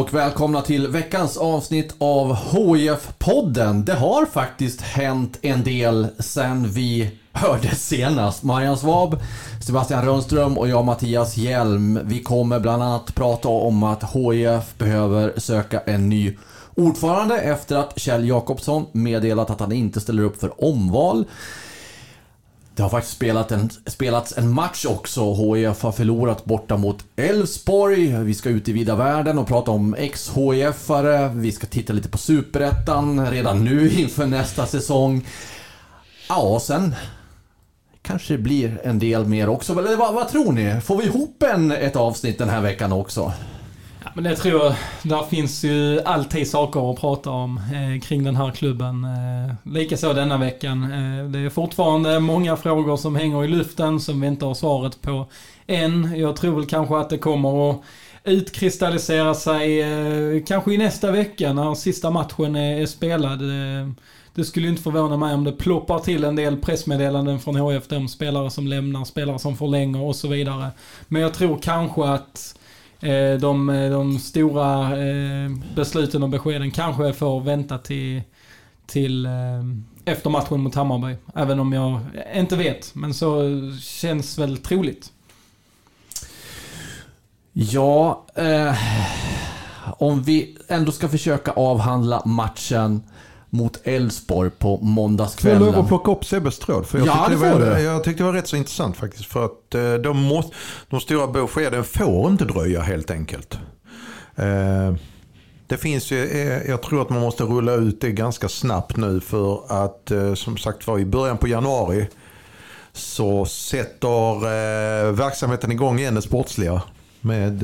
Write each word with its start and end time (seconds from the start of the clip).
Och 0.00 0.14
välkomna 0.14 0.62
till 0.62 0.88
veckans 0.88 1.36
avsnitt 1.36 1.94
av 1.98 2.36
HIF-podden. 2.36 3.84
Det 3.84 3.94
har 3.94 4.26
faktiskt 4.26 4.80
hänt 4.80 5.38
en 5.42 5.64
del 5.64 6.06
sen 6.18 6.70
vi 6.70 7.10
hördes 7.32 7.88
senast. 7.88 8.42
Marian 8.42 8.78
Svab, 8.78 9.18
Sebastian 9.66 10.04
Rönnström 10.04 10.58
och 10.58 10.68
jag 10.68 10.84
Mattias 10.84 11.36
Hjelm. 11.36 12.00
Vi 12.04 12.22
kommer 12.22 12.60
bland 12.60 12.82
annat 12.82 13.14
prata 13.14 13.48
om 13.48 13.82
att 13.82 14.14
HIF 14.14 14.78
behöver 14.78 15.32
söka 15.36 15.80
en 15.80 16.08
ny 16.08 16.36
ordförande 16.74 17.38
efter 17.38 17.76
att 17.76 17.98
Kjell 18.00 18.28
Jakobsson 18.28 18.86
meddelat 18.92 19.50
att 19.50 19.60
han 19.60 19.72
inte 19.72 20.00
ställer 20.00 20.22
upp 20.22 20.40
för 20.40 20.64
omval. 20.64 21.24
Det 22.76 22.82
har 22.82 22.90
faktiskt 22.90 23.16
spelat 23.16 23.52
en, 23.52 23.70
spelats 23.86 24.38
en 24.38 24.50
match 24.50 24.84
också. 24.84 25.34
HIF 25.34 25.82
har 25.82 25.92
förlorat 25.92 26.44
borta 26.44 26.76
mot 26.76 27.04
Elfsborg. 27.16 28.06
Vi 28.06 28.34
ska 28.34 28.48
ut 28.48 28.68
i 28.68 28.72
vida 28.72 28.96
världen 28.96 29.38
och 29.38 29.46
prata 29.46 29.70
om 29.70 29.94
ex-HIF-are. 29.94 31.34
Vi 31.34 31.52
ska 31.52 31.66
titta 31.66 31.92
lite 31.92 32.08
på 32.08 32.18
Superettan 32.18 33.30
redan 33.30 33.64
nu 33.64 33.90
inför 34.00 34.26
nästa 34.26 34.66
säsong. 34.66 35.26
Ja, 36.28 36.60
sen 36.62 36.94
kanske 38.02 38.34
det 38.34 38.38
blir 38.38 38.80
en 38.84 38.98
del 38.98 39.24
mer 39.24 39.48
också. 39.48 39.78
Eller 39.78 39.96
vad, 39.96 40.14
vad 40.14 40.28
tror 40.28 40.52
ni? 40.52 40.80
Får 40.80 40.96
vi 40.96 41.04
ihop 41.04 41.42
en, 41.42 41.72
ett 41.72 41.96
avsnitt 41.96 42.38
den 42.38 42.48
här 42.48 42.60
veckan 42.60 42.92
också? 42.92 43.32
Men 44.14 44.24
det 44.24 44.36
tror 44.36 44.64
jag. 44.64 44.74
Där 45.02 45.22
finns 45.22 45.64
ju 45.64 46.00
alltid 46.00 46.50
saker 46.50 46.92
att 46.92 47.00
prata 47.00 47.30
om 47.30 47.58
eh, 47.58 48.00
kring 48.00 48.24
den 48.24 48.36
här 48.36 48.50
klubben. 48.50 49.04
Eh, 49.04 49.72
Likaså 49.72 50.12
denna 50.12 50.38
veckan. 50.38 50.82
Eh, 50.82 51.24
det 51.24 51.38
är 51.38 51.50
fortfarande 51.50 52.20
många 52.20 52.56
frågor 52.56 52.96
som 52.96 53.16
hänger 53.16 53.44
i 53.44 53.48
luften 53.48 54.00
som 54.00 54.20
vi 54.20 54.26
inte 54.26 54.44
har 54.44 54.54
svaret 54.54 55.02
på 55.02 55.26
än. 55.66 56.14
Jag 56.16 56.36
tror 56.36 56.56
väl 56.56 56.66
kanske 56.66 56.96
att 56.96 57.10
det 57.10 57.18
kommer 57.18 57.70
att 57.70 57.82
utkristallisera 58.24 59.34
sig 59.34 59.80
eh, 59.80 60.42
kanske 60.46 60.74
i 60.74 60.78
nästa 60.78 61.10
vecka 61.10 61.52
när 61.52 61.74
sista 61.74 62.10
matchen 62.10 62.56
är, 62.56 62.82
är 62.82 62.86
spelad. 62.86 63.42
Eh, 63.42 63.88
det 64.34 64.44
skulle 64.44 64.68
inte 64.68 64.82
förvåna 64.82 65.16
mig 65.16 65.34
om 65.34 65.44
det 65.44 65.52
ploppar 65.52 65.98
till 65.98 66.24
en 66.24 66.36
del 66.36 66.56
pressmeddelanden 66.56 67.40
från 67.40 67.56
HF 67.56 67.92
om 67.92 68.08
spelare 68.08 68.50
som 68.50 68.66
lämnar, 68.66 69.04
spelare 69.04 69.38
som 69.38 69.56
förlänger 69.56 70.02
och 70.02 70.16
så 70.16 70.28
vidare. 70.28 70.70
Men 71.08 71.22
jag 71.22 71.34
tror 71.34 71.58
kanske 71.62 72.04
att 72.04 72.54
eh, 72.56 72.60
Eh, 73.04 73.38
de, 73.38 73.70
eh, 73.70 73.90
de 73.90 74.18
stora 74.18 74.98
eh, 75.06 75.50
besluten 75.74 76.22
och 76.22 76.28
beskeden 76.28 76.70
kanske 76.70 77.12
får 77.12 77.40
vänta 77.40 77.78
till, 77.78 78.22
till 78.86 79.28
efter 80.04 80.30
matchen 80.30 80.60
mot 80.60 80.74
Hammarby. 80.74 81.16
Även 81.34 81.60
om 81.60 81.72
jag 81.72 82.00
inte 82.34 82.56
vet, 82.56 82.94
men 82.94 83.14
så 83.14 83.42
känns 83.80 84.38
väl 84.38 84.56
troligt. 84.56 85.12
Ja, 87.52 88.26
eh, 88.34 88.74
om 89.98 90.22
vi 90.22 90.56
ändå 90.68 90.92
ska 90.92 91.08
försöka 91.08 91.50
avhandla 91.50 92.22
matchen 92.24 93.02
mot 93.54 93.80
Elfsborg 93.84 94.50
på 94.50 94.58
Får 94.58 94.78
jag 94.78 94.82
måndagskvällen. 94.84 95.62
lov 95.62 95.78
att 95.78 95.88
plocka 95.88 96.10
upp 96.10 96.24
Sebbes 96.24 96.58
tråd? 96.58 96.86
För 96.86 96.98
jag, 96.98 97.06
Ja, 97.06 97.26
tyckte 97.28 97.48
det 97.48 97.58
var, 97.70 97.78
jag 97.78 98.04
tyckte 98.04 98.22
det 98.22 98.26
var 98.26 98.32
rätt 98.32 98.48
så 98.48 98.56
intressant 98.56 98.96
faktiskt. 98.96 99.26
För 99.26 99.44
att 99.44 99.74
eh, 99.74 99.94
de, 99.94 100.22
må, 100.22 100.44
de 100.90 101.00
stora 101.00 101.26
beskeden 101.26 101.84
får 101.84 102.30
inte 102.30 102.44
dröja 102.44 102.80
helt 102.80 103.10
enkelt. 103.10 103.58
Eh, 104.36 104.94
det 105.66 105.76
finns 105.76 106.10
ju, 106.10 106.24
eh, 106.26 106.70
jag 106.70 106.82
tror 106.82 107.02
att 107.02 107.10
man 107.10 107.20
måste 107.20 107.44
rulla 107.44 107.72
ut 107.74 108.00
det 108.00 108.10
ganska 108.12 108.48
snabbt 108.48 108.96
nu 108.96 109.20
för 109.20 109.60
att 109.84 110.12
som 110.38 110.56
sagt 110.56 110.86
var 110.86 110.98
i 110.98 111.04
början 111.04 111.38
på 111.38 111.48
januari 111.48 112.08
så 112.92 113.44
sätter 113.44 115.12
verksamheten 115.12 115.72
igång 115.72 115.98
igen 115.98 116.14
det 116.14 116.22
sportsliga 116.22 116.82
med 117.20 117.62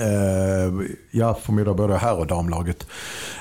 Eh, 0.00 0.72
jag 1.10 1.38
förmodar 1.38 1.74
både 1.74 1.96
herr 1.96 2.18
och 2.18 2.26
damlaget. 2.26 2.86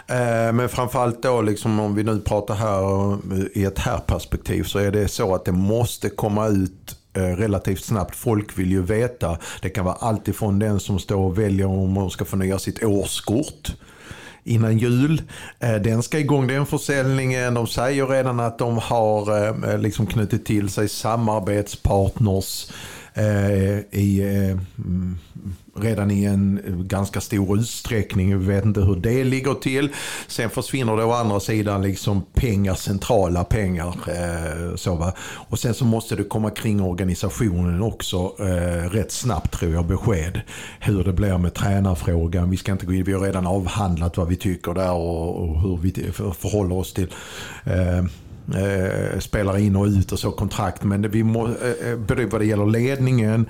Eh, 0.08 0.54
men 0.54 0.70
framförallt 0.70 1.24
då 1.24 1.42
liksom 1.42 1.80
om 1.80 1.96
vi 1.96 2.04
nu 2.04 2.20
pratar 2.20 2.56
här 2.56 3.18
i 3.58 3.64
ett 3.64 3.80
herrperspektiv 3.80 4.64
så 4.64 4.80
är 4.80 4.92
det 4.92 5.08
så 5.08 5.36
att 5.36 5.46
det 5.46 5.52
måste 5.52 6.10
komma 6.10 6.48
ut 6.48 6.96
eh, 7.14 7.22
relativt 7.22 7.84
snabbt. 7.84 8.16
Folk 8.16 8.58
vill 8.58 8.72
ju 8.72 8.82
veta. 8.82 9.38
Det 9.62 9.70
kan 9.70 9.86
vara 9.86 9.96
allt 9.96 10.28
ifrån 10.28 10.60
den 10.60 10.80
som 10.80 11.00
står 11.00 11.18
och 11.18 11.40
väljer 11.40 11.66
om 11.66 11.94
de 11.94 12.10
ska 12.10 12.26
förnya 12.26 12.60
sitt 12.60 12.84
årskort 12.84 13.72
innan 14.44 14.78
jul. 14.78 15.22
Den 15.60 16.04
ska 16.04 16.20
igång 16.20 16.48
den 16.48 16.66
försäljningen. 16.66 17.54
De 17.54 17.68
säger 17.68 18.08
redan 18.08 18.40
att 18.40 18.58
de 18.60 18.78
har 18.78 19.78
liksom 19.78 20.08
knutit 20.08 20.46
till 20.46 20.70
sig 20.70 20.90
samarbetspartners 20.90 22.68
Eh, 23.18 23.80
i, 24.00 24.20
eh, 24.22 24.58
redan 25.82 26.12
i 26.12 26.24
en 26.24 26.62
ganska 26.88 27.22
stor 27.22 27.58
utsträckning. 27.60 28.40
Vi 28.40 28.46
vet 28.46 28.66
inte 28.66 28.82
hur 28.82 28.96
det 28.96 29.24
ligger 29.24 29.54
till. 29.54 29.90
Sen 30.28 30.50
försvinner 30.50 30.98
det 30.98 31.04
å 31.04 31.12
andra 31.12 31.40
sidan 31.40 31.82
liksom 31.82 32.22
pengar, 32.34 32.76
centrala 32.76 33.44
pengar. 33.44 33.96
Eh, 34.08 34.76
så 34.76 34.96
va? 34.96 35.14
Och 35.20 35.60
sen 35.60 35.74
så 35.74 35.86
måste 35.86 36.16
det 36.16 36.24
komma 36.24 36.50
kring 36.50 36.82
organisationen 36.82 37.82
också 37.82 38.36
eh, 38.40 38.90
rätt 38.90 39.12
snabbt 39.12 39.60
tror 39.60 39.74
jag 39.74 39.86
besked. 39.86 40.42
Hur 40.80 41.04
det 41.04 41.14
blir 41.14 41.38
med 41.38 41.54
tränarfrågan. 41.54 42.50
Vi 42.50 42.58
ska 42.58 42.72
inte 42.72 42.86
gå 42.86 42.94
in, 42.94 43.04
vi 43.04 43.14
har 43.14 43.22
redan 43.22 43.48
avhandlat 43.48 44.18
vad 44.18 44.28
vi 44.28 44.36
tycker 44.36 44.74
där 44.74 44.94
och, 44.94 45.36
och 45.36 45.62
hur 45.62 45.78
vi 45.78 45.92
förhåller 46.34 46.76
oss 46.76 46.94
till 46.94 47.14
eh, 47.66 48.04
eh, 48.56 49.20
spelare 49.20 49.62
in 49.62 49.76
och 49.76 49.86
ut 49.86 50.12
och 50.12 50.20
så 50.20 50.32
kontrakt. 50.32 50.84
Men 50.84 51.02
det, 51.02 51.08
vi 51.08 51.24
må, 51.24 51.48
eh, 51.48 51.90
eh, 51.92 51.98
både 51.98 52.26
vad 52.26 52.42
det 52.42 52.46
gäller 52.46 52.66
ledningen, 52.66 53.46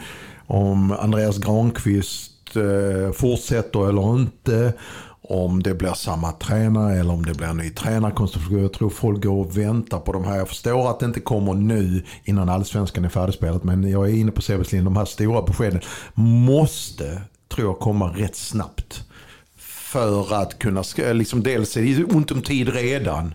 om 0.47 0.91
Andreas 0.91 1.37
Granqvist 1.37 2.55
eh, 2.55 3.11
fortsätter 3.11 3.89
eller 3.89 4.15
inte. 4.19 4.73
Om 5.29 5.63
det 5.63 5.73
blir 5.73 5.93
samma 5.93 6.31
tränare 6.31 6.99
eller 6.99 7.13
om 7.13 7.25
det 7.25 7.33
blir 7.33 7.47
en 7.47 7.57
ny 7.57 7.69
tränarkonstruktion. 7.69 8.61
Jag 8.61 8.73
tror 8.73 8.89
folk 8.89 9.23
går 9.23 9.45
och 9.45 9.57
väntar 9.57 9.99
på 9.99 10.13
de 10.13 10.23
här. 10.23 10.37
Jag 10.37 10.47
förstår 10.47 10.89
att 10.89 10.99
det 10.99 11.05
inte 11.05 11.19
kommer 11.19 11.53
nu 11.53 12.03
innan 12.23 12.49
allsvenskan 12.49 13.05
är 13.05 13.09
färdigspelat. 13.09 13.63
Men 13.63 13.89
jag 13.89 14.09
är 14.09 14.13
inne 14.13 14.31
på 14.31 14.41
Sebes. 14.41 14.69
De 14.69 14.97
här 14.97 15.05
stora 15.05 15.41
beskeden 15.41 15.81
måste, 16.13 17.21
tror 17.55 17.67
jag, 17.67 17.79
komma 17.79 18.07
rätt 18.07 18.35
snabbt. 18.35 19.03
För 19.57 20.41
att 20.41 20.59
kunna, 20.59 20.83
eh, 20.97 21.13
liksom 21.13 21.43
dels 21.43 21.77
är 21.77 21.81
det 21.81 22.03
ont 22.03 22.31
om 22.31 22.41
tid 22.41 22.69
redan. 22.69 23.33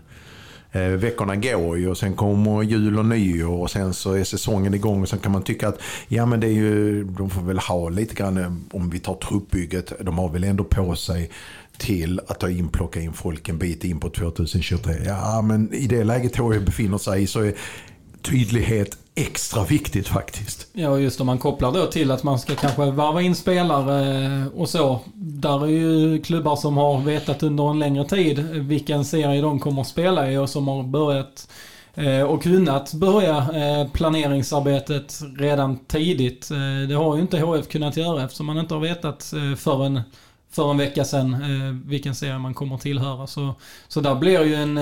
Eh, 0.75 0.87
veckorna 0.87 1.35
går 1.35 1.77
ju 1.77 1.89
och 1.89 1.97
sen 1.97 2.13
kommer 2.13 2.63
jul 2.63 2.99
och 2.99 3.05
nyår 3.05 3.61
och 3.61 3.71
sen 3.71 3.93
så 3.93 4.13
är 4.13 4.23
säsongen 4.23 4.73
igång 4.73 5.01
och 5.01 5.09
sen 5.09 5.19
kan 5.19 5.31
man 5.31 5.43
tycka 5.43 5.67
att 5.67 5.81
ja 6.07 6.25
men 6.25 6.39
det 6.39 6.47
är 6.47 6.51
ju, 6.51 7.03
de 7.03 7.29
får 7.29 7.41
väl 7.41 7.59
ha 7.59 7.89
lite 7.89 8.15
grann 8.15 8.37
eh, 8.37 8.53
om 8.71 8.89
vi 8.89 8.99
tar 8.99 9.15
truppbygget, 9.15 9.93
de 9.99 10.17
har 10.17 10.29
väl 10.29 10.43
ändå 10.43 10.63
på 10.63 10.95
sig 10.95 11.29
till 11.77 12.19
att 12.27 12.39
ta 12.39 12.49
in, 12.49 12.67
plocka 12.67 13.01
in 13.01 13.13
folk 13.13 13.49
en 13.49 13.57
bit 13.57 13.83
in 13.83 13.99
på 13.99 14.09
2023. 14.09 14.93
Ja 15.05 15.41
men 15.41 15.73
i 15.73 15.87
det 15.87 16.03
läget 16.03 16.37
HV 16.37 16.59
befinner 16.59 16.97
sig 16.97 17.23
i 17.23 17.27
så 17.27 17.41
är 17.41 17.53
tydlighet 18.21 18.97
extra 19.15 19.63
viktigt 19.63 20.07
faktiskt. 20.07 20.67
Ja, 20.73 20.89
och 20.89 21.01
just 21.01 21.21
om 21.21 21.27
man 21.27 21.37
kopplar 21.37 21.71
då 21.71 21.85
till 21.85 22.11
att 22.11 22.23
man 22.23 22.39
ska 22.39 22.55
kanske 22.55 22.91
varva 22.91 23.21
in 23.21 23.35
spelare 23.35 24.25
eh, 24.25 24.47
och 24.47 24.69
så. 24.69 24.99
Där 25.15 25.63
är 25.63 25.67
ju 25.67 26.21
klubbar 26.21 26.55
som 26.55 26.77
har 26.77 27.01
vetat 27.01 27.43
under 27.43 27.69
en 27.69 27.79
längre 27.79 28.05
tid 28.05 28.39
vilken 28.39 29.05
serie 29.05 29.41
de 29.41 29.59
kommer 29.59 29.81
att 29.81 29.87
spela 29.87 30.31
i 30.31 30.37
och 30.37 30.49
som 30.49 30.67
har 30.67 30.83
börjat 30.83 31.47
eh, 31.93 32.21
och 32.21 32.43
kunnat 32.43 32.93
börja 32.93 33.37
eh, 33.37 33.91
planeringsarbetet 33.91 35.19
redan 35.37 35.79
tidigt. 35.85 36.49
Det 36.89 36.95
har 36.95 37.15
ju 37.15 37.21
inte 37.21 37.39
HF 37.39 37.67
kunnat 37.67 37.97
göra 37.97 38.23
eftersom 38.23 38.45
man 38.45 38.57
inte 38.57 38.73
har 38.73 38.81
vetat 38.81 39.33
förrän 39.57 40.01
för 40.51 40.71
en 40.71 40.77
vecka 40.77 41.05
sedan 41.05 41.83
vilken 41.85 42.15
serie 42.15 42.37
man 42.37 42.53
kommer 42.53 42.77
tillhöra. 42.77 43.27
Så, 43.27 43.55
så 43.87 44.01
där 44.01 44.15
blir 44.15 44.43
ju 44.43 44.55
en, 44.55 44.77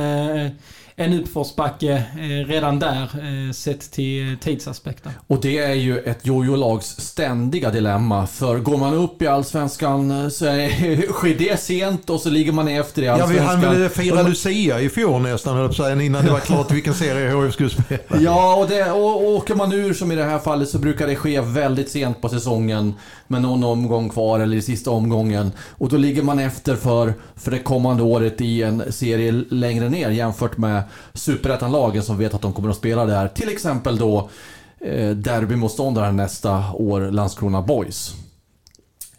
en 1.01 1.19
uppförsbacke 1.19 1.93
eh, 1.93 2.47
redan 2.47 2.79
där 2.79 3.01
eh, 3.03 3.51
sett 3.53 3.91
till 3.91 4.37
tidsaspekten. 4.41 5.11
Och 5.27 5.41
det 5.41 5.57
är 5.57 5.73
ju 5.73 5.99
ett 5.99 6.25
jojo-lags 6.25 7.01
ständiga 7.01 7.69
dilemma. 7.69 8.27
För 8.27 8.59
går 8.59 8.77
man 8.77 8.93
upp 8.93 9.21
i 9.21 9.27
Allsvenskan 9.27 10.11
eh, 10.11 10.29
så 10.29 10.45
är, 10.45 11.11
sker 11.11 11.35
det 11.37 11.59
sent 11.59 12.09
och 12.09 12.19
så 12.19 12.29
ligger 12.29 12.51
man 12.51 12.67
efter 12.67 13.01
i 13.01 13.05
Ja, 13.05 13.15
vi 13.15 13.21
Allsvenskan. 13.21 13.63
hann 13.63 13.79
väl 13.79 13.89
fira 13.89 14.21
Lucia 14.21 14.81
i 14.81 14.89
fjol 14.89 15.21
nästan, 15.21 15.57
höll 15.57 15.71
jag 15.77 16.05
innan 16.05 16.25
det 16.25 16.31
var 16.31 16.39
klart 16.39 16.71
vilken 16.71 16.93
serie 16.93 17.43
HIF 17.43 17.53
skulle 17.53 17.69
spela. 17.69 18.21
Ja, 18.21 18.55
och, 18.55 18.67
det, 18.69 18.91
och 18.91 19.23
åker 19.29 19.55
man 19.55 19.73
ur 19.73 19.93
som 19.93 20.11
i 20.11 20.15
det 20.15 20.23
här 20.23 20.39
fallet 20.39 20.69
så 20.69 20.77
brukar 20.79 21.07
det 21.07 21.15
ske 21.15 21.41
väldigt 21.41 21.89
sent 21.89 22.21
på 22.21 22.29
säsongen. 22.29 22.93
Med 23.27 23.41
någon 23.41 23.63
omgång 23.63 24.09
kvar 24.09 24.39
eller 24.39 24.57
i 24.57 24.61
sista 24.61 24.91
omgången. 24.91 25.51
Och 25.69 25.89
då 25.89 25.97
ligger 25.97 26.23
man 26.23 26.39
efter 26.39 26.75
för, 26.75 27.13
för 27.35 27.51
det 27.51 27.59
kommande 27.59 28.03
året 28.03 28.41
i 28.41 28.63
en 28.63 28.83
serie 28.89 29.31
längre 29.49 29.89
ner 29.89 30.09
jämfört 30.09 30.57
med 30.57 30.83
Superettan-lagen 31.13 32.03
som 32.03 32.17
vet 32.17 32.33
att 32.33 32.41
de 32.41 32.53
kommer 32.53 32.69
att 32.69 32.75
spela 32.77 33.05
där. 33.05 33.27
Till 33.27 33.49
exempel 33.49 33.97
då 33.97 34.29
eh, 34.85 35.09
derbymotståndaren 35.09 36.15
nästa 36.17 36.63
år, 36.73 37.01
Landskrona 37.11 37.61
Boys. 37.61 38.13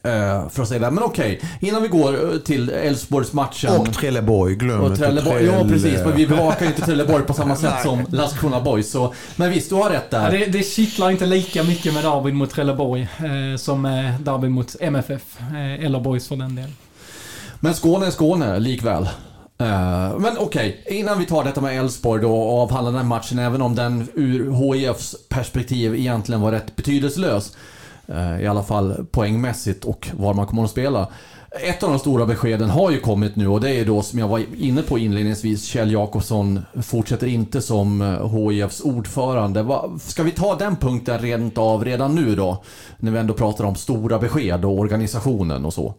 Eh, 0.04 0.48
för 0.48 0.62
att 0.62 0.68
säga 0.68 0.80
det. 0.80 0.90
Men 0.90 1.04
okej, 1.04 1.40
innan 1.60 1.82
vi 1.82 1.88
går 1.88 2.32
eh, 2.32 2.38
till 2.38 2.70
Elfsborgsmatchen. 2.70 3.76
Och 3.80 3.92
Trelleborg, 3.94 4.54
glöm 4.54 4.80
Och 4.80 4.86
inte 4.90 4.98
Trelleborg, 5.02 5.44
ja 5.44 5.52
Trelle- 5.52 5.68
precis, 5.68 6.00
men 6.04 6.16
vi 6.16 6.26
bevakar 6.26 6.60
ju 6.60 6.66
inte 6.66 6.82
Trelleborg 6.82 7.24
på 7.24 7.34
samma 7.34 7.56
sätt 7.66 7.82
som 7.82 8.06
Landskrona 8.10 8.60
Boys. 8.60 8.90
Så, 8.90 9.14
men 9.36 9.50
visst, 9.50 9.68
du 9.68 9.74
har 9.74 9.90
rätt 9.90 10.06
Ja, 10.10 10.18
där. 10.18 10.30
det, 10.30 10.46
det 10.46 10.62
kittlar 10.62 11.10
inte 11.10 11.26
lika 11.26 11.62
mycket 11.62 11.94
med 11.94 12.04
derbyn 12.04 12.36
mot 12.36 12.50
Trelleborg 12.50 13.02
eh, 13.02 13.56
som 13.58 13.84
eh, 13.86 14.20
derbyn 14.20 14.52
mot 14.52 14.76
MFF. 14.80 15.22
Eh, 15.40 15.84
eller 15.84 16.00
Boys 16.00 16.28
för 16.28 16.36
den 16.36 16.54
delen. 16.54 16.72
Men 17.60 17.74
Skåne 17.74 18.06
är 18.06 18.10
Skåne 18.10 18.58
likväl. 18.58 19.08
Eh, 19.62 20.18
men 20.18 20.38
okej, 20.38 20.84
innan 20.86 21.18
vi 21.18 21.26
tar 21.26 21.44
detta 21.44 21.60
med 21.60 21.78
Elfsborg 21.78 22.22
då 22.22 22.34
och 22.36 22.62
avhandlar 22.62 22.92
den 22.92 23.06
matchen, 23.06 23.38
även 23.38 23.62
om 23.62 23.74
den 23.74 24.08
ur 24.14 24.52
HIFs 24.52 25.16
perspektiv 25.28 25.94
egentligen 25.94 26.40
var 26.40 26.52
rätt 26.52 26.76
betydelselös. 26.76 27.56
Eh, 28.06 28.42
I 28.42 28.46
alla 28.46 28.62
fall 28.62 29.06
poängmässigt 29.10 29.84
och 29.84 30.08
var 30.12 30.34
man 30.34 30.46
kommer 30.46 30.64
att 30.64 30.70
spela. 30.70 31.08
Ett 31.68 31.82
av 31.82 31.90
de 31.90 31.98
stora 31.98 32.26
beskeden 32.26 32.70
har 32.70 32.90
ju 32.90 33.00
kommit 33.00 33.36
nu 33.36 33.48
och 33.48 33.60
det 33.60 33.70
är 33.70 33.84
då 33.84 34.02
som 34.02 34.18
jag 34.18 34.28
var 34.28 34.42
inne 34.58 34.82
på 34.82 34.98
inledningsvis, 34.98 35.64
Kjell 35.64 35.92
Jakobsson 35.92 36.60
fortsätter 36.82 37.26
inte 37.26 37.62
som 37.62 38.02
eh, 38.02 38.38
HIFs 38.38 38.80
ordförande. 38.80 39.66
Ska 40.00 40.22
vi 40.22 40.30
ta 40.30 40.54
den 40.54 40.76
punkten 40.76 41.18
rent 41.18 41.58
av 41.58 41.84
redan 41.84 42.14
nu 42.14 42.34
då? 42.34 42.64
När 42.98 43.10
vi 43.10 43.18
ändå 43.18 43.34
pratar 43.34 43.64
om 43.64 43.74
stora 43.74 44.18
besked 44.18 44.64
och 44.64 44.78
organisationen 44.78 45.64
och 45.64 45.74
så. 45.74 45.94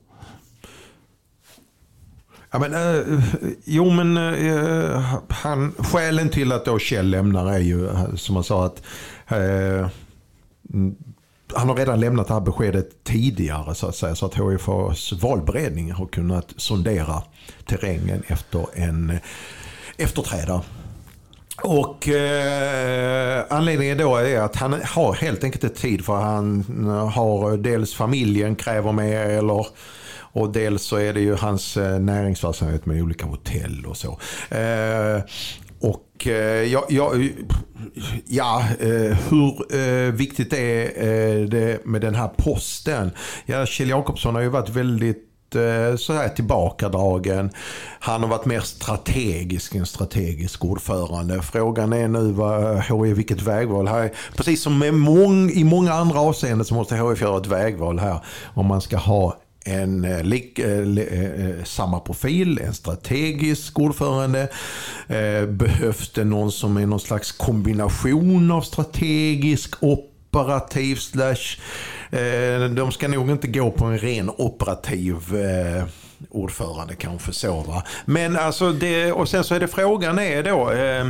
Ja, 2.53 2.59
men, 2.59 2.73
eh, 2.73 3.23
jo 3.65 3.89
men 3.89 4.17
eh, 4.17 4.99
han, 5.29 5.73
skälen 5.77 6.29
till 6.29 6.51
att 6.51 6.65
då 6.65 6.79
Kjell 6.79 7.09
lämnar 7.09 7.53
är 7.53 7.59
ju 7.59 7.87
eh, 7.87 8.15
som 8.15 8.35
han 8.35 8.43
sa 8.43 8.65
att 8.65 8.83
eh, 9.27 9.87
han 11.53 11.69
har 11.69 11.75
redan 11.75 11.99
lämnat 11.99 12.27
det 12.27 12.33
här 12.33 12.41
beskedet 12.41 13.03
tidigare 13.03 13.75
så 13.75 13.87
att 13.87 13.95
säga. 13.95 14.15
Så 14.15 14.25
att 14.25 14.35
HIFs 14.35 15.13
valberedning 15.13 15.91
har 15.91 16.05
kunnat 16.05 16.53
sondera 16.57 17.23
terrängen 17.65 18.23
efter 18.27 18.65
en 18.73 19.09
eh, 19.09 19.17
efterträdare. 19.97 20.61
Och 21.63 22.07
eh, 22.07 23.45
anledningen 23.49 23.97
då 23.97 24.15
är 24.15 24.39
att 24.39 24.55
han 24.55 24.81
har 24.85 25.13
helt 25.13 25.43
enkelt 25.43 25.63
inte 25.63 25.81
tid 25.81 26.05
för 26.05 26.15
han 26.15 26.63
har 27.13 27.51
eh, 27.51 27.57
dels 27.57 27.93
familjen 27.93 28.55
kräver 28.55 28.91
mer 28.91 29.19
eller 29.19 29.67
och 30.33 30.51
dels 30.51 30.83
så 30.83 30.95
är 30.95 31.13
det 31.13 31.21
ju 31.21 31.35
hans 31.35 31.77
eh, 31.77 31.99
näringsverksamhet 31.99 32.85
med 32.85 33.01
olika 33.01 33.25
hotell 33.25 33.85
och 33.85 33.97
så. 33.97 34.19
Eh, 34.55 35.21
och 35.79 36.27
eh, 36.27 36.63
ja, 36.63 36.85
ja, 36.89 37.13
ja 38.27 38.63
eh, 38.79 39.17
hur 39.29 39.75
eh, 39.75 40.13
viktigt 40.13 40.53
är 40.53 40.83
eh, 40.83 41.45
det 41.45 41.85
med 41.85 42.01
den 42.01 42.15
här 42.15 42.27
posten? 42.37 43.11
Ja, 43.45 43.65
Kjell 43.65 43.89
Jakobsson 43.89 44.35
har 44.35 44.41
ju 44.41 44.49
varit 44.49 44.69
väldigt 44.69 45.55
eh, 45.55 45.95
så 45.95 46.13
här 46.13 46.29
tillbakadragen. 46.29 47.51
Han 47.99 48.21
har 48.21 48.29
varit 48.29 48.45
mer 48.45 48.59
strategisk 48.59 49.75
än 49.75 49.85
strategisk 49.85 50.65
ordförande. 50.65 51.41
Frågan 51.41 51.93
är 51.93 52.07
nu 52.07 52.31
vad 52.31 52.77
HIF, 52.77 53.17
vilket 53.17 53.41
vägval 53.41 53.87
här. 53.87 54.11
Precis 54.35 54.61
som 54.61 54.79
med 54.79 54.93
mång, 54.93 55.49
i 55.49 55.63
många 55.63 55.93
andra 55.93 56.19
avseenden 56.19 56.65
så 56.65 56.73
måste 56.73 56.95
HIF 56.95 57.21
göra 57.21 57.37
ett 57.37 57.47
vägval 57.47 57.99
här. 57.99 58.19
Om 58.53 58.65
man 58.65 58.81
ska 58.81 58.97
ha 58.97 59.37
en 59.63 60.05
eh, 60.05 60.23
lik, 60.23 60.59
eh, 60.59 60.97
eh, 60.97 61.47
eh, 61.47 61.63
samma 61.63 61.99
profil, 61.99 62.59
en 62.59 62.73
strategisk 62.73 63.79
ordförande. 63.79 64.47
Eh, 65.07 65.45
behövs 65.45 66.09
det 66.13 66.23
någon 66.23 66.51
som 66.51 66.77
är 66.77 66.85
någon 66.85 66.99
slags 66.99 67.31
kombination 67.31 68.51
av 68.51 68.61
strategisk, 68.61 69.75
operativ 69.79 70.95
slash... 70.95 71.59
Eh, 72.11 72.69
de 72.69 72.91
ska 72.91 73.07
nog 73.07 73.29
inte 73.29 73.47
gå 73.47 73.71
på 73.71 73.85
en 73.85 73.97
ren 73.97 74.29
operativ 74.37 75.15
eh, 75.35 75.83
ordförande 76.29 76.95
kanske 76.95 77.33
så 77.33 77.61
va. 77.61 77.83
Men 78.05 78.37
alltså 78.37 78.71
det, 78.71 79.11
och 79.11 79.29
sen 79.29 79.43
så 79.43 79.55
är 79.55 79.59
det 79.59 79.67
frågan 79.67 80.19
är 80.19 80.43
då... 80.43 80.71
Eh, 80.71 81.07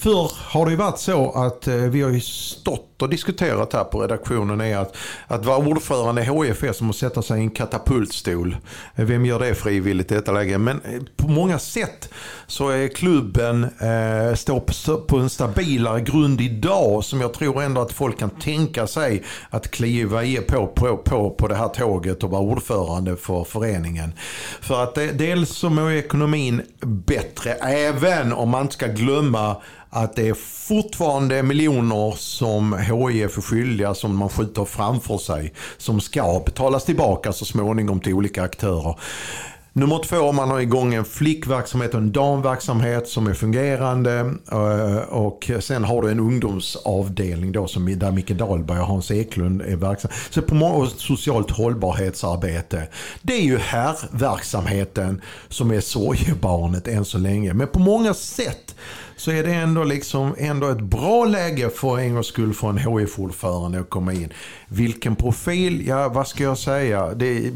Förr 0.00 0.32
har 0.34 0.64
det 0.64 0.70
ju 0.70 0.76
varit 0.76 0.98
så 0.98 1.32
att 1.32 1.66
vi 1.66 2.02
har 2.02 2.10
ju 2.10 2.20
stått 2.20 2.87
och 3.02 3.08
diskuterat 3.08 3.72
här 3.72 3.84
på 3.84 4.02
redaktionen 4.02 4.60
är 4.60 4.76
att, 4.76 4.96
att 5.26 5.44
vara 5.44 5.58
ordförande 5.58 6.22
i 6.22 6.24
HIF 6.24 6.62
är 6.62 6.72
som 6.72 6.90
att 6.90 6.96
sätta 6.96 7.22
sig 7.22 7.40
i 7.40 7.42
en 7.42 7.50
katapultstol. 7.50 8.56
Vem 8.94 9.26
gör 9.26 9.38
det 9.38 9.54
frivilligt 9.54 10.12
i 10.12 10.14
detta 10.14 10.32
läge? 10.32 10.58
Men 10.58 10.80
eh, 10.80 11.02
på 11.16 11.28
många 11.28 11.58
sätt 11.58 12.08
så 12.46 12.68
är 12.68 12.88
klubben 12.88 13.64
eh, 13.64 14.34
står 14.34 14.60
på, 14.60 15.00
på 15.00 15.18
en 15.18 15.30
stabilare 15.30 16.00
grund 16.00 16.40
idag 16.40 17.04
som 17.04 17.20
jag 17.20 17.34
tror 17.34 17.62
ändå 17.62 17.80
att 17.80 17.92
folk 17.92 18.18
kan 18.18 18.30
tänka 18.30 18.86
sig 18.86 19.22
att 19.50 19.70
kliva 19.70 20.24
i 20.24 20.36
på, 20.36 20.66
på, 20.66 20.96
på, 20.96 21.30
på 21.30 21.48
det 21.48 21.54
här 21.54 21.68
tåget 21.68 22.24
och 22.24 22.30
vara 22.30 22.42
ordförande 22.42 23.16
för 23.16 23.44
föreningen. 23.44 24.12
För 24.60 24.82
att 24.82 24.94
det, 24.94 25.06
dels 25.06 25.50
så 25.50 25.70
mår 25.70 25.92
ekonomin 25.92 26.62
bättre 26.80 27.52
även 27.52 28.32
om 28.32 28.48
man 28.48 28.62
inte 28.62 28.74
ska 28.74 28.86
glömma 28.86 29.56
att 29.90 30.16
det 30.16 30.28
är 30.28 30.34
fortfarande 30.68 31.42
miljoner 31.42 32.14
som 32.16 32.72
HIF 32.88 33.36
är 33.36 33.42
skyldiga 33.42 33.94
som 33.94 34.16
man 34.16 34.28
skjuter 34.28 34.64
framför 34.64 35.18
sig. 35.18 35.52
Som 35.76 36.00
ska 36.00 36.42
betalas 36.46 36.84
tillbaka 36.84 37.32
så 37.32 37.44
småningom 37.44 38.00
till 38.00 38.14
olika 38.14 38.42
aktörer. 38.42 38.94
Nummer 39.78 40.02
två, 40.04 40.32
man 40.32 40.50
har 40.50 40.60
igång 40.60 40.94
en 40.94 41.04
flickverksamhet 41.04 41.94
och 41.94 42.00
en 42.00 42.12
damverksamhet 42.12 43.08
som 43.08 43.26
är 43.26 43.34
fungerande. 43.34 44.34
Eh, 44.52 44.96
och 45.08 45.50
sen 45.60 45.84
har 45.84 46.02
du 46.02 46.10
en 46.10 46.20
ungdomsavdelning 46.20 47.52
då 47.52 47.66
som 47.66 47.98
där 47.98 48.12
Micke 48.12 48.30
Dahlberg 48.30 48.80
och 48.80 48.86
Hans 48.86 49.10
Eklund 49.10 49.62
är 49.62 49.76
verksamma. 49.76 50.14
Så 50.30 50.42
på 50.42 50.54
många 50.54 50.74
och 50.74 50.88
socialt 50.88 51.50
hållbarhetsarbete. 51.50 52.88
Det 53.22 53.32
är 53.32 53.42
ju 53.42 53.58
här 53.58 53.96
verksamheten 54.10 55.22
som 55.48 55.70
är 55.70 55.80
sorgebarnet 55.80 56.88
än 56.88 57.04
så 57.04 57.18
länge. 57.18 57.54
Men 57.54 57.68
på 57.68 57.78
många 57.78 58.14
sätt 58.14 58.74
så 59.18 59.30
är 59.30 59.44
det 59.44 59.54
ändå, 59.54 59.84
liksom, 59.84 60.34
ändå 60.38 60.68
ett 60.68 60.80
bra 60.80 61.24
läge 61.24 61.70
för 61.70 61.98
en 61.98 62.14
gångs 62.14 62.26
skull 62.26 62.54
för 62.54 62.68
en 62.68 62.78
HIF-ordförande 62.78 63.80
att 63.80 63.90
komma 63.90 64.12
in. 64.12 64.32
Vilken 64.68 65.16
profil? 65.16 65.86
Ja, 65.86 66.08
vad 66.08 66.28
ska 66.28 66.42
jag 66.42 66.58
säga? 66.58 67.14
Det, 67.14 67.52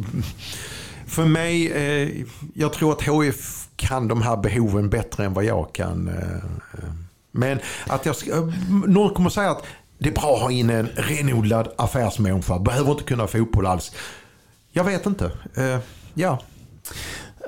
för 1.07 1.25
mig, 1.25 1.73
eh, 1.73 2.25
jag 2.55 2.73
tror 2.73 2.93
att 2.93 3.03
HIF 3.03 3.69
kan 3.77 4.09
de 4.09 4.23
här 4.23 4.37
behoven 4.37 4.91
bättre 4.91 5.25
än 5.25 5.35
vad 5.35 5.45
jag 5.45 5.73
kan. 5.73 6.09
Eh. 6.09 6.89
Men 7.31 7.59
att 7.87 8.07
jag 8.07 8.17
ska, 8.17 8.53
någon 8.87 9.15
kommer 9.15 9.31
säga 9.31 9.51
att 9.51 9.65
det 9.99 10.09
är 10.09 10.13
bra 10.13 10.35
att 10.35 10.43
ha 10.43 10.51
in 10.51 10.71
en 10.71 10.87
renodlad 10.87 11.69
affärsmänniska. 11.77 12.59
Behöver 12.59 12.91
inte 12.93 13.05
kunna 13.05 13.27
fotboll 13.27 13.67
alls. 13.67 13.93
Jag 14.73 14.85
vet 14.85 15.07
inte. 15.07 15.31
Eh, 15.55 15.79
ja. 16.15 16.39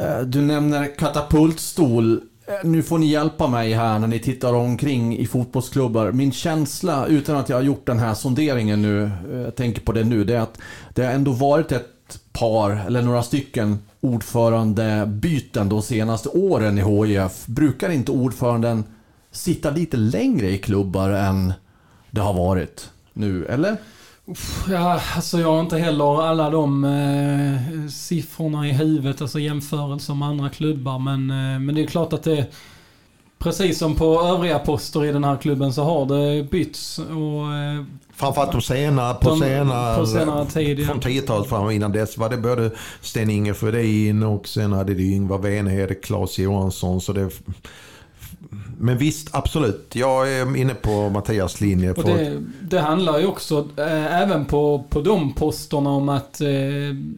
Eh, 0.01 0.21
du 0.21 0.43
nämner 0.43 0.99
katapultstol. 0.99 2.21
Eh, 2.47 2.55
nu 2.65 2.83
får 2.83 2.99
ni 2.99 3.07
hjälpa 3.07 3.49
mig 3.49 3.73
här 3.73 3.99
när 3.99 4.07
ni 4.07 4.19
tittar 4.19 4.55
omkring 4.55 5.19
i 5.19 5.27
fotbollsklubbar. 5.27 6.13
Min 6.13 6.33
känsla, 6.33 7.07
utan 7.07 7.37
att 7.37 7.49
jag 7.49 7.57
har 7.57 7.63
gjort 7.63 7.87
den 7.87 7.99
här 7.99 8.15
sonderingen 8.15 8.83
nu, 8.83 9.11
eh, 9.33 9.39
jag 9.39 9.57
tänker 9.57 9.81
på 9.81 9.93
det 9.93 10.05
nu, 10.05 10.25
det 10.25 10.35
är 10.35 10.41
att 10.41 10.59
det 10.95 11.05
har 11.05 11.13
ändå 11.13 11.33
varit 11.33 11.73
ett 11.73 12.19
par, 12.33 12.71
eller 12.87 13.03
några 13.03 13.23
stycken, 13.23 13.79
ordförandebyten 14.01 15.69
de 15.69 15.83
senaste 15.83 16.29
åren 16.29 16.79
i 16.79 17.07
HIF. 17.07 17.47
Brukar 17.47 17.91
inte 17.91 18.13
ordföranden 18.13 18.85
sitta 19.31 19.71
lite 19.71 19.97
längre 19.97 20.51
i 20.51 20.59
klubbar 20.59 21.11
än 21.11 21.53
det 22.11 22.21
har 22.21 22.35
varit 22.35 22.91
nu, 23.13 23.45
eller? 23.45 23.77
Ja, 24.69 25.01
alltså 25.15 25.41
jag 25.41 25.53
har 25.53 25.61
inte 25.61 25.79
heller 25.79 26.23
alla 26.23 26.51
de 26.51 26.85
eh, 26.85 27.89
siffrorna 27.91 28.69
i 28.69 28.73
huvudet, 28.73 29.21
alltså 29.21 29.39
jämförelser 29.39 30.15
med 30.15 30.29
andra 30.29 30.49
klubbar. 30.49 30.99
Men, 30.99 31.31
eh, 31.31 31.61
men 31.61 31.75
det 31.75 31.83
är 31.83 31.87
klart 31.87 32.13
att 32.13 32.23
det 32.23 32.47
precis 33.39 33.79
som 33.79 33.95
på 33.97 34.21
övriga 34.23 34.59
poster 34.59 35.05
i 35.05 35.13
den 35.13 35.25
här 35.25 35.37
klubben 35.37 35.73
så 35.73 35.83
har 35.85 36.07
det 36.07 36.43
bytts. 36.51 36.99
Och, 36.99 37.55
eh, 37.55 37.85
Framförallt 38.15 38.53
de 38.53 38.63
senare, 38.63 39.15
på, 39.15 39.29
De- 39.31 39.41
senare, 39.41 39.99
på 39.99 40.07
senare 40.07 40.47
tid. 40.47 40.87
Från 40.87 41.01
10-talet 41.01 41.49
fram 41.49 41.71
innan 41.71 41.93
dess 41.93 42.19
var 42.19 42.31
det 42.31 42.37
både 42.37 42.71
Sten-Inge 43.01 43.55
Sjödin 43.55 44.23
och 44.23 44.49
sen 44.49 44.73
hade 44.73 44.95
det 44.95 45.03
Yngvar 45.03 45.39
Venhed, 45.39 46.03
Claes 46.05 46.39
Johansson. 46.39 47.01
Så 47.01 47.13
det, 47.13 47.31
men 48.79 48.99
visst, 48.99 49.35
absolut. 49.35 49.93
Jag 49.95 50.33
är 50.33 50.57
inne 50.57 50.75
på 50.75 51.11
Mattias 51.11 51.61
linje. 51.61 51.93
och 51.93 52.05
det, 52.05 52.43
det 52.63 52.81
handlar 52.81 53.19
ju 53.19 53.27
också 53.27 53.69
eh, 53.77 54.23
även 54.23 54.45
på, 54.45 54.85
på 54.89 55.01
de 55.01 55.33
posterna 55.33 55.91
om 55.91 56.09
att 56.09 56.41
eh, 56.41 56.49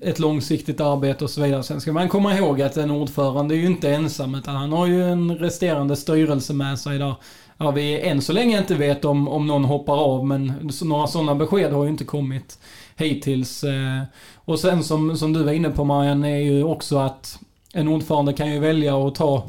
ett 0.08 0.18
långsiktigt 0.18 0.80
arbete 0.80 1.24
och 1.24 1.30
så 1.30 1.42
vidare. 1.42 1.62
Sen 1.62 1.80
ska 1.80 1.92
man 1.92 2.08
komma 2.08 2.36
ihåg 2.36 2.62
att 2.62 2.76
en 2.76 2.90
ordförande 2.90 3.54
är 3.54 3.56
ju 3.56 3.66
inte 3.66 3.90
ensam 3.90 4.34
utan 4.34 4.56
han 4.56 4.72
har 4.72 4.86
ju 4.86 5.04
en 5.04 5.36
resterande 5.36 5.96
styrelse 5.96 6.52
med 6.52 6.78
sig 6.78 6.98
där. 6.98 7.14
Ja, 7.58 7.70
vi 7.70 8.00
än 8.00 8.22
så 8.22 8.32
länge 8.32 8.58
inte 8.58 8.74
vet 8.74 9.04
om, 9.04 9.28
om 9.28 9.46
någon 9.46 9.64
hoppar 9.64 9.96
av 9.96 10.26
men 10.26 10.72
så, 10.72 10.84
några 10.84 11.06
sådana 11.06 11.34
besked 11.34 11.72
har 11.72 11.84
ju 11.84 11.90
inte 11.90 12.04
kommit 12.04 12.58
hittills. 12.96 13.64
Eh, 13.64 14.02
och 14.34 14.58
sen 14.58 14.84
som, 14.84 15.16
som 15.16 15.32
du 15.32 15.42
var 15.42 15.52
inne 15.52 15.70
på 15.70 15.84
Marianne 15.84 16.30
är 16.30 16.40
ju 16.40 16.64
också 16.64 16.98
att 16.98 17.38
en 17.72 17.88
ordförande 17.88 18.32
kan 18.32 18.52
ju 18.52 18.60
välja 18.60 19.06
att 19.06 19.14
ta 19.14 19.44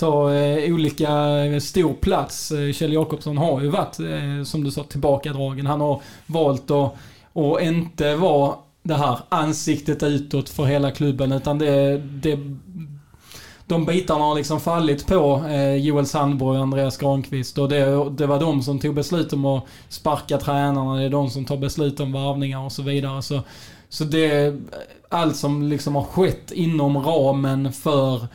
ta 0.00 0.34
eh, 0.34 0.74
olika 0.74 1.44
eh, 1.44 1.58
stor 1.58 1.94
plats. 1.94 2.50
Eh, 2.50 2.72
Kjell 2.72 2.92
Jakobsson 2.92 3.38
har 3.38 3.60
ju 3.60 3.68
varit, 3.68 4.00
eh, 4.00 4.44
som 4.44 4.64
du 4.64 4.70
sa, 4.70 4.82
tillbakadragen. 4.82 5.66
Han 5.66 5.80
har 5.80 6.02
valt 6.26 6.70
att, 6.70 6.94
att 7.34 7.62
inte 7.62 8.16
vara 8.16 8.54
det 8.82 8.94
här 8.94 9.18
ansiktet 9.28 10.02
utåt 10.02 10.48
för 10.48 10.64
hela 10.64 10.90
klubben 10.90 11.32
utan 11.32 11.58
det, 11.58 11.98
det 11.98 12.38
de 13.66 13.86
bitarna 13.86 14.24
har 14.24 14.34
liksom 14.34 14.60
fallit 14.60 15.06
på 15.06 15.44
eh, 15.48 15.74
Joel 15.74 16.06
Sandborg 16.06 16.58
och 16.58 16.62
Andreas 16.62 16.96
Granqvist 16.96 17.58
och 17.58 17.68
det, 17.68 18.10
det 18.10 18.26
var 18.26 18.40
de 18.40 18.62
som 18.62 18.78
tog 18.78 18.94
beslut 18.94 19.32
om 19.32 19.46
att 19.46 19.64
sparka 19.88 20.38
tränarna, 20.38 20.96
det 20.96 21.04
är 21.04 21.10
de 21.10 21.30
som 21.30 21.44
tar 21.44 21.56
beslut 21.56 22.00
om 22.00 22.12
varvningar 22.12 22.64
och 22.64 22.72
så 22.72 22.82
vidare. 22.82 23.22
Så, 23.22 23.40
så 23.88 24.04
det, 24.04 24.56
allt 25.08 25.36
som 25.36 25.62
liksom 25.62 25.94
har 25.94 26.02
skett 26.02 26.52
inom 26.52 26.98
ramen 26.98 27.72
för 27.72 28.26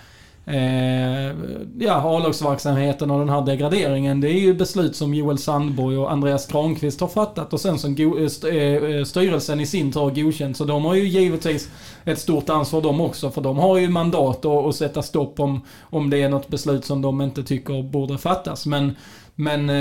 eh, 0.46 1.36
ja, 1.80 2.18
A-lagsverksamheten 2.18 3.12
och 3.12 3.20
den 3.20 3.30
här 3.30 3.42
degraderingen. 3.42 4.22
Det 4.22 4.30
är 4.30 4.40
ju 4.40 4.54
beslut 4.54 4.96
som 4.96 5.14
Joel 5.14 5.38
Sandborg 5.38 5.98
och 5.98 6.12
Andreas 6.12 6.48
Granqvist 6.48 7.02
har 7.02 7.08
fattat 7.08 7.54
och 7.54 7.62
sen 7.62 7.80
som 7.80 7.96
eh, 8.18 8.26
st- 8.26 8.50
eh, 8.50 8.84
eh, 8.96 9.04
styrelsen 9.04 9.60
i 9.60 9.66
sin 9.66 9.92
tur 9.92 10.00
har 10.00 10.12
godkänt. 10.12 10.58
Så 10.58 10.66
de 10.66 10.86
har 10.86 10.96
ju 10.96 11.08
givetvis 11.08 11.70
ett 12.06 12.20
stort 12.20 12.50
ansvar 12.50 12.82
de 12.82 13.02
också. 13.02 13.32
För 13.32 13.42
de 13.42 13.58
har 13.58 13.78
ju 13.78 13.90
mandat 13.90 14.46
att, 14.46 14.66
att 14.66 14.76
sätta 14.76 15.02
stopp 15.02 15.40
om, 15.40 15.62
om 15.82 16.10
det 16.10 16.22
är 16.22 16.30
något 16.30 16.48
beslut 16.48 16.86
som 16.86 17.02
de 17.02 17.22
inte 17.22 17.44
tycker 17.44 17.84
borde 17.84 18.18
fattas. 18.18 18.66
Men, 18.66 18.96
men 19.36 19.72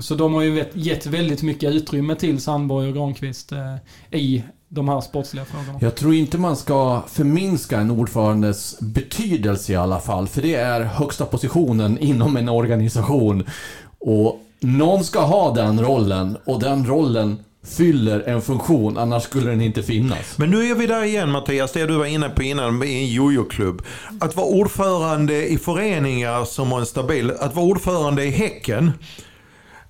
så 0.00 0.14
de 0.14 0.34
har 0.34 0.42
ju 0.42 0.64
gett 0.74 1.06
väldigt 1.06 1.42
mycket 1.42 1.74
utrymme 1.74 2.14
till 2.14 2.40
Sandborg 2.40 2.88
och 2.88 2.94
Granqvist 2.94 3.52
i 4.10 4.42
de 4.68 4.88
här 4.88 5.00
sportsliga 5.00 5.44
frågorna. 5.44 5.78
Jag 5.80 5.94
tror 5.94 6.14
inte 6.14 6.38
man 6.38 6.56
ska 6.56 7.02
förminska 7.08 7.80
en 7.80 7.90
ordförandes 7.90 8.80
betydelse 8.80 9.72
i 9.72 9.76
alla 9.76 10.00
fall, 10.00 10.28
för 10.28 10.42
det 10.42 10.54
är 10.54 10.80
högsta 10.80 11.24
positionen 11.24 11.98
inom 11.98 12.36
en 12.36 12.48
organisation. 12.48 13.44
Och 13.98 14.40
någon 14.60 15.04
ska 15.04 15.20
ha 15.20 15.54
den 15.54 15.80
rollen, 15.80 16.36
och 16.44 16.60
den 16.60 16.86
rollen 16.86 17.38
fyller 17.66 18.20
en 18.20 18.42
funktion, 18.42 18.98
annars 18.98 19.22
skulle 19.22 19.50
den 19.50 19.60
inte 19.60 19.82
finnas. 19.82 20.38
Men 20.38 20.50
nu 20.50 20.70
är 20.70 20.74
vi 20.74 20.86
där 20.86 21.04
igen 21.04 21.30
Mattias, 21.30 21.72
det 21.72 21.86
du 21.86 21.96
var 21.96 22.06
inne 22.06 22.28
på 22.28 22.42
innan 22.42 22.82
i 22.82 23.02
en 23.02 23.06
jojo-klubb. 23.06 23.82
Att 24.20 24.36
vara 24.36 24.46
ordförande 24.46 25.48
i 25.48 25.58
föreningar 25.58 26.44
som 26.44 26.72
har 26.72 26.80
en 26.80 26.86
stabil... 26.86 27.32
Att 27.40 27.54
vara 27.54 27.66
ordförande 27.66 28.24
i 28.24 28.30
Häcken. 28.30 28.92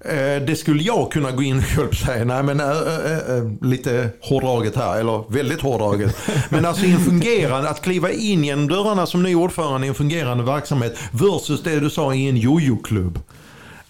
Eh, 0.09 0.43
Det 0.43 0.57
skulle 0.59 0.83
jag 0.83 1.13
kunna 1.13 1.31
gå 1.31 1.43
in 1.43 1.63
och 1.89 1.95
säga, 1.95 2.25
nej 2.25 2.43
men 2.43 2.61
äh, 2.61 2.67
äh, 2.67 3.37
äh, 3.37 3.45
lite 3.63 4.11
hårdraget 4.21 4.77
här, 4.77 5.01
eller 5.01 5.33
väldigt 5.33 5.61
hårdraget. 5.61 6.17
Men 6.51 6.65
alltså 6.65 6.87
en 6.87 7.05
fungerande, 7.05 7.69
att 7.69 7.83
kliva 7.83 8.11
in 8.11 8.45
genom 8.45 8.69
dörrarna 8.69 9.07
som 9.07 9.23
ny 9.23 9.35
ordförande 9.35 9.87
i 9.87 9.89
en 9.89 9.95
fungerande 9.95 10.45
verksamhet 10.45 10.99
versus 11.11 11.63
det 11.63 11.81
du 11.81 11.91
sa 11.91 12.15
i 12.15 12.29
en 12.29 12.37
jojo-klubb. 12.37 13.19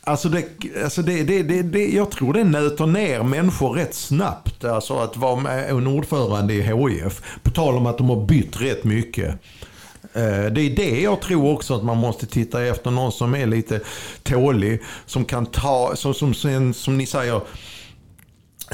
Alltså, 0.08 0.28
det, 0.28 0.44
alltså 0.84 1.02
det, 1.02 1.22
det, 1.24 1.42
det, 1.42 1.62
det, 1.62 1.86
jag 1.86 2.10
tror 2.10 2.32
det 2.32 2.44
nöter 2.44 2.86
ner 2.86 3.22
människor 3.22 3.74
rätt 3.74 3.94
snabbt. 3.94 4.64
Alltså 4.64 4.98
att 4.98 5.16
vara 5.16 5.52
en 5.52 5.86
ordförande 5.86 6.54
i 6.54 6.62
HIF. 6.62 7.22
På 7.42 7.50
tal 7.50 7.76
om 7.76 7.86
att 7.86 7.98
de 7.98 8.08
har 8.08 8.26
bytt 8.26 8.60
rätt 8.60 8.84
mycket. 8.84 9.34
Eh, 10.16 10.52
det 10.52 10.60
är 10.60 10.76
det 10.76 11.00
jag 11.00 11.20
tror 11.20 11.52
också 11.52 11.74
att 11.74 11.84
man 11.84 11.96
måste 11.96 12.26
titta 12.26 12.64
efter. 12.64 12.90
Någon 12.90 13.12
som 13.12 13.34
är 13.34 13.46
lite 13.46 13.80
tålig. 14.22 14.82
Som 15.06 15.24
kan 15.24 15.46
ta, 15.46 15.92
som, 15.96 16.14
som, 16.14 16.34
som, 16.34 16.74
som 16.74 16.98
ni 16.98 17.06
säger, 17.06 17.40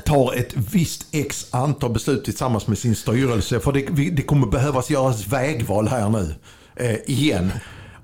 tar 0.04 0.34
ett 0.34 0.54
visst 0.56 1.06
x 1.10 1.46
antal 1.50 1.90
beslut 1.90 2.24
tillsammans 2.24 2.66
med 2.66 2.78
sin 2.78 2.96
styrelse. 2.96 3.60
För 3.60 3.72
det, 3.72 4.10
det 4.10 4.22
kommer 4.22 4.46
behövas 4.46 4.90
göras 4.90 5.26
vägval 5.26 5.88
här 5.88 6.08
nu. 6.08 6.34
Eh, 6.76 6.96
igen. 7.06 7.52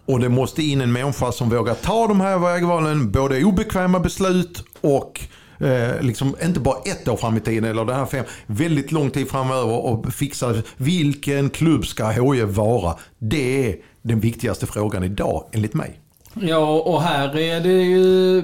Och 0.07 0.21
det 0.21 0.29
måste 0.29 0.63
in 0.63 0.81
en 0.81 0.93
människa 0.93 1.33
som 1.33 1.51
vågar 1.51 1.75
ta 1.75 2.07
de 2.07 2.21
här 2.21 2.39
vägvalen. 2.39 3.13
Både 3.13 3.45
obekväma 3.45 4.01
beslut 4.01 4.65
och 4.81 5.21
eh, 5.61 6.01
liksom 6.01 6.37
inte 6.45 6.61
bara 6.61 6.79
ett 6.85 7.09
år 7.09 7.17
fram 7.17 7.37
i 7.37 7.41
tiden 7.41 7.71
eller 7.71 7.85
det 7.85 7.95
här 7.95 8.07
fem. 8.07 8.25
Väldigt 8.47 8.93
lång 8.93 9.11
tid 9.11 9.29
framöver 9.29 9.87
och 9.87 10.13
fixa 10.13 10.55
vilken 10.77 11.51
klubb 11.51 11.87
ska 11.87 12.09
HIF 12.09 12.57
vara. 12.57 12.95
Det 13.19 13.69
är 13.69 13.77
den 14.03 14.21
viktigaste 14.21 14.67
frågan 14.67 15.05
idag 15.05 15.45
enligt 15.53 15.75
mig. 15.75 16.01
Ja, 16.35 16.81
och 16.81 17.03
här 17.03 17.39
är 17.39 17.61
det 17.61 17.83
ju 17.83 18.43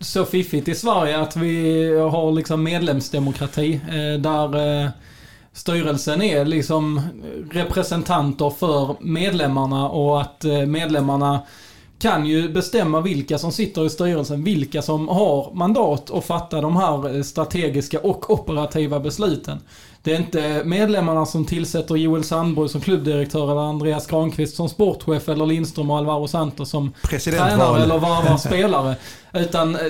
så 0.00 0.24
fiffigt 0.24 0.68
i 0.68 0.74
Sverige 0.74 1.20
att 1.20 1.36
vi 1.36 1.88
har 1.98 2.32
liksom 2.32 2.62
medlemsdemokrati. 2.62 3.80
Eh, 3.88 4.20
där 4.20 4.82
eh, 4.84 4.90
styrelsen 5.52 6.22
är 6.22 6.44
liksom 6.44 7.00
representanter 7.50 8.50
för 8.50 8.96
medlemmarna 9.00 9.88
och 9.88 10.20
att 10.20 10.44
eh, 10.44 10.66
medlemmarna 10.66 11.40
kan 12.02 12.26
ju 12.26 12.48
bestämma 12.48 13.00
vilka 13.00 13.38
som 13.38 13.52
sitter 13.52 13.86
i 13.86 13.90
styrelsen, 13.90 14.44
vilka 14.44 14.82
som 14.82 15.08
har 15.08 15.54
mandat 15.54 16.10
att 16.10 16.24
fatta 16.24 16.60
de 16.60 16.76
här 16.76 17.16
eh, 17.16 17.22
strategiska 17.22 17.98
och 17.98 18.30
operativa 18.30 19.00
besluten. 19.00 19.58
Det 20.02 20.12
är 20.12 20.16
inte 20.16 20.62
medlemmarna 20.64 21.26
som 21.26 21.44
tillsätter 21.44 21.96
Joel 21.96 22.24
Sandborg 22.24 22.68
som 22.68 22.80
klubbdirektör 22.80 23.50
eller 23.50 23.60
Andreas 23.60 24.06
Granqvist 24.06 24.56
som 24.56 24.68
sportchef 24.68 25.28
eller 25.28 25.46
Lindström 25.46 25.90
och 25.90 25.98
Alvaro 25.98 26.28
Santos 26.28 26.70
som 26.70 26.92
tränare 27.24 27.82
eller 27.82 27.98
varvar 27.98 28.36
spelare. 28.36 28.96
Utan 29.32 29.76
eh, 29.76 29.80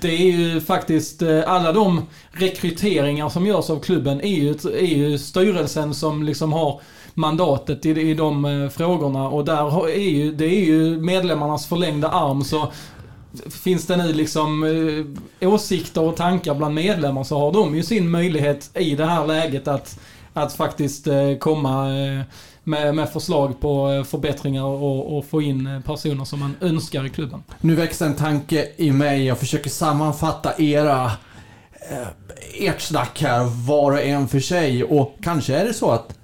det 0.00 0.08
är 0.08 0.32
ju 0.32 0.60
faktiskt 0.60 1.22
eh, 1.22 1.40
alla 1.46 1.72
de 1.72 2.06
rekryteringar 2.30 3.28
som 3.28 3.46
görs 3.46 3.70
av 3.70 3.80
klubben 3.80 4.20
är 4.20 4.34
ju, 4.34 4.50
är 4.64 4.96
ju 4.96 5.18
styrelsen 5.18 5.94
som 5.94 6.22
liksom 6.22 6.52
har 6.52 6.80
mandatet 7.18 7.86
i, 7.86 7.90
i 7.90 8.14
de 8.14 8.44
eh, 8.44 8.68
frågorna 8.68 9.28
och 9.28 9.44
där 9.44 9.88
är 9.88 10.08
ju, 10.08 10.32
det 10.32 10.44
är 10.44 10.64
ju 10.64 11.00
medlemmarnas 11.00 11.66
förlängda 11.66 12.08
arm 12.08 12.44
så 12.44 12.72
Finns 13.50 13.86
det 13.86 13.96
nu 13.96 14.12
liksom 14.12 14.64
eh, 15.40 15.48
åsikter 15.48 16.02
och 16.02 16.16
tankar 16.16 16.54
bland 16.54 16.74
medlemmar 16.74 17.24
så 17.24 17.38
har 17.38 17.52
de 17.52 17.76
ju 17.76 17.82
sin 17.82 18.10
möjlighet 18.10 18.70
i 18.74 18.94
det 18.94 19.04
här 19.04 19.26
läget 19.26 19.68
att, 19.68 20.00
att 20.32 20.52
faktiskt 20.52 21.06
eh, 21.06 21.36
komma 21.40 21.98
eh, 21.98 22.20
med, 22.64 22.94
med 22.94 23.08
förslag 23.08 23.60
på 23.60 23.90
eh, 23.90 24.04
förbättringar 24.04 24.64
och, 24.64 25.18
och 25.18 25.24
få 25.24 25.42
in 25.42 25.66
eh, 25.66 25.80
personer 25.80 26.24
som 26.24 26.40
man 26.40 26.56
önskar 26.60 27.06
i 27.06 27.10
klubben. 27.10 27.42
Nu 27.60 27.74
växer 27.74 28.06
en 28.06 28.16
tanke 28.16 28.68
i 28.76 28.90
mig. 28.90 29.24
Jag 29.24 29.38
försöker 29.38 29.70
sammanfatta 29.70 30.62
era 30.62 31.10
ert 32.60 32.80
snack 32.80 33.22
här, 33.22 33.44
var 33.66 33.92
och 33.92 34.02
en 34.02 34.28
för 34.28 34.40
sig. 34.40 34.84
Och 34.84 35.16
kanske 35.22 35.56
är 35.56 35.64
det 35.64 35.74
så 35.74 35.90
att 35.90 36.17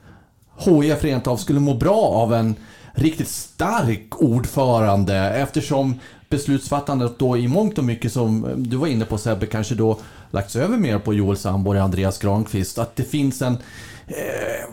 HIF 0.58 1.04
rent 1.04 1.26
av 1.26 1.36
skulle 1.36 1.60
må 1.60 1.74
bra 1.74 2.00
av 2.00 2.34
en 2.34 2.56
riktigt 2.92 3.28
stark 3.28 4.22
ordförande 4.22 5.16
eftersom 5.16 6.00
beslutsfattandet 6.28 7.18
då 7.18 7.36
i 7.36 7.48
mångt 7.48 7.78
och 7.78 7.84
mycket 7.84 8.12
som 8.12 8.54
du 8.56 8.76
var 8.76 8.86
inne 8.86 9.04
på 9.04 9.18
Sebbe 9.18 9.46
kanske 9.46 9.74
då 9.74 9.98
lagts 10.30 10.56
över 10.56 10.76
mer 10.76 10.98
på 10.98 11.14
Joel 11.14 11.36
Sandborg 11.36 11.78
och 11.78 11.84
Andreas 11.84 12.18
Granqvist. 12.18 12.78
Att 12.78 12.96
det 12.96 13.04
finns 13.04 13.42
en 13.42 13.58
eh, 14.06 14.68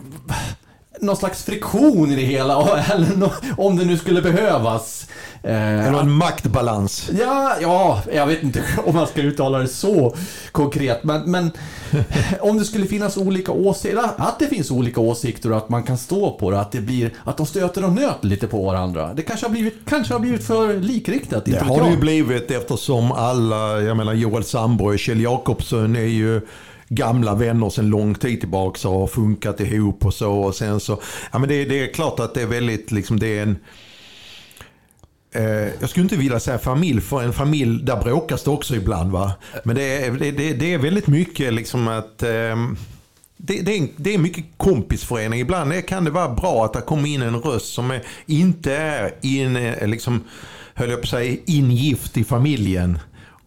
någon 1.02 1.16
slags 1.16 1.42
friktion 1.44 2.10
i 2.12 2.16
det 2.16 2.22
hela, 2.22 2.78
eller 2.92 3.16
nå- 3.16 3.32
om 3.56 3.76
det 3.76 3.84
nu 3.84 3.98
skulle 3.98 4.22
behövas. 4.22 5.06
Eh, 5.44 5.86
Eller 5.88 6.00
en 6.00 6.10
maktbalans. 6.10 7.10
Ja, 7.20 7.54
ja, 7.60 8.02
jag 8.14 8.26
vet 8.26 8.42
inte 8.42 8.62
om 8.86 8.94
man 8.94 9.06
ska 9.06 9.20
uttala 9.22 9.58
det 9.58 9.68
så 9.68 10.14
konkret, 10.52 11.04
men, 11.04 11.30
men 11.30 11.50
om 12.40 12.58
det 12.58 12.64
skulle 12.64 12.86
finnas 12.86 13.16
olika 13.16 13.52
åsikter, 13.52 14.02
att 14.16 14.38
det 14.38 14.46
finns 14.46 14.70
olika 14.70 15.00
åsikter 15.00 15.50
och 15.50 15.56
att 15.56 15.68
man 15.68 15.82
kan 15.82 15.98
stå 15.98 16.30
på 16.30 16.50
det, 16.50 16.60
att 16.60 16.72
det 16.72 16.80
blir, 16.80 17.10
att 17.24 17.36
de 17.36 17.46
stöter 17.46 17.84
och 17.84 17.92
nöter 17.92 18.28
lite 18.28 18.46
på 18.46 18.62
varandra. 18.64 19.14
Det 19.14 19.22
kanske 19.22 19.46
har 19.46 19.50
blivit, 19.50 19.74
kanske 19.88 20.14
har 20.14 20.20
blivit 20.20 20.44
för 20.46 20.74
likriktat, 20.80 21.44
Det 21.44 21.58
har 21.62 21.84
det 21.84 21.90
ju 21.90 21.96
blivit 21.96 22.50
eftersom 22.50 23.12
alla, 23.12 23.80
jag 23.80 23.96
menar 23.96 24.12
Joel 24.12 24.44
Sandborg 24.44 24.94
och 24.94 24.98
Kjell 25.00 25.20
Jakobsson 25.20 25.96
är 25.96 26.00
ju 26.00 26.40
gamla 26.94 27.34
vänner 27.34 27.70
sedan 27.70 27.90
lång 27.90 28.14
tid 28.14 28.40
tillbaka 28.40 28.88
och 28.88 29.00
har 29.00 29.06
funkat 29.06 29.60
ihop 29.60 30.06
och 30.06 30.14
så. 30.14 30.32
Och 30.32 30.54
sen 30.54 30.80
så 30.80 31.00
ja, 31.32 31.38
men 31.38 31.48
det, 31.48 31.64
det 31.64 31.84
är 31.84 31.92
klart 31.92 32.20
att 32.20 32.34
det 32.34 32.42
är 32.42 32.46
väldigt, 32.46 32.92
liksom 32.92 33.20
det 33.20 33.38
är 33.38 33.42
en 33.42 33.56
eh, 35.34 35.72
jag 35.80 35.90
skulle 35.90 36.02
inte 36.02 36.16
vilja 36.16 36.40
säga 36.40 36.58
familj, 36.58 37.00
för 37.00 37.22
en 37.22 37.32
familj 37.32 37.82
där 37.82 37.96
bråkas 37.96 38.44
det 38.44 38.50
också 38.50 38.74
ibland. 38.74 39.12
va. 39.12 39.32
Men 39.64 39.76
det 39.76 40.04
är, 40.04 40.10
det, 40.10 40.30
det, 40.30 40.52
det 40.52 40.74
är 40.74 40.78
väldigt 40.78 41.06
mycket 41.06 41.54
liksom 41.54 41.88
att... 41.88 42.22
Ehm, 42.22 42.76
det, 43.44 43.60
det, 43.60 43.78
är, 43.78 43.88
det 43.96 44.14
är 44.14 44.18
mycket 44.18 44.44
kompisförening. 44.56 45.40
Ibland 45.40 45.86
kan 45.86 46.04
det 46.04 46.10
vara 46.10 46.28
bra 46.28 46.64
att 46.64 46.72
det 46.72 46.80
kommer 46.80 47.08
in 47.08 47.22
en 47.22 47.36
röst 47.36 47.74
som 47.74 47.90
är, 47.90 48.02
inte 48.26 48.72
är 48.74 49.14
in, 49.20 49.56
eh, 49.56 49.86
liksom, 49.86 50.20
höll 50.74 50.90
jag 50.90 50.98
på 50.98 51.04
att 51.04 51.08
säga, 51.08 51.36
ingift 51.46 52.16
i 52.16 52.24
familjen 52.24 52.98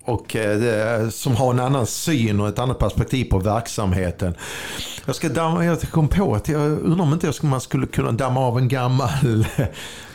och 0.06 0.36
eh, 0.36 1.10
som 1.10 1.36
har 1.36 1.54
en 1.54 1.60
annan 1.60 1.86
syn 1.86 2.40
och 2.40 2.48
ett 2.48 2.60
annat 2.60 2.80
perspektiv 2.80 3.26
på 3.26 3.40
verksamheten. 3.40 4.36
Jag, 5.06 5.16
ska 5.16 5.30
damma, 5.30 5.66
jag 5.66 5.82
kom 5.82 6.08
på 6.08 6.36
att 6.36 6.50
jag 6.50 6.62
undrar 6.62 7.04
om 7.04 7.14
inte 7.14 7.32
man 7.42 7.62
skulle 7.62 7.88
kunna 7.88 8.12
damma 8.12 8.40
av 8.40 8.58
en 8.58 8.68
gammal, 8.68 9.10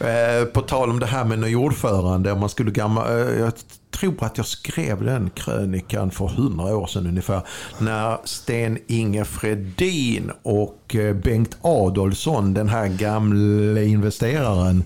eh, 0.01 0.45
på 0.53 0.61
tal 0.61 0.91
om 0.91 1.01
det 1.01 1.07
här 1.07 1.25
med 1.25 1.39
ny 1.39 1.57
ordförande, 1.57 2.33
om 2.33 2.41
man 2.41 2.49
skulle 2.49 2.71
gamma, 2.71 3.09
eh, 3.09 3.41
jag 3.41 3.53
tror 3.91 4.25
att 4.25 4.37
jag 4.37 4.47
skrev 4.47 5.05
den 5.05 5.31
krönikan 5.31 6.11
för 6.11 6.27
hundra 6.27 6.77
år 6.77 6.87
sedan 6.87 7.07
ungefär. 7.07 7.41
När 7.79 8.19
Sten-Inge 8.25 9.25
Fredin 9.25 10.31
och 10.43 10.97
eh, 10.97 11.15
Bengt 11.15 11.57
Adolfsson, 11.63 12.55
den 12.55 12.69
här 12.69 12.89
gamla 12.89 13.83
investeraren, 13.83 14.85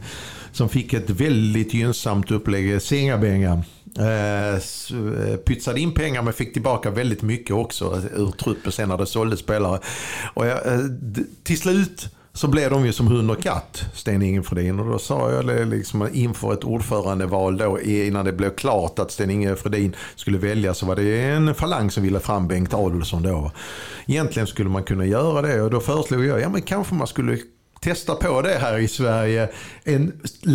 som 0.52 0.68
fick 0.68 0.92
ett 0.92 1.10
väldigt 1.10 1.74
gynnsamt 1.74 2.30
upplägg, 2.30 2.72
eh, 2.72 2.78
Sengabenga 2.78 3.62
Eh, 3.98 4.54
eh, 4.54 5.36
pytsade 5.36 5.80
in 5.80 5.94
pengar 5.94 6.22
men 6.22 6.32
fick 6.32 6.52
tillbaka 6.52 6.90
väldigt 6.90 7.22
mycket 7.22 7.56
också 7.56 8.02
ur 8.14 8.30
truppen 8.30 8.72
sen 8.72 8.88
när 8.88 8.98
det 8.98 9.06
såldes 9.06 9.40
spelare. 9.40 9.80
Och 10.34 10.46
jag, 10.46 10.66
eh, 10.66 10.80
till 11.42 11.58
slut 11.58 12.08
så 12.32 12.48
blev 12.48 12.70
de 12.70 12.86
ju 12.86 12.92
som 12.92 13.06
hund 13.06 13.30
och 13.30 13.42
katt, 13.42 13.84
Sten 13.94 14.22
Inge 14.22 14.40
Och 14.80 14.90
då 14.90 14.98
sa 14.98 15.32
jag 15.32 15.46
det 15.46 15.64
liksom 15.64 16.08
inför 16.12 16.52
ett 16.52 16.64
ordförandeval 16.64 17.58
då 17.58 17.80
innan 17.80 18.24
det 18.24 18.32
blev 18.32 18.54
klart 18.54 18.98
att 18.98 19.10
Sten 19.10 19.30
Ingefredin 19.30 19.96
skulle 20.16 20.38
välja 20.38 20.74
så 20.74 20.86
var 20.86 20.96
det 20.96 21.22
en 21.22 21.54
falang 21.54 21.90
som 21.90 22.02
ville 22.02 22.20
fram 22.20 22.48
Bengt 22.48 22.74
Adolfsson 22.74 23.22
då. 23.22 23.50
Egentligen 24.06 24.46
skulle 24.46 24.70
man 24.70 24.82
kunna 24.82 25.06
göra 25.06 25.42
det 25.42 25.62
och 25.62 25.70
då 25.70 25.80
föreslog 25.80 26.24
jag, 26.24 26.40
ja 26.40 26.48
men 26.48 26.62
kanske 26.62 26.94
man 26.94 27.06
skulle 27.06 27.38
testa 27.84 28.14
på 28.14 28.42
det 28.42 28.58
här 28.60 28.78
i 28.78 28.88
Sverige. 28.88 29.48
En 29.84 30.12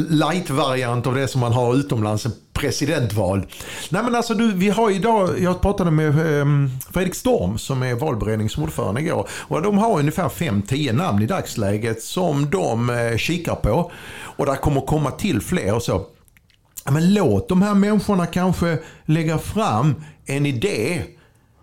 light-variant 0.09 1.07
av 1.07 1.15
det 1.15 1.27
som 1.27 1.41
man 1.41 1.53
har 1.53 1.75
utomlands, 1.75 2.25
en 2.25 2.31
presidentval. 2.53 3.45
Nej 3.89 4.03
men 4.03 4.15
alltså 4.15 4.33
du, 4.33 4.53
vi 4.53 4.69
har 4.69 4.91
idag, 4.91 5.39
jag 5.39 5.61
pratade 5.61 5.91
med 5.91 6.19
um, 6.19 6.71
Fredrik 6.93 7.15
Storm 7.15 7.57
som 7.57 7.83
är 7.83 7.95
valberedningsordförande 7.95 9.01
igår. 9.01 9.27
Och 9.31 9.61
de 9.61 9.77
har 9.77 9.99
ungefär 9.99 10.29
5-10 10.29 10.93
namn 10.93 11.21
i 11.21 11.25
dagsläget 11.25 12.03
som 12.03 12.49
de 12.49 12.89
uh, 12.89 13.17
kikar 13.17 13.55
på. 13.55 13.91
Och 14.21 14.45
där 14.45 14.55
kommer 14.55 14.81
komma 14.81 15.11
till 15.11 15.41
fler 15.41 15.75
och 15.75 15.83
så. 15.83 16.05
Men 16.91 17.13
låt 17.13 17.49
de 17.49 17.61
här 17.61 17.73
människorna 17.73 18.25
kanske 18.25 18.79
lägga 19.05 19.37
fram 19.37 19.95
en 20.25 20.45
idé 20.45 21.01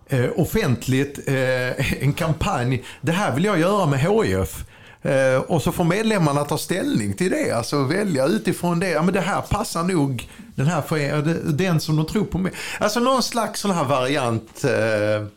eh, 0.08 0.26
offentligt, 0.36 1.28
eh, 1.28 2.02
en 2.02 2.12
kampanj. 2.12 2.84
Det 3.00 3.12
här 3.12 3.34
vill 3.34 3.44
jag 3.44 3.60
göra 3.60 3.86
med 3.86 4.00
HIF. 4.00 4.64
Eh, 5.06 5.40
och 5.40 5.62
så 5.62 5.72
får 5.72 5.84
medlemmarna 5.84 6.44
ta 6.44 6.58
ställning 6.58 7.12
till 7.12 7.30
det, 7.30 7.50
alltså 7.50 7.82
välja 7.82 8.26
utifrån 8.26 8.80
det. 8.80 8.90
Ja, 8.90 9.02
men 9.02 9.14
det 9.14 9.20
här 9.20 9.40
passar 9.40 9.82
nog 9.82 10.28
den 10.54 10.66
här 10.66 10.82
för 10.82 11.22
den 11.52 11.80
som 11.80 11.96
de 11.96 12.06
tror 12.06 12.24
på 12.24 12.38
mer. 12.38 12.52
Alltså 12.80 13.00
någon 13.00 13.22
slags 13.22 13.60
sån 13.60 13.70
här 13.70 13.84
variant. 13.84 14.64
Eh, 14.64 14.70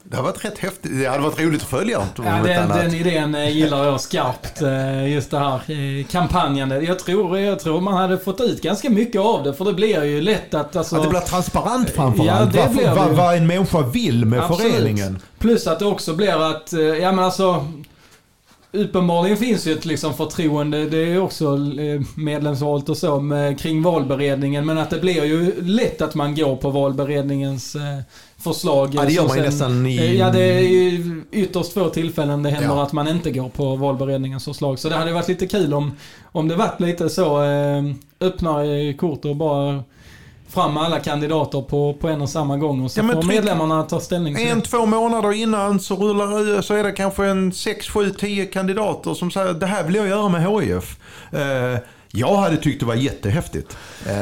det 0.04 0.16
har 0.16 0.24
varit 0.24 0.46
rätt 0.46 0.58
häftigt. 0.58 0.92
Det 1.00 1.06
hade 1.06 1.24
varit 1.24 1.40
roligt 1.40 1.62
att 1.62 1.68
följa. 1.68 2.02
Ja, 2.16 2.24
den, 2.44 2.70
den 2.70 2.94
idén 2.94 3.36
eh, 3.36 3.50
gillar 3.58 3.86
jag 3.86 4.02
skarpt. 4.02 4.62
Just 5.08 5.32
det 5.32 5.40
här 5.40 6.04
kampanjen. 6.04 6.86
Jag 6.86 7.00
tror, 7.00 7.40
jag 7.40 7.60
tror 7.60 7.82
man 7.82 7.94
hade 7.94 8.18
fått 8.18 8.42
ut 8.42 8.62
ganska 8.62 8.90
mycket 8.90 9.22
av 9.22 9.44
det. 9.44 9.54
För 9.54 9.66
det 9.66 9.74
blir 9.74 10.04
ju 10.04 10.22
lätt 10.22 10.54
att... 10.54 10.76
Alltså, 10.76 10.96
att 10.96 11.04
det 11.04 11.10
blir 11.10 11.20
transparent 11.20 11.90
framförallt. 11.90 12.56
Ja, 12.56 12.68
vad, 12.86 12.98
vad, 12.98 13.10
vad 13.10 13.36
en 13.36 13.48
människa 13.48 13.82
vill 13.82 14.26
med 14.26 14.40
Absolut. 14.40 14.74
föreningen. 14.74 15.20
Plus 15.40 15.68
att 15.68 15.80
det 15.80 15.86
också 15.86 16.14
blir 16.14 16.52
att, 16.52 16.74
ja 17.02 17.12
men 17.12 17.20
alltså 17.20 17.66
Uppenbarligen 18.72 19.38
finns 19.38 19.68
ju 19.68 19.74
ett 19.74 19.86
liksom 19.86 20.14
förtroende, 20.14 20.90
det 20.90 20.98
är 20.98 21.22
också 21.22 21.46
eh, 21.56 22.02
medlemsvalt 22.16 22.90
och 22.90 22.98
så, 22.98 23.20
med, 23.20 23.60
kring 23.60 23.82
valberedningen. 23.82 24.66
Men 24.66 24.78
att 24.78 24.90
det 24.90 25.00
blir 25.00 25.24
ju 25.24 25.62
lätt 25.62 26.02
att 26.02 26.16
man 26.16 26.36
går 26.36 26.56
på 26.56 26.70
valberedningens 26.70 27.76
eh, 27.76 28.00
förslag. 28.38 28.90
Ja, 28.94 29.06
det 29.06 29.12
gör 29.12 29.28
man 29.28 29.38
ju 29.38 29.44
nästan 29.44 29.86
i... 29.86 29.98
Eh, 29.98 30.16
ja, 30.16 30.30
det 30.30 30.44
är 30.44 30.60
ju 30.60 31.24
ytterst 31.32 31.74
få 31.74 31.90
tillfällen 31.90 32.44
det 32.44 32.50
händer 32.50 32.76
ja. 32.76 32.84
att 32.84 32.94
man 32.94 33.08
inte 33.08 33.32
går 33.32 33.50
på 33.50 33.76
valberedningens 33.76 34.46
förslag. 34.46 34.80
Så 34.80 34.90
det 34.90 34.96
hade 34.96 35.14
varit 35.14 35.28
lite 35.28 35.48
kul 35.48 35.74
om, 35.74 35.92
om 36.24 36.48
det 36.48 36.56
varit 36.56 36.80
lite 36.80 37.10
så, 37.10 37.40
öppna 38.20 38.64
kort 38.98 39.26
och 39.26 39.36
bara 39.36 39.84
fram 40.50 40.78
alla 40.78 41.00
kandidater 41.00 41.62
på, 41.62 41.94
på 41.94 42.08
en 42.08 42.22
och 42.22 42.30
samma 42.30 42.58
gång 42.58 42.84
och 42.84 42.92
så 42.92 43.00
ja, 43.00 43.04
får 43.04 43.24
medlemmarna 43.24 43.84
ta 43.84 44.00
ställning 44.00 44.36
till 44.36 44.48
En, 44.48 44.62
två 44.62 44.86
månader 44.86 45.34
innan 45.34 45.80
så, 45.80 45.96
rullar, 45.96 46.62
så 46.62 46.74
är 46.74 46.84
det 46.84 46.92
kanske 46.92 47.26
en 47.26 47.52
6, 47.52 47.90
7, 47.90 48.10
10 48.10 48.46
kandidater 48.46 49.14
som 49.14 49.32
säger 49.32 49.54
det 49.54 49.66
här 49.66 49.84
vill 49.84 49.96
jag 49.96 50.08
göra 50.08 50.30
med 50.30 50.42
HIF. 50.42 50.98
Eh, 51.32 51.80
jag 52.12 52.36
hade 52.36 52.58
tyckt 52.58 52.80
det 52.80 52.86
var 52.86 52.96
jättehäftigt. 52.96 53.78
Eh. 54.06 54.14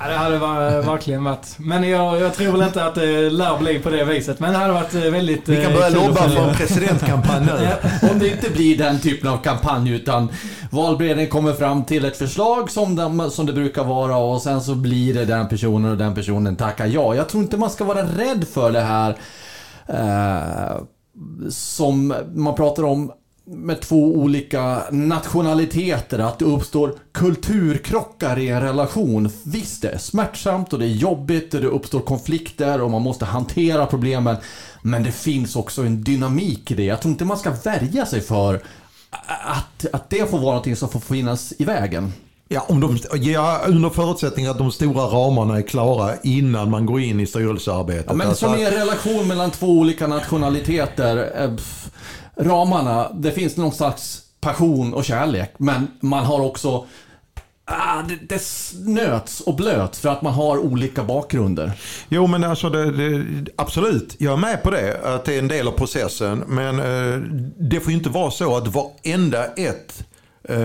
Ja, 0.00 0.08
det 0.08 0.16
hade 0.16 0.38
verkligen 0.80 1.24
varit. 1.24 1.58
Men 1.58 1.88
jag, 1.88 2.20
jag, 2.20 2.34
tror 2.34 2.52
väl 2.52 2.62
inte 2.62 2.84
att 2.84 2.94
det 2.94 3.30
lär 3.30 3.58
bli 3.58 3.78
på 3.78 3.90
det 3.90 4.04
viset. 4.04 4.40
Men 4.40 4.52
det 4.52 4.58
hade 4.58 4.72
varit 4.72 4.94
eh, 4.94 5.00
väldigt 5.00 5.48
Vi 5.48 5.62
kan 5.62 5.72
börja 5.72 5.86
eh, 5.86 5.94
lobba 5.94 6.28
för 6.28 6.48
en 6.48 6.54
presidentkampanj 6.54 7.46
ja, 7.62 8.08
om 8.12 8.18
det 8.18 8.28
inte 8.28 8.50
blir 8.50 8.78
den 8.78 9.00
typen 9.00 9.30
av 9.30 9.36
kampanj 9.36 9.90
utan 9.90 10.28
valberedningen 10.70 11.30
kommer 11.30 11.52
fram 11.52 11.84
till 11.84 12.04
ett 12.04 12.16
förslag 12.16 12.70
som, 12.70 12.96
de, 12.96 13.30
som 13.30 13.46
det 13.46 13.52
brukar 13.52 13.84
vara 13.84 14.16
och 14.16 14.42
sen 14.42 14.60
så 14.60 14.74
blir 14.74 15.14
det 15.14 15.24
den 15.24 15.48
personen 15.48 15.90
och 15.90 15.98
den 15.98 16.14
personen 16.14 16.56
tackar 16.56 16.86
ja. 16.86 17.14
Jag 17.14 17.28
tror 17.28 17.42
inte 17.42 17.56
man 17.56 17.70
ska 17.70 17.84
vara 17.84 18.02
rädd 18.02 18.44
för 18.54 18.72
det 18.72 18.80
här 18.80 19.16
eh, 19.86 20.82
som 21.48 22.14
man 22.34 22.54
pratar 22.54 22.82
om 22.82 23.12
med 23.46 23.80
två 23.80 24.14
olika 24.14 24.82
nationaliteter, 24.90 26.18
att 26.18 26.38
det 26.38 26.44
uppstår 26.44 26.94
kulturkrockar 27.12 28.38
i 28.38 28.48
en 28.48 28.60
relation. 28.60 29.30
Visst, 29.44 29.82
det 29.82 29.88
är 29.88 29.98
smärtsamt 29.98 30.72
och 30.72 30.78
det 30.78 30.86
är 30.86 30.94
jobbigt 30.94 31.54
och 31.54 31.60
det 31.60 31.66
uppstår 31.66 32.00
konflikter 32.00 32.80
och 32.80 32.90
man 32.90 33.02
måste 33.02 33.24
hantera 33.24 33.86
problemen. 33.86 34.36
Men 34.82 35.02
det 35.02 35.12
finns 35.12 35.56
också 35.56 35.82
en 35.82 36.04
dynamik 36.04 36.70
i 36.70 36.74
det. 36.74 36.84
Jag 36.84 37.00
tror 37.02 37.12
inte 37.12 37.24
man 37.24 37.38
ska 37.38 37.50
värja 37.50 38.06
sig 38.06 38.20
för 38.20 38.60
att, 39.44 39.86
att 39.92 40.10
det 40.10 40.30
får 40.30 40.38
vara 40.38 40.50
någonting 40.50 40.76
som 40.76 40.88
får 40.88 41.00
finnas 41.00 41.52
i 41.58 41.64
vägen. 41.64 42.12
Ja, 42.48 42.64
om 42.68 42.80
de, 42.80 42.98
ja, 43.20 43.60
under 43.66 43.90
förutsättning 43.90 44.46
att 44.46 44.58
de 44.58 44.72
stora 44.72 45.02
ramarna 45.02 45.56
är 45.56 45.62
klara 45.62 46.14
innan 46.22 46.70
man 46.70 46.86
går 46.86 47.00
in 47.00 47.20
i 47.20 47.26
styrelsearbetet. 47.26 48.06
Ja, 48.08 48.14
men 48.14 48.28
alltså, 48.28 48.46
som 48.46 48.58
i 48.58 48.64
en 48.64 48.70
relation 48.70 49.28
mellan 49.28 49.50
två 49.50 49.66
olika 49.66 50.06
nationaliteter. 50.06 51.16
Ramarna, 52.36 53.10
det 53.14 53.32
finns 53.32 53.56
någon 53.56 53.72
slags 53.72 54.22
passion 54.40 54.94
och 54.94 55.04
kärlek. 55.04 55.54
Men 55.58 55.86
man 56.00 56.24
har 56.24 56.40
också 56.40 56.86
Ah, 57.66 58.02
det, 58.02 58.16
det 58.28 58.42
nöts 58.86 59.40
och 59.40 59.56
blöts 59.56 60.00
för 60.00 60.08
att 60.08 60.22
man 60.22 60.32
har 60.32 60.58
olika 60.58 61.04
bakgrunder. 61.04 61.72
Jo 62.08 62.26
men 62.26 62.44
alltså 62.44 62.70
det, 62.70 62.90
det, 62.92 63.24
absolut, 63.56 64.16
jag 64.18 64.32
är 64.32 64.36
med 64.36 64.62
på 64.62 64.70
det. 64.70 65.00
Att 65.04 65.24
det 65.24 65.34
är 65.34 65.38
en 65.38 65.48
del 65.48 65.68
av 65.68 65.72
processen. 65.72 66.38
Men 66.38 66.78
eh, 66.78 67.20
det 67.58 67.80
får 67.80 67.90
ju 67.90 67.98
inte 67.98 68.10
vara 68.10 68.30
så 68.30 68.56
att 68.56 68.66
varenda 68.66 69.44
ett 69.44 70.04
Uh, 70.50 70.58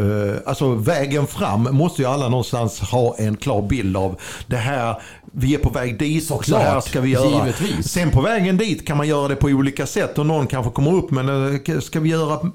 uh, 0.00 0.36
alltså 0.46 0.74
vägen 0.74 1.26
fram 1.26 1.62
måste 1.62 2.02
ju 2.02 2.08
alla 2.08 2.28
någonstans 2.28 2.80
ha 2.80 3.16
en 3.18 3.36
klar 3.36 3.62
bild 3.62 3.96
av. 3.96 4.20
Det 4.46 4.56
här, 4.56 5.02
vi 5.32 5.54
är 5.54 5.58
på 5.58 5.70
väg 5.70 5.98
dit 5.98 6.24
Såklart, 6.24 6.44
så 6.44 6.56
här 6.56 6.80
ska 6.80 7.00
vi 7.00 7.10
göra. 7.10 7.46
Givetvis. 7.46 7.88
Sen 7.88 8.10
på 8.10 8.20
vägen 8.20 8.56
dit 8.56 8.86
kan 8.86 8.96
man 8.96 9.08
göra 9.08 9.28
det 9.28 9.36
på 9.36 9.46
olika 9.46 9.86
sätt 9.86 10.18
och 10.18 10.26
någon 10.26 10.46
kanske 10.46 10.72
kommer 10.72 10.94
upp 10.94 11.10
men 11.10 11.28
uh, 11.28 11.80
ska 11.80 12.00
vi 12.00 12.08
göra 12.08 12.50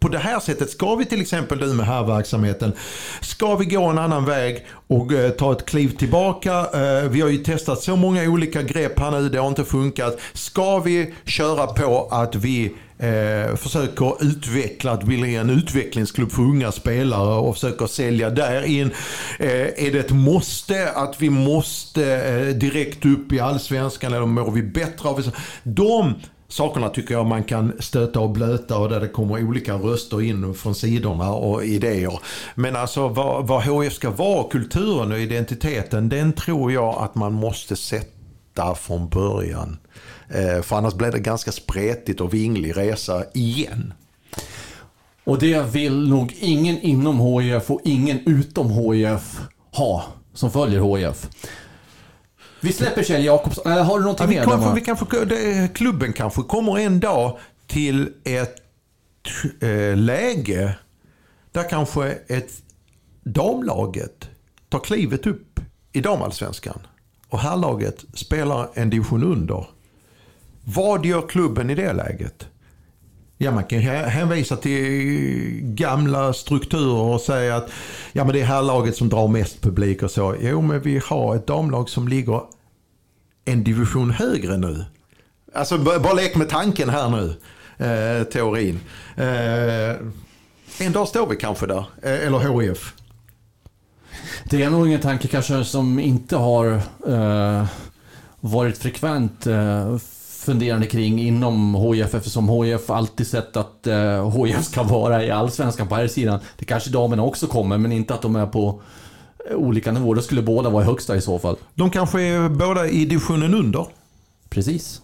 på 0.00 0.08
det 0.08 0.18
här 0.18 0.40
sättet, 0.40 0.70
ska 0.70 0.94
vi 0.94 1.04
till 1.04 1.20
exempel 1.20 1.58
nu 1.58 1.74
med 1.74 1.86
här 1.86 2.04
verksamheten, 2.04 2.72
ska 3.20 3.56
vi 3.56 3.64
gå 3.64 3.84
en 3.84 3.98
annan 3.98 4.24
väg 4.24 4.66
och 4.86 5.12
eh, 5.12 5.30
ta 5.30 5.52
ett 5.52 5.66
kliv 5.66 5.96
tillbaka? 5.96 6.66
Eh, 6.74 7.08
vi 7.08 7.20
har 7.20 7.28
ju 7.28 7.38
testat 7.38 7.82
så 7.82 7.96
många 7.96 8.22
olika 8.22 8.62
grepp 8.62 8.98
här 8.98 9.10
nu, 9.10 9.28
det 9.28 9.38
har 9.38 9.48
inte 9.48 9.64
funkat. 9.64 10.18
Ska 10.32 10.78
vi 10.78 11.14
köra 11.24 11.66
på 11.66 12.08
att 12.10 12.34
vi 12.34 12.72
eh, 13.04 13.56
försöker 13.56 14.24
utveckla, 14.24 14.92
att 14.92 15.04
vi 15.04 15.36
en 15.36 15.50
utvecklingsklubb 15.50 16.32
för 16.32 16.42
unga 16.42 16.72
spelare 16.72 17.34
och 17.34 17.54
försöker 17.54 17.86
sälja 17.86 18.30
där 18.30 18.62
in. 18.62 18.90
Eh, 19.38 19.86
är 19.86 19.92
det 19.92 19.98
ett 19.98 20.10
måste 20.10 20.90
att 20.90 21.22
vi 21.22 21.30
måste 21.30 22.16
eh, 22.16 22.56
direkt 22.56 23.06
upp 23.06 23.32
i 23.32 23.40
allsvenskan 23.40 24.12
eller 24.12 24.26
mår 24.26 24.50
vi 24.50 24.62
bättre 24.62 25.08
av 25.08 25.22
det? 25.22 25.30
De 25.62 26.14
sakerna 26.48 26.88
tycker 26.88 27.14
jag 27.14 27.26
man 27.26 27.44
kan 27.44 27.72
stöta 27.78 28.20
och 28.20 28.30
blöta 28.30 28.78
och 28.78 28.88
där 28.88 29.00
det 29.00 29.08
kommer 29.08 29.44
olika 29.44 29.74
röster 29.74 30.22
in 30.22 30.54
från 30.54 30.74
sidorna 30.74 31.32
och 31.32 31.64
idéer. 31.64 32.18
Men 32.54 32.76
alltså 32.76 33.08
vad, 33.08 33.46
vad 33.46 33.62
HF 33.62 33.92
ska 33.92 34.10
vara, 34.10 34.50
kulturen 34.50 35.12
och 35.12 35.18
identiteten, 35.18 36.08
den 36.08 36.32
tror 36.32 36.72
jag 36.72 36.94
att 36.98 37.14
man 37.14 37.32
måste 37.32 37.76
sätta 37.76 38.74
från 38.74 39.08
början. 39.08 39.78
Eh, 40.28 40.62
för 40.62 40.76
annars 40.76 40.94
blir 40.94 41.10
det 41.12 41.18
ganska 41.18 41.52
spretigt 41.52 42.20
och 42.20 42.34
vinglig 42.34 42.76
resa 42.76 43.24
igen. 43.34 43.92
Och 45.24 45.38
det 45.38 45.62
vill 45.62 46.08
nog 46.08 46.34
ingen 46.40 46.78
inom 46.80 47.20
HIF 47.20 47.70
och 47.70 47.80
ingen 47.84 48.20
utom 48.26 48.70
HIF 48.70 49.40
ha 49.72 50.04
som 50.34 50.50
följer 50.50 50.96
HIF. 50.96 51.28
Vi 52.60 52.72
släpper 52.72 53.02
Kjell 53.02 53.24
Jakobsson. 53.24 53.72
Äh, 53.72 53.84
har 53.84 53.98
du 53.98 54.04
någonting 54.04 54.32
Ja, 54.32 54.40
mer? 54.40 54.44
kanske, 54.44 54.74
vi 54.74 54.80
kanske, 54.80 55.24
det, 55.24 55.74
klubben 55.74 56.12
kanske 56.12 56.42
kommer 56.42 56.78
en 56.78 57.00
dag 57.00 57.38
till 57.66 58.08
ett 58.24 58.54
eh, 59.60 59.96
läge 59.96 60.74
där 61.52 61.68
kanske 61.70 62.10
ett 62.10 62.50
damlaget 63.24 64.28
tar 64.68 64.78
klivet 64.78 65.26
upp 65.26 65.60
i 65.92 66.00
damallsvenskan 66.00 66.78
och 67.28 67.38
herrlaget 67.38 68.04
spelar 68.14 68.68
en 68.74 68.90
division 68.90 69.24
under. 69.24 69.66
Vad 70.64 71.06
gör 71.06 71.28
klubben 71.28 71.70
i 71.70 71.74
det 71.74 71.92
läget? 71.92 72.46
Ja, 73.38 73.50
man 73.50 73.64
kan 73.64 73.80
hänvisa 73.80 74.56
till 74.56 75.60
gamla 75.62 76.32
strukturer 76.32 77.02
och 77.02 77.20
säga 77.20 77.56
att 77.56 77.70
ja, 78.12 78.24
men 78.24 78.32
det 78.32 78.40
är 78.40 78.44
herrlaget 78.44 78.96
som 78.96 79.08
drar 79.08 79.28
mest 79.28 79.60
publik 79.60 80.02
och 80.02 80.10
så. 80.10 80.36
Jo, 80.40 80.60
men 80.60 80.80
vi 80.80 81.00
har 81.04 81.36
ett 81.36 81.46
damlag 81.46 81.88
som 81.88 82.08
ligger 82.08 82.40
en 83.44 83.64
division 83.64 84.10
högre 84.10 84.56
nu. 84.56 84.84
Alltså 85.54 85.78
bara 85.78 86.12
lek 86.12 86.36
med 86.36 86.48
tanken 86.48 86.88
här 86.88 87.08
nu, 87.08 87.34
eh, 87.86 88.24
teorin. 88.24 88.80
Eh, 89.16 89.96
en 90.78 90.92
dag 90.92 91.08
står 91.08 91.26
vi 91.26 91.36
kanske 91.36 91.66
där, 91.66 91.84
eh, 92.02 92.26
eller 92.26 92.60
HIF. 92.60 92.94
Det 94.44 94.62
är 94.62 94.70
nog 94.70 94.86
ingen 94.86 95.00
tanke 95.00 95.28
kanske 95.28 95.64
som 95.64 95.98
inte 95.98 96.36
har 96.36 96.80
eh, 97.08 97.66
varit 98.40 98.78
frekvent 98.78 99.46
eh, 99.46 99.96
funderande 100.44 100.86
kring 100.86 101.20
inom 101.20 101.74
HIF 101.74 102.14
eftersom 102.14 102.48
HIF 102.48 102.90
alltid 102.90 103.26
sett 103.26 103.56
att 103.56 103.86
eh, 103.86 104.30
HIF 104.44 104.64
ska 104.64 104.82
vara 104.82 105.24
i 105.24 105.30
allsvenskan 105.30 105.88
på 105.88 105.94
här 105.94 106.06
sidan. 106.06 106.38
Det 106.58 106.64
kanske 106.64 106.90
damerna 106.90 107.22
också 107.22 107.46
kommer 107.46 107.78
men 107.78 107.92
inte 107.92 108.14
att 108.14 108.22
de 108.22 108.36
är 108.36 108.46
på 108.46 108.80
eh, 109.50 109.56
olika 109.56 109.92
nivåer. 109.92 110.14
Då 110.16 110.22
skulle 110.22 110.42
båda 110.42 110.70
vara 110.70 110.82
i 110.82 110.86
högsta 110.86 111.16
i 111.16 111.20
så 111.20 111.38
fall. 111.38 111.56
De 111.74 111.90
kanske 111.90 112.20
är 112.22 112.48
båda 112.48 112.86
i 112.88 113.04
divisionen 113.04 113.54
under. 113.54 113.86
Precis. 114.48 115.00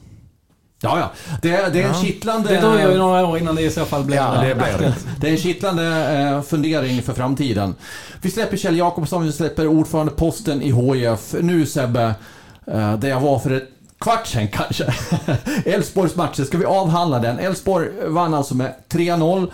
Ja, 0.83 0.99
ja. 0.99 1.11
Det, 1.43 1.51
är- 1.51 1.71
det 1.71 1.83
är 1.83 1.87
en 1.89 1.95
Ja. 1.95 2.01
kittlande... 2.03 2.49
Det 2.49 2.61
dröjer 2.61 2.91
ju 2.93 2.99
några 2.99 3.27
år 3.27 3.39
innan 3.39 3.55
det 3.55 3.63
i 3.63 3.71
så 3.71 3.85
fall 3.85 4.05
blir 4.05 4.17
Ja, 4.17 4.33
det 4.43 4.55
blir 4.55 4.79
det. 4.79 4.95
Det 5.21 5.27
är 5.29 5.31
en 5.33 5.39
kittlande 5.39 6.13
eh, 6.19 6.43
fundering 6.43 7.03
för 7.03 7.13
framtiden. 7.13 7.75
Vi 8.23 8.31
släpper 8.31 8.57
Kjell 8.57 8.77
Jakobsson, 8.77 9.25
vi 9.25 9.33
släpper 9.33 9.67
ordförandeposten 9.67 10.63
i 10.63 10.73
HIF. 10.73 11.35
Nu 11.41 11.67
Sebbe, 11.67 12.15
eh, 12.67 12.97
där 12.97 13.09
jag 13.09 13.21
var 13.21 13.39
för 13.39 13.51
ett 13.51 13.69
kvart 14.01 14.27
sen 14.27 14.49
kanske. 14.49 14.85
Elfsborgs 15.65 16.17
matcher, 16.17 16.45
ska 16.45 16.59
vi 16.59 16.65
avhandla 16.65 17.19
den? 17.19 17.39
Elfsborg 17.39 17.89
vann 18.07 18.35
alltså 18.35 18.55
med 18.55 18.75
3-0. 18.93 19.51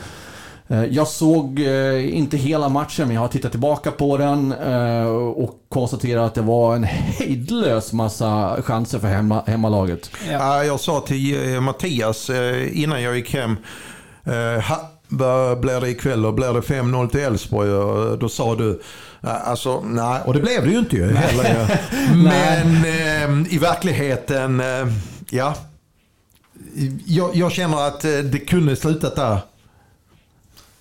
Eh, 0.68 0.84
Jag 0.84 1.08
såg 1.08 1.60
eh, 1.60 2.16
inte 2.16 2.36
hela 2.36 2.68
matchen, 2.68 3.06
men 3.06 3.14
jag 3.14 3.20
har 3.20 3.28
tittat 3.28 3.50
tillbaka 3.50 3.90
på 3.90 4.16
den 4.16 4.52
eh, 4.52 5.06
och 5.06 5.60
konstaterat 5.68 6.26
att 6.26 6.34
det 6.34 6.40
var 6.42 6.74
en 6.76 6.84
hejdlös 6.84 7.92
massa 7.92 8.56
chanser 8.62 8.98
för 8.98 9.08
hemma, 9.08 9.42
hemmalaget. 9.46 10.10
Ja. 10.26 10.32
Ja, 10.32 10.64
jag 10.64 10.80
sa 10.80 11.00
till 11.00 11.60
Mattias 11.60 12.30
innan 12.72 13.02
jag 13.02 13.16
gick 13.16 13.34
hem, 13.34 13.56
vad 15.08 15.60
blir 15.60 15.80
det 15.80 15.88
ikväll 15.90 16.26
och 16.26 16.34
blir 16.34 16.52
det 16.52 16.60
5-0 16.60 17.08
till 17.08 17.20
Elfsborg? 17.20 17.68
Då 18.18 18.28
sa 18.28 18.54
du, 18.54 18.80
alltså 19.20 19.80
nej, 19.80 20.20
och 20.24 20.34
det 20.34 20.40
blev 20.40 20.64
det 20.64 20.70
ju 20.70 20.78
inte 20.78 20.96
ju 20.96 21.14
heller. 21.14 21.80
Men 22.14 22.84
eh, 22.84 23.54
i 23.54 23.58
verkligheten, 23.58 24.60
eh, 24.60 24.86
ja. 25.30 25.54
Jag, 27.06 27.36
jag 27.36 27.52
känner 27.52 27.88
att 27.88 28.04
eh, 28.04 28.10
det 28.10 28.38
kunde 28.38 28.76
slutat 28.76 29.16
där. 29.16 29.38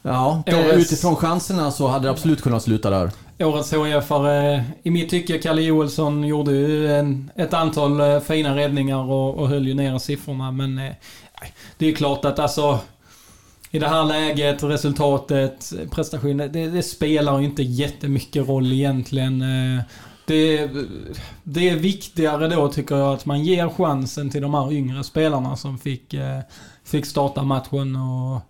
Ja, 0.02 0.44
då, 0.46 0.58
Eh, 0.58 0.70
utifrån 0.70 1.16
chanserna 1.16 1.72
så 1.72 1.88
hade 1.88 2.08
det 2.08 2.12
absolut 2.12 2.42
kunnat 2.42 2.64
sluta 2.64 2.90
där. 2.90 3.12
Årets 3.40 3.74
HIF-are, 3.74 4.64
i 4.84 4.92
mitt 4.92 5.10
tycke, 5.10 5.38
Kalle 5.38 5.62
Joelsson 5.62 6.24
gjorde 6.24 6.52
ju 6.52 6.94
en, 6.94 7.32
ett 7.36 7.54
antal 7.54 8.00
eh, 8.00 8.20
fina 8.20 8.56
räddningar 8.56 9.12
och, 9.12 9.36
och 9.36 9.50
höll 9.50 9.68
ju 9.68 9.74
ner 9.74 9.98
siffrorna. 9.98 10.52
Men 10.52 10.78
eh, 10.78 10.92
det 11.78 11.88
är 11.88 11.96
klart 11.96 12.26
att 12.26 12.40
alltså 12.40 12.80
i 13.76 13.80
det 13.80 13.88
här 13.88 14.06
läget, 14.06 14.64
resultatet, 14.64 15.74
prestationen, 15.92 16.52
det, 16.52 16.68
det 16.68 16.84
spelar 16.84 17.40
ju 17.40 17.46
inte 17.46 17.64
jättemycket 17.64 18.48
roll 18.48 18.72
egentligen. 18.72 19.42
Eh, 19.42 19.84
det, 20.26 20.70
det 21.44 21.70
är 21.70 21.76
viktigare 21.76 22.48
då 22.48 22.68
tycker 22.68 22.96
jag 22.96 23.14
att 23.14 23.26
man 23.26 23.44
ger 23.44 23.70
chansen 23.70 24.30
till 24.30 24.42
de 24.42 24.54
här 24.54 24.74
yngre 24.74 25.04
spelarna 25.04 25.56
som 25.56 25.78
fick, 25.78 26.14
eh, 26.14 26.40
fick 26.84 27.06
starta 27.06 27.44
matchen 27.44 27.96
och 27.96 28.42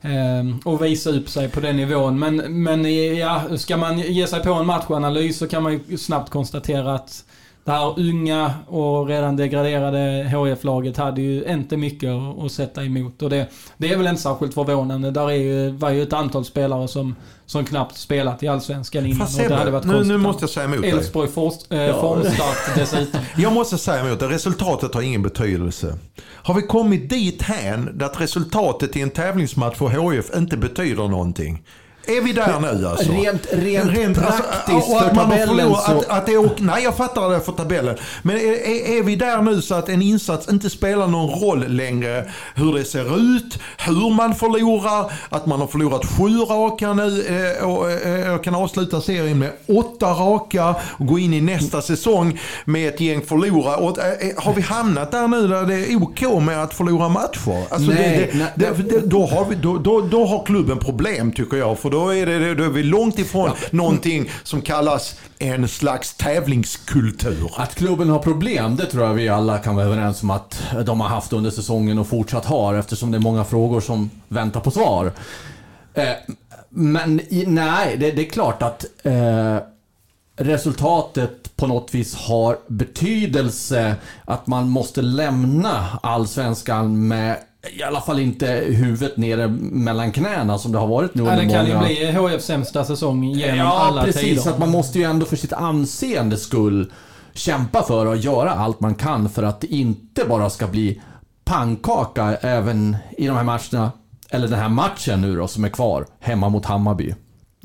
ehm, 0.00 0.58
och 0.64 0.84
visa 0.84 1.10
upp 1.10 1.28
sig 1.28 1.48
på 1.48 1.60
den 1.60 1.76
nivån. 1.76 2.18
Men, 2.18 2.62
men 2.62 3.14
ja, 3.16 3.42
ska 3.56 3.76
man 3.76 3.98
ge 3.98 4.26
sig 4.26 4.42
på 4.42 4.52
en 4.52 4.66
matchanalys 4.66 5.38
så 5.38 5.48
kan 5.48 5.62
man 5.62 5.80
ju 5.88 5.98
snabbt 5.98 6.30
konstatera 6.30 6.94
att 6.94 7.24
det 7.64 7.70
här 7.70 8.00
unga 8.00 8.54
och 8.66 9.06
redan 9.06 9.36
degraderade 9.36 10.28
HF-laget 10.32 10.96
hade 10.96 11.20
ju 11.20 11.44
inte 11.44 11.76
mycket 11.76 12.10
att, 12.44 12.52
sätta 12.52 12.84
emot. 12.84 13.22
Och 13.22 13.30
det, 13.30 13.46
det 13.76 13.92
är 13.92 13.96
väl 13.96 14.06
inte 14.06 14.22
särskilt 14.22 14.54
förvånande. 14.54 15.10
Där 15.10 15.30
är 15.30 15.36
ju, 15.36 15.70
var 15.70 15.90
ju 15.90 16.02
ett 16.02 16.12
antal 16.12 16.44
spelare 16.44 16.88
som, 16.88 17.14
som 17.46 17.64
knappt 17.64 17.96
spelat 17.96 18.42
i 18.42 18.48
Allsvenskan 18.48 19.06
innan. 19.06 19.18
Fast 19.18 19.40
och 19.40 19.48
det 19.48 19.54
hade 19.54 19.70
varit 19.70 19.84
nu, 19.84 20.04
nu 20.04 20.16
måste 20.16 20.42
jag 20.42 20.50
säga 20.50 20.64
emot 20.64 20.82
dig. 20.82 20.90
Elfsborg 20.90 21.28
for, 21.28 21.52
eh, 21.70 22.00
formstarkt 22.00 22.74
dessutom. 22.76 23.20
Jag 23.36 23.52
måste 23.52 23.78
säga 23.78 24.06
emot 24.06 24.20
det. 24.20 24.28
Resultatet 24.28 24.94
har 24.94 25.02
ingen 25.02 25.22
betydelse. 25.22 25.98
Har 26.22 26.54
vi 26.54 26.62
kommit 26.62 27.10
dit 27.10 27.42
hän 27.42 28.02
att 28.02 28.20
resultatet 28.20 28.96
i 28.96 29.00
en 29.00 29.10
tävlingsmatch 29.10 29.76
för 29.76 30.10
HIF 30.12 30.30
inte 30.36 30.56
betyder 30.56 31.08
någonting? 31.08 31.62
Är 32.06 32.20
vi 32.20 32.32
där 32.32 32.60
nu 32.60 32.86
alltså? 32.86 33.12
Rent, 33.12 33.46
rent, 33.52 34.18
alltså, 34.18 34.42
praktiskt 34.42 34.90
och 34.90 35.02
att 35.02 35.08
för 35.08 35.14
tabellen 35.14 35.74
så... 35.74 35.92
Att, 35.92 36.08
att 36.08 36.26
det 36.26 36.32
är, 36.32 36.50
nej, 36.58 36.84
jag 36.84 36.96
fattar 36.96 37.30
det 37.30 37.40
för 37.40 37.52
tabellen. 37.52 37.96
Men 38.22 38.36
är, 38.36 38.98
är, 38.98 39.02
vi 39.02 39.16
där 39.16 39.42
nu 39.42 39.62
så 39.62 39.74
att 39.74 39.88
en 39.88 40.02
insats 40.02 40.48
inte 40.48 40.70
spelar 40.70 41.06
någon 41.06 41.40
roll 41.40 41.68
längre? 41.68 42.30
Hur 42.54 42.74
det 42.74 42.84
ser 42.84 43.36
ut, 43.36 43.58
hur 43.78 44.14
man 44.14 44.34
förlorar, 44.34 45.12
att 45.28 45.46
man 45.46 45.60
har 45.60 45.66
förlorat 45.66 46.06
sju 46.06 46.38
raka 46.38 46.94
nu 46.94 47.24
eh, 47.58 47.68
och 47.68 47.90
eh, 47.90 48.38
kan 48.38 48.54
avsluta 48.54 49.00
serien 49.00 49.38
med 49.38 49.52
åtta 49.66 50.06
raka 50.06 50.74
och 50.98 51.06
gå 51.06 51.18
in 51.18 51.34
i 51.34 51.40
nästa 51.40 51.82
säsong 51.82 52.40
med 52.64 52.88
ett 52.88 53.00
gäng 53.00 53.22
förlora. 53.22 53.76
Och, 53.76 53.98
eh, 53.98 54.04
har 54.36 54.54
vi 54.54 54.62
hamnat 54.62 55.10
där 55.10 55.28
nu 55.28 55.48
där 55.48 55.66
det 55.66 55.92
är 55.92 56.02
OK 56.02 56.42
med 56.42 56.62
att 56.62 56.74
förlora 56.74 57.08
matcher? 57.08 57.64
Alltså 57.70 57.90
Nej, 57.90 58.30
det, 58.32 58.38
det, 58.38 58.38
nej, 58.38 58.72
det, 58.76 58.90
det, 58.90 59.06
då, 59.06 59.26
har 59.26 59.44
vi, 59.44 59.54
då, 59.54 59.78
då, 59.78 60.00
då 60.00 60.24
har 60.26 60.44
klubben 60.44 60.78
problem 60.78 61.32
tycker 61.32 61.56
jag. 61.56 61.78
För 61.78 61.91
då 61.92 62.14
är, 62.14 62.26
det, 62.26 62.54
då 62.54 62.64
är 62.64 62.68
vi 62.68 62.82
långt 62.82 63.18
ifrån 63.18 63.50
någonting 63.70 64.30
som 64.42 64.62
kallas 64.62 65.16
en 65.38 65.68
slags 65.68 66.14
tävlingskultur. 66.14 67.50
Att 67.56 67.74
klubben 67.74 68.08
har 68.08 68.18
problem, 68.18 68.76
det 68.76 68.86
tror 68.86 69.04
jag 69.04 69.14
vi 69.14 69.28
alla 69.28 69.58
kan 69.58 69.76
vara 69.76 69.86
överens 69.86 70.22
om 70.22 70.30
att 70.30 70.62
de 70.86 71.00
har 71.00 71.08
haft 71.08 71.32
under 71.32 71.50
säsongen 71.50 71.98
och 71.98 72.06
fortsatt 72.06 72.44
har 72.44 72.74
eftersom 72.74 73.10
det 73.10 73.18
är 73.18 73.20
många 73.20 73.44
frågor 73.44 73.80
som 73.80 74.10
väntar 74.28 74.60
på 74.60 74.70
svar. 74.70 75.12
Eh, 75.94 76.12
men 76.68 77.20
i, 77.20 77.44
nej, 77.46 77.96
det, 77.96 78.10
det 78.10 78.26
är 78.26 78.30
klart 78.30 78.62
att 78.62 78.84
eh, 79.02 79.56
resultatet 80.36 81.56
på 81.56 81.66
något 81.66 81.94
vis 81.94 82.14
har 82.14 82.58
betydelse. 82.68 83.94
Att 84.24 84.46
man 84.46 84.68
måste 84.68 85.02
lämna 85.02 85.98
allsvenskan 86.02 87.08
med 87.08 87.36
i 87.70 87.82
alla 87.82 88.00
fall 88.00 88.18
inte 88.18 88.46
huvudet 88.66 89.16
nere 89.16 89.48
mellan 89.60 90.12
knäna 90.12 90.58
som 90.58 90.72
det 90.72 90.78
har 90.78 90.86
varit 90.86 91.14
nu 91.14 91.22
Ja, 91.22 91.30
under 91.30 91.44
det 91.44 91.50
kan 91.52 91.66
ju 91.66 91.74
många... 91.74 91.86
bli 91.86 92.12
HFs 92.12 92.44
sämsta 92.44 92.84
säsong 92.84 93.24
genom 93.24 93.56
Ja, 93.58 93.78
alla 93.78 94.04
precis. 94.04 94.22
tider. 94.22 94.50
Att 94.50 94.58
man 94.58 94.70
måste 94.70 94.98
ju 94.98 95.04
ändå 95.04 95.26
för 95.26 95.36
sitt 95.36 95.52
anseende 95.52 96.36
skull 96.36 96.92
kämpa 97.34 97.82
för 97.82 98.06
och 98.06 98.16
göra 98.16 98.50
allt 98.50 98.80
man 98.80 98.94
kan 98.94 99.28
för 99.28 99.42
att 99.42 99.60
det 99.60 99.66
inte 99.66 100.24
bara 100.24 100.50
ska 100.50 100.66
bli 100.66 101.00
pannkaka 101.44 102.36
även 102.40 102.96
i 103.18 103.26
de 103.26 103.36
här 103.36 103.44
matcherna. 103.44 103.92
Eller 104.30 104.48
den 104.48 104.58
här 104.58 104.68
matchen 104.68 105.20
nu 105.20 105.36
då 105.36 105.48
som 105.48 105.64
är 105.64 105.68
kvar, 105.68 106.06
hemma 106.20 106.48
mot 106.48 106.64
Hammarby. 106.66 107.14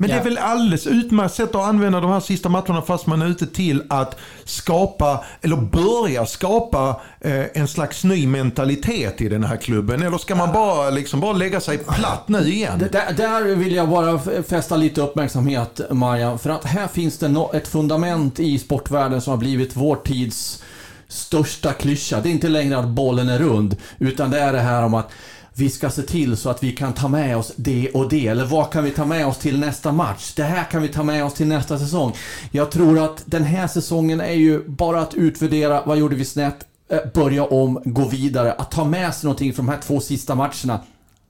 Men 0.00 0.08
det 0.10 0.14
Ja. 0.16 0.20
är 0.20 0.24
väl 0.24 0.38
alldeles 0.38 0.86
utmärkt 0.86 1.34
sätt 1.34 1.54
att 1.54 1.62
använda 1.68 2.00
de 2.00 2.10
här 2.10 2.20
sista 2.20 2.48
matcherna 2.48 2.82
fast 2.82 3.06
man 3.06 3.22
är 3.22 3.26
ute 3.26 3.46
till 3.46 3.82
att 3.88 4.16
skapa, 4.44 5.24
eller 5.42 5.56
börja 5.56 6.26
skapa 6.26 7.00
eh, 7.20 7.44
en 7.54 7.68
slags 7.68 8.04
ny 8.04 8.26
mentalitet 8.26 9.20
i 9.20 9.28
den 9.28 9.44
här 9.44 9.56
klubben. 9.56 10.02
Eller 10.02 10.18
ska 10.18 10.34
man 10.34 10.52
bara, 10.52 10.90
liksom, 10.90 11.20
bara 11.20 11.32
lägga 11.32 11.60
sig 11.60 11.78
platt 11.78 12.28
nu 12.28 12.38
igen? 12.48 12.78
Det- 12.78 12.88
Där, 12.92 13.12
där 13.16 13.42
vill 13.54 13.74
jag 13.74 13.88
bara 13.88 14.18
fästa 14.42 14.76
lite 14.76 15.00
uppmärksamhet, 15.00 15.80
Maja. 15.90 16.38
För 16.38 16.50
att 16.50 16.64
här 16.64 16.88
finns 16.88 17.18
det 17.18 17.28
nå- 17.28 17.50
ett 17.54 17.68
fundament 17.68 18.40
i 18.40 18.58
sportvärlden 18.58 19.20
som 19.20 19.30
har 19.30 19.38
blivit 19.38 19.76
vår 19.76 19.96
tids 19.96 20.62
största 21.08 21.72
klyscha. 21.72 22.20
Det 22.20 22.28
är 22.28 22.30
inte 22.30 22.48
längre 22.48 22.78
att 22.78 22.88
bollen 22.88 23.28
är 23.28 23.38
rund, 23.38 23.76
utan 23.98 24.30
det 24.30 24.40
är 24.40 24.52
det 24.52 24.60
här 24.60 24.82
om 24.82 24.94
att 24.94 25.10
vi 25.58 25.70
ska 25.70 25.90
se 25.90 26.02
till 26.02 26.36
så 26.36 26.50
att 26.50 26.62
vi 26.62 26.72
kan 26.72 26.92
ta 26.92 27.08
med 27.08 27.36
oss 27.36 27.52
det 27.56 27.90
och 27.90 28.08
det. 28.08 28.26
Eller 28.26 28.44
vad 28.44 28.70
kan 28.70 28.84
vi 28.84 28.90
ta 28.90 29.04
med 29.04 29.26
oss 29.26 29.38
till 29.38 29.58
nästa 29.60 29.92
match? 29.92 30.32
Det 30.36 30.42
här 30.42 30.64
kan 30.64 30.82
vi 30.82 30.88
ta 30.88 31.02
med 31.02 31.24
oss 31.24 31.34
till 31.34 31.46
nästa 31.46 31.78
säsong. 31.78 32.12
Jag 32.50 32.70
tror 32.70 33.04
att 33.04 33.22
den 33.26 33.44
här 33.44 33.66
säsongen 33.66 34.20
är 34.20 34.32
ju 34.32 34.62
bara 34.68 35.00
att 35.00 35.14
utvärdera, 35.14 35.82
vad 35.86 35.98
gjorde 35.98 36.16
vi 36.16 36.24
snett? 36.24 36.56
Eh, 36.90 36.98
Börja 37.14 37.44
om, 37.44 37.80
gå 37.84 38.04
vidare. 38.08 38.52
Att 38.52 38.70
ta 38.70 38.84
med 38.84 39.14
sig 39.14 39.24
någonting 39.26 39.52
från 39.52 39.66
de 39.66 39.72
här 39.72 39.80
två 39.80 40.00
sista 40.00 40.34
matcherna. 40.34 40.80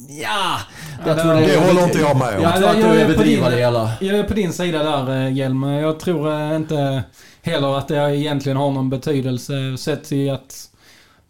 Ja, 0.08 0.58
Ja, 1.00 1.06
jag 1.06 1.20
tror 1.22 1.34
det- 1.34 1.46
Det 1.46 1.66
håller 1.66 1.84
inte 1.84 1.98
jag 1.98 2.16
med 2.18 2.36
om. 2.36 2.42
Jag 2.42 2.52
tror 2.56 2.64
Ja, 2.64 2.70
att 2.70 2.76
du 2.76 2.80
jag 2.82 2.96
är 3.10 3.14
på 3.16 3.22
din- 3.22 3.40
det 3.44 3.56
hela. 3.56 3.90
Jag 4.00 4.18
är 4.18 4.22
på 4.24 4.34
din 4.34 4.52
sida 4.52 4.82
där 4.82 5.24
eh, 5.26 5.32
Hjelm. 5.32 5.62
Jag 5.62 6.00
tror 6.00 6.32
eh, 6.32 6.56
inte 6.56 7.02
heller 7.42 7.78
att 7.78 7.88
det 7.88 8.16
egentligen 8.16 8.56
har 8.58 8.70
någon 8.70 8.90
betydelse 8.90 9.52
sett 9.78 10.04
till 10.04 10.30
att 10.30 10.67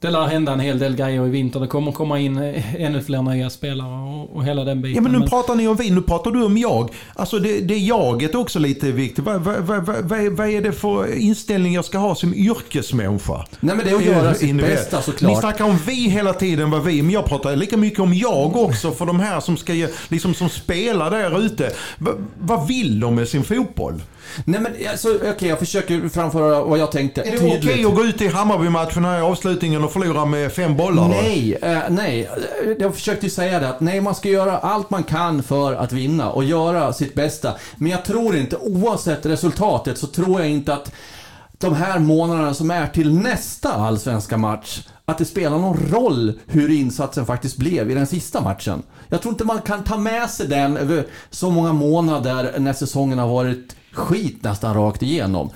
det 0.00 0.10
lär 0.10 0.26
hända 0.26 0.52
en 0.52 0.60
hel 0.60 0.78
del 0.78 0.96
grejer 0.96 1.26
i 1.26 1.28
vinter. 1.30 1.60
Det 1.60 1.66
kommer 1.66 1.92
komma 1.92 2.18
in 2.18 2.38
eh, 2.38 2.82
ännu 2.82 3.02
fler 3.02 3.22
nya 3.22 3.50
spelare 3.50 4.02
och, 4.14 4.36
och 4.36 4.44
hela 4.44 4.64
den 4.64 4.82
biten. 4.82 4.94
Ja 4.94 5.00
men 5.00 5.12
nu 5.12 5.18
Men- 5.18 5.28
pratar 5.28 5.54
ni 5.54 5.68
om 5.68 5.76
vi, 5.76 5.90
nu 5.90 6.02
pratar 6.02 6.30
du 6.30 6.44
om 6.44 6.58
jag. 6.58 6.90
Alltså 7.14 7.38
det, 7.38 7.60
det 7.60 7.78
jaget 7.78 8.34
är 8.34 8.38
också 8.38 8.58
lite 8.58 8.92
viktigt. 8.92 9.24
Vad, 9.24 9.40
vad, 9.40 9.56
vad, 9.60 9.84
vad, 9.86 10.02
vad 10.32 10.48
är- 10.48 10.62
det 10.62 10.72
för 10.72 11.14
inställning 11.16 11.74
jag 11.74 11.84
ska 11.84 11.98
ha 11.98 12.14
som 12.14 12.34
yrkesmänniska? 12.34 13.44
Nej 13.60 13.76
men 13.76 13.86
det 13.86 13.90
är 13.92 13.96
att 13.96 14.04
göra 14.04 14.34
sitt 14.34 14.56
bästa 14.56 14.96
Ni 14.96 15.02
såklart. 15.02 15.40
snackar 15.40 15.64
om 15.64 15.76
vi 15.86 16.08
hela 16.08 16.32
tiden, 16.32 16.70
vad 16.70 16.84
vi, 16.84 17.02
men 17.02 17.10
jag 17.12 17.24
pratar 17.24 17.56
lika 17.56 17.76
mycket 17.76 18.00
om 18.00 18.14
jag 18.14 18.56
också 18.56 18.90
för 18.90 19.06
de 19.06 19.20
här 19.20 19.40
som 19.40 19.56
ska 19.56 19.74
ge- 19.74 19.88
liksom 20.08 20.34
som 20.34 20.48
spelar 20.48 21.10
där 21.10 21.40
ute. 21.40 21.70
Va, 21.98 22.10
vad 22.40 22.68
vill 22.68 23.00
de 23.00 23.14
med 23.14 23.28
sin 23.28 23.44
fotboll? 23.44 24.02
Nej 24.44 24.60
men 24.60 24.72
alltså, 24.90 25.08
okej 25.30 25.48
jag 25.48 25.58
försöker 25.58 26.08
framföra 26.08 26.62
vad 26.64 26.78
jag 26.78 26.92
tänkte 26.92 27.20
Är 27.20 27.30
det 27.30 27.36
okej 27.36 27.60
tydligt. 27.60 27.86
att 27.86 27.94
gå 27.94 28.04
ut 28.04 28.20
i 28.20 28.28
Hammarby-matchen 28.28 29.04
i 29.04 29.20
avslutningen 29.20 29.84
och 29.84 29.92
förlora 29.92 30.24
med 30.24 30.52
fem 30.52 30.76
bollar? 30.76 31.08
Nej, 31.08 31.58
eh, 31.62 31.78
nej. 31.88 32.30
Jag 32.78 32.94
försökte 32.94 33.26
ju 33.26 33.30
säga 33.30 33.60
det 33.60 33.68
att 33.68 33.80
nej, 33.80 34.00
man 34.00 34.14
ska 34.14 34.28
göra 34.28 34.58
allt 34.58 34.90
man 34.90 35.02
kan 35.02 35.42
för 35.42 35.74
att 35.74 35.92
vinna 35.92 36.30
och 36.30 36.44
göra 36.44 36.92
sitt 36.92 37.14
bästa. 37.14 37.54
Men 37.76 37.90
jag 37.90 38.04
tror 38.04 38.36
inte, 38.36 38.56
oavsett 38.56 39.26
resultatet, 39.26 39.98
så 39.98 40.06
tror 40.06 40.40
jag 40.40 40.50
inte 40.50 40.74
att 40.74 40.92
de 41.58 41.74
här 41.74 41.98
månaderna 41.98 42.54
som 42.54 42.70
är 42.70 42.86
till 42.86 43.14
nästa 43.14 43.72
allsvenska 43.72 44.36
match, 44.36 44.80
att 45.04 45.18
det 45.18 45.24
spelar 45.24 45.58
någon 45.58 45.90
roll 45.90 46.32
hur 46.46 46.70
insatsen 46.70 47.26
faktiskt 47.26 47.56
blev 47.56 47.90
i 47.90 47.94
den 47.94 48.06
sista 48.06 48.40
matchen. 48.40 48.82
Jag 49.08 49.22
tror 49.22 49.32
inte 49.32 49.44
man 49.44 49.60
kan 49.60 49.84
ta 49.84 49.96
med 49.96 50.30
sig 50.30 50.46
den 50.46 50.76
över 50.76 51.06
så 51.30 51.50
många 51.50 51.72
månader 51.72 52.54
när 52.58 52.72
säsongen 52.72 53.18
har 53.18 53.28
varit 53.28 53.76
skit 53.98 54.42
nästan 54.42 54.74
rakt 54.74 55.02
igenom. 55.02 55.50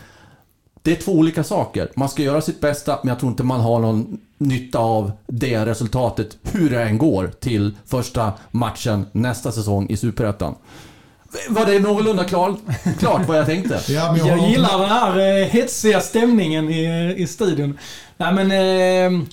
Det 0.83 0.93
är 0.93 0.97
två 0.97 1.13
olika 1.13 1.45
saker. 1.45 1.89
Man 1.97 2.09
ska 2.09 2.23
göra 2.23 2.41
sitt 2.41 2.61
bästa, 2.61 2.99
men 3.03 3.09
jag 3.09 3.19
tror 3.19 3.31
inte 3.31 3.43
man 3.43 3.61
har 3.61 3.79
någon 3.79 4.19
nytta 4.39 4.79
av 4.79 5.13
det 5.27 5.67
resultatet, 5.67 6.37
hur 6.43 6.71
det 6.71 6.83
än 6.83 6.99
går, 6.99 7.33
till 7.41 7.77
första 7.87 8.33
matchen 8.51 9.07
nästa 9.13 9.53
säsong 9.53 9.87
i 9.89 9.97
Superettan. 9.97 10.55
Var 11.49 11.67
det 11.67 11.79
någorlunda 11.79 12.25
klar, 12.25 12.57
klart 12.99 13.29
vad 13.29 13.39
jag 13.39 13.47
tänkte? 13.47 13.81
Ja, 13.93 14.13
men 14.13 14.27
jag, 14.27 14.39
Jag 14.39 14.51
gillar 14.51 14.79
den 14.79 14.89
här 14.89 15.41
eh, 15.41 15.47
hetsiga 15.47 16.01
stämningen 16.01 16.71
i, 16.71 17.15
i 17.19 17.27
studion. 17.27 17.79
Nej 18.17 18.33
men... 18.33 18.51
Eh, 18.51 19.27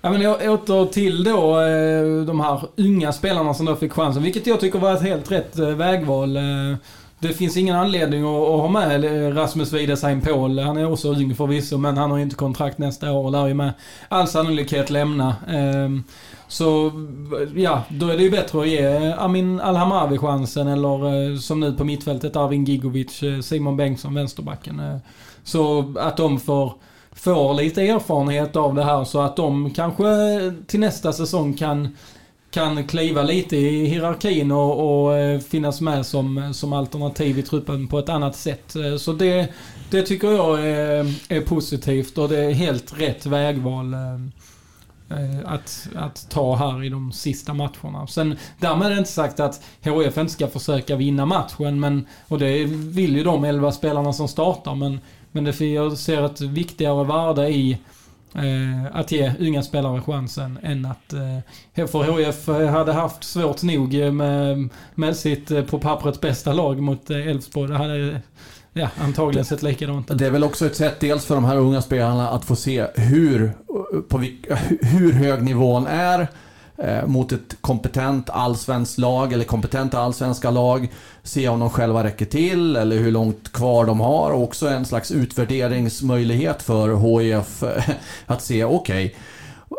ja, 0.00 0.10
men 0.10 0.26
åter 0.26 0.92
till 0.92 1.24
då 1.24 1.60
eh, 1.60 2.24
de 2.24 2.40
här 2.40 2.62
unga 2.76 3.12
spelarna 3.12 3.54
som 3.54 3.66
då 3.66 3.76
fick 3.76 3.92
chansen. 3.92 4.22
Vilket 4.22 4.46
jag 4.46 4.60
tycker 4.60 4.78
var 4.78 4.94
ett 4.94 5.02
helt 5.02 5.30
rätt 5.30 5.58
eh, 5.58 5.68
vägval. 5.68 6.38
Det 7.20 7.28
finns 7.28 7.56
ingen 7.56 7.76
anledning 7.76 8.22
att, 8.22 8.48
att 8.48 8.60
ha 8.60 8.68
med 8.68 9.36
Rasmus 9.36 9.72
Wiedesheim 9.72 10.20
Paul. 10.20 10.58
Han 10.58 10.76
är 10.76 10.92
också 10.92 11.08
ung 11.08 11.34
förvisso, 11.34 11.78
men 11.78 11.96
han 11.96 12.10
har 12.10 12.18
ju 12.18 12.22
inte 12.22 12.36
kontrakt 12.36 12.78
nästa 12.78 13.12
år 13.12 13.24
och 13.24 13.32
lär 13.32 13.46
ju 13.46 13.54
med 13.54 13.72
all 14.08 14.28
sannolikhet 14.28 14.90
lämna. 14.90 15.36
Ehm, 15.48 16.04
så 16.48 16.92
ja, 17.54 17.82
då 17.88 18.08
är 18.08 18.16
det 18.16 18.22
ju 18.22 18.30
bättre 18.30 18.60
att 18.60 18.68
ge 18.68 18.84
eh, 18.84 19.22
Amin 19.22 19.60
Alhamavi 19.60 20.18
chansen 20.18 20.66
eller 20.68 21.30
eh, 21.32 21.38
som 21.38 21.60
nu 21.60 21.72
på 21.72 21.84
mittfältet 21.84 22.36
Arvin 22.36 22.64
Gigovic, 22.64 23.22
eh, 23.22 23.40
Simon 23.40 23.76
Bengtsson, 23.76 24.14
vänsterbacken. 24.14 25.00
Så 25.44 25.94
att 25.98 26.16
de 26.16 26.40
får, 26.40 26.72
får 27.12 27.54
lite 27.54 27.82
erfarenhet 27.82 28.56
av 28.56 28.74
det 28.74 28.84
här 28.84 29.04
så 29.04 29.20
att 29.20 29.36
de 29.36 29.70
kanske 29.70 30.04
till 30.66 30.80
nästa 30.80 31.12
säsong 31.12 31.54
kan 31.54 31.96
kan 32.50 32.86
kliva 32.86 33.22
lite 33.22 33.56
i 33.56 33.86
hierarkin 33.86 34.52
och, 34.52 35.04
och 35.04 35.16
eh, 35.16 35.40
finnas 35.40 35.80
med 35.80 36.06
som, 36.06 36.54
som 36.54 36.72
alternativ 36.72 37.38
i 37.38 37.42
truppen 37.42 37.88
på 37.88 37.98
ett 37.98 38.08
annat 38.08 38.36
sätt. 38.36 38.76
Eh, 38.76 38.96
så 38.96 39.12
det, 39.12 39.48
det 39.90 40.02
tycker 40.02 40.30
jag 40.30 40.66
är, 40.66 41.14
är 41.28 41.40
positivt 41.40 42.18
och 42.18 42.28
det 42.28 42.44
är 42.44 42.52
helt 42.52 43.00
rätt 43.00 43.26
vägval 43.26 43.94
eh, 43.94 45.38
att, 45.44 45.88
att 45.96 46.30
ta 46.30 46.56
här 46.56 46.84
i 46.84 46.88
de 46.88 47.12
sista 47.12 47.54
matcherna. 47.54 48.06
Sen 48.06 48.36
därmed 48.58 48.86
är 48.86 48.90
det 48.90 48.98
inte 48.98 49.10
sagt 49.10 49.40
att 49.40 49.62
HF 49.84 50.18
inte 50.18 50.32
ska 50.32 50.48
försöka 50.48 50.96
vinna 50.96 51.26
matchen, 51.26 51.80
men, 51.80 52.06
och 52.28 52.38
det 52.38 52.64
vill 52.64 53.16
ju 53.16 53.24
de 53.24 53.44
11 53.44 53.72
spelarna 53.72 54.12
som 54.12 54.28
startar, 54.28 54.74
men, 54.74 55.00
men 55.32 55.44
det, 55.44 55.60
jag 55.60 55.98
ser 55.98 56.26
ett 56.26 56.40
viktigare 56.40 57.04
värde 57.04 57.48
i 57.48 57.78
eh, 58.34 58.96
att 58.96 59.12
ge 59.12 59.32
unga 59.40 59.62
spelare 59.62 60.00
chansen 60.00 60.58
än 60.62 60.86
att 60.86 61.12
eh, 61.12 61.86
för 61.86 62.04
HF 62.04 62.70
hade 62.70 62.92
haft 62.92 63.24
svårt 63.24 63.62
nog 63.62 63.94
med, 63.94 64.68
med 64.94 65.16
sitt 65.16 65.50
eh, 65.50 65.64
på 65.64 65.78
pappret 65.78 66.20
bästa 66.20 66.52
lag 66.52 66.82
mot 66.82 67.10
eh, 67.10 67.28
Elfsborg. 67.28 67.70
Det 67.70 67.76
hade 67.76 68.20
ja, 68.72 68.88
antagligen 68.98 69.44
sett 69.44 69.62
likadant 69.62 70.10
ut. 70.10 70.18
Det 70.18 70.26
är 70.26 70.30
väl 70.30 70.44
också 70.44 70.66
ett 70.66 70.76
sätt 70.76 71.00
dels 71.00 71.24
för 71.24 71.34
de 71.34 71.44
här 71.44 71.56
unga 71.56 71.82
spelarna 71.82 72.28
att 72.28 72.44
få 72.44 72.56
se 72.56 72.86
hur, 72.94 73.52
på 74.08 74.18
hur 74.80 75.12
hög 75.12 75.42
nivån 75.42 75.86
är 75.86 76.28
eh, 76.82 77.06
mot 77.06 77.32
ett 77.32 77.56
kompetent 77.60 78.30
allsvenskt 78.30 78.98
lag 78.98 79.32
eller 79.32 79.44
kompetenta 79.44 79.98
allsvenska 79.98 80.50
lag. 80.50 80.88
Se 81.22 81.48
om 81.48 81.60
de 81.60 81.70
själva 81.70 82.04
räcker 82.04 82.26
till 82.26 82.76
eller 82.76 82.96
hur 82.96 83.12
långt 83.12 83.52
kvar 83.52 83.86
de 83.86 84.00
har. 84.00 84.30
Och 84.30 84.42
också 84.42 84.68
en 84.68 84.84
slags 84.84 85.10
utvärderingsmöjlighet 85.10 86.62
för 86.62 87.18
HIF 87.20 87.62
eh, 87.62 87.82
att 88.26 88.42
se, 88.42 88.64
okej, 88.64 89.14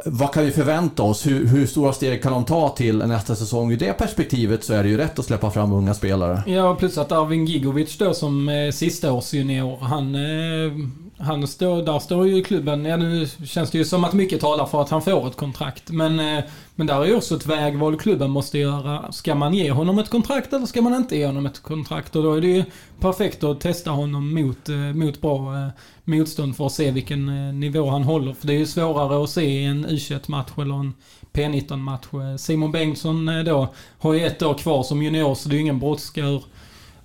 vad 0.06 0.34
kan 0.34 0.46
vi 0.46 0.52
förvänta 0.52 1.04
oss? 1.04 1.28
Hur, 1.28 1.48
hur 1.48 1.66
stora 1.66 1.94
steg 1.94 2.24
kan 2.24 2.32
de 2.32 2.46
ta 2.46 2.70
till 2.70 2.98
nästa 2.98 3.36
säsong? 3.36 3.72
Ur 3.72 3.78
det 3.78 3.94
perspektivet 3.94 4.64
så 4.64 4.74
är 4.74 4.84
det 4.84 4.90
ju 4.90 4.98
rätt 4.98 5.20
att 5.20 5.26
släppa 5.26 5.52
fram 5.52 5.74
unga 5.74 5.94
spelare. 5.94 6.44
Ja, 6.48 6.76
plus 6.76 6.98
att 6.98 7.12
Arvin 7.12 7.46
Gigovic 7.46 7.98
då 7.98 8.14
som 8.14 8.50
eh, 8.50 8.72
sista 8.72 9.12
års 9.12 9.34
junior, 9.34 9.78
han, 9.82 10.16
eh, 10.16 10.72
han 11.20 11.48
står, 11.48 11.82
där 11.82 12.00
står 12.00 12.28
ju 12.28 12.44
klubben, 12.44 12.86
ja 12.86 12.98
nu 12.98 13.28
känns 13.46 13.72
det 13.72 13.78
ju 13.78 13.86
som 13.86 14.04
att 14.04 14.14
mycket 14.14 14.42
talar 14.42 14.66
för 14.66 14.82
att 14.82 14.90
han 14.90 15.02
får 15.02 15.28
ett 15.28 15.36
kontrakt. 15.36 15.92
Men, 15.92 16.20
eh, 16.20 16.44
men 16.76 16.88
där 16.88 17.02
är 17.02 17.06
ju 17.06 17.16
också 17.16 17.36
ett 17.36 17.46
vägval 17.46 18.00
klubben 18.00 18.32
måste 18.32 18.58
göra. 18.58 19.12
Ska 19.12 19.36
man 19.36 19.54
ge 19.54 19.72
honom 19.72 20.00
ett 20.00 20.10
kontrakt 20.10 20.54
eller 20.54 20.66
ska 20.66 20.82
man 20.82 20.96
inte 20.96 21.18
ge 21.18 21.26
honom 21.26 21.46
ett 21.46 21.64
kontrakt? 21.64 22.16
Och 22.16 22.24
då 22.24 22.34
är 22.34 22.42
det 22.42 22.48
ju 22.48 22.64
perfekt 23.00 23.44
att 23.44 23.62
testa 23.62 23.92
honom 23.92 24.34
mot, 24.34 24.70
eh, 24.70 24.76
mot 24.76 25.22
bra 25.22 25.56
eh, 25.56 25.68
motstånd 26.04 26.58
för 26.58 26.66
att 26.66 26.72
se 26.72 26.92
vilken 26.92 27.60
nivå 27.60 27.90
han 27.90 28.04
håller. 28.04 28.34
För 28.34 28.48
det 28.48 28.54
är 28.54 28.60
ju 28.60 28.66
svårare 28.66 29.24
att 29.24 29.30
se 29.30 29.44
i 29.44 29.66
en 29.66 29.88
U21-match 29.88 30.52
eller 30.58 30.76
en 30.76 30.94
P19-match. 31.34 32.40
Simon 32.40 32.72
Bengtsson 32.72 33.26
då 33.46 33.68
har 34.00 34.14
ju 34.14 34.26
ett 34.26 34.42
år 34.42 34.54
kvar 34.54 34.84
som 34.84 35.04
junior 35.04 35.36
så 35.36 35.50
det 35.50 35.54
är 35.54 35.58
ju 35.58 35.62
ingen 35.62 35.80
brådska 35.80 36.22
ur, 36.22 36.44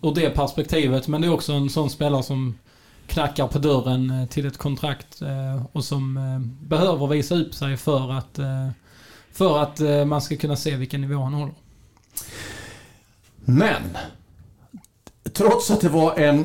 ur 0.02 0.14
det 0.14 0.30
perspektivet. 0.30 1.08
Men 1.08 1.20
det 1.20 1.26
är 1.26 1.32
också 1.32 1.52
en 1.52 1.70
sån 1.70 1.90
spelare 1.90 2.22
som 2.22 2.54
knackar 3.06 3.46
på 3.46 3.58
dörren 3.58 4.10
eh, 4.10 4.28
till 4.28 4.46
ett 4.46 4.58
kontrakt 4.58 5.22
eh, 5.22 5.66
och 5.72 5.84
som 5.84 6.16
eh, 6.16 6.66
behöver 6.68 7.06
visa 7.06 7.34
upp 7.34 7.54
sig 7.54 7.76
för 7.76 8.12
att, 8.18 8.38
för 9.32 9.62
att 9.62 9.80
man 10.08 10.22
ska 10.22 10.36
kunna 10.36 10.56
se 10.56 10.76
vilken 10.76 11.00
nivå 11.00 11.22
han 11.22 11.34
håller. 11.34 11.54
Men, 13.44 13.82
trots 15.32 15.70
att 15.70 15.80
det 15.80 15.88
var 15.88 16.14
en, 16.18 16.44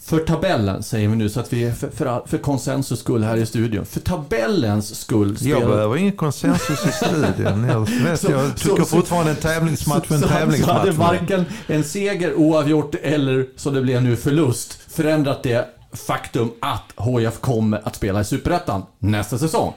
för 0.00 0.18
tabellen 0.18 0.82
säger 0.82 1.08
vi 1.08 1.16
nu 1.16 1.28
så 1.28 1.40
att 1.40 1.52
vi 1.52 1.64
är 1.64 1.72
för, 1.72 1.90
för, 1.90 2.22
för 2.26 2.38
konsensus 2.38 3.00
skull 3.00 3.22
här 3.24 3.36
i 3.36 3.46
studion. 3.46 3.86
För 3.86 4.00
tabellens 4.00 5.00
skull. 5.00 5.28
Jag 5.28 5.38
spelar- 5.38 5.66
behöver 5.74 5.96
ingen 5.96 6.12
konsensus 6.16 6.86
i 6.86 6.92
studion. 6.92 7.64
Jag, 7.68 7.80
vet, 7.80 8.20
Så- 8.20 8.30
jag 8.30 8.50
så- 8.50 8.68
tycker 8.68 8.76
så- 8.82 8.84
fortfarande 8.84 9.30
en 9.30 9.36
tävlingsmatch 9.36 10.10
är 10.10 10.14
en 10.14 10.20
så, 10.20 10.26
så 10.28 10.32
hade 10.34 10.46
tävlingsmatch. 10.46 10.96
varken 10.96 11.44
en 11.66 11.84
seger 11.84 12.34
oavgjort 12.34 12.94
eller, 12.94 13.46
som 13.56 13.74
det 13.74 13.82
blev 13.82 14.02
nu, 14.02 14.16
förlust 14.16 14.72
förändrat 14.88 15.42
det 15.42 15.68
faktum 15.92 16.52
att 16.60 16.92
HIF 16.96 17.40
kommer 17.40 17.88
att 17.88 17.96
spela 17.96 18.20
i 18.20 18.24
Superettan 18.24 18.82
nästa 18.98 19.38
säsong. 19.38 19.74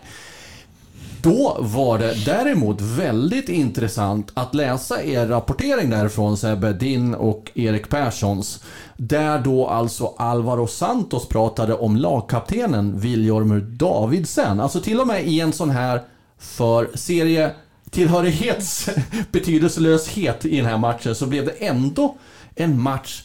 Då 1.21 1.57
var 1.59 1.99
det 1.99 2.25
däremot 2.25 2.81
väldigt 2.81 3.49
intressant 3.49 4.31
att 4.33 4.55
läsa 4.55 5.03
er 5.03 5.27
rapportering 5.27 5.89
därifrån 5.89 6.37
Sebbe, 6.37 6.73
din 6.73 7.15
och 7.15 7.51
Erik 7.53 7.89
Perssons. 7.89 8.63
Där 8.97 9.39
då 9.39 9.67
alltså 9.67 10.13
Alvaro 10.17 10.67
Santos 10.67 11.27
pratade 11.27 11.73
om 11.73 11.97
lagkaptenen 11.97 12.99
Viljormur 12.99 13.61
Davidsen. 13.61 14.59
Alltså 14.59 14.81
till 14.81 14.99
och 14.99 15.07
med 15.07 15.27
i 15.27 15.39
en 15.39 15.53
sån 15.53 15.69
här 15.69 16.01
för 16.37 16.89
serie 16.93 17.51
tillhörighets 17.89 18.89
betydelselöshet 19.31 20.45
i 20.45 20.57
den 20.57 20.65
här 20.65 20.77
matchen 20.77 21.15
så 21.15 21.25
blev 21.25 21.45
det 21.45 21.51
ändå 21.51 22.17
en 22.55 22.81
match 22.81 23.23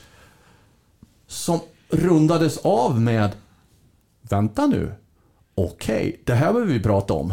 som 1.27 1.61
rundades 1.91 2.59
av 2.59 3.01
med 3.01 3.31
Vänta 4.31 4.67
nu. 4.67 4.93
Okej, 5.55 6.21
det 6.25 6.35
här 6.35 6.53
behöver 6.53 6.73
vi 6.73 6.81
prata 6.81 7.15
om. 7.15 7.33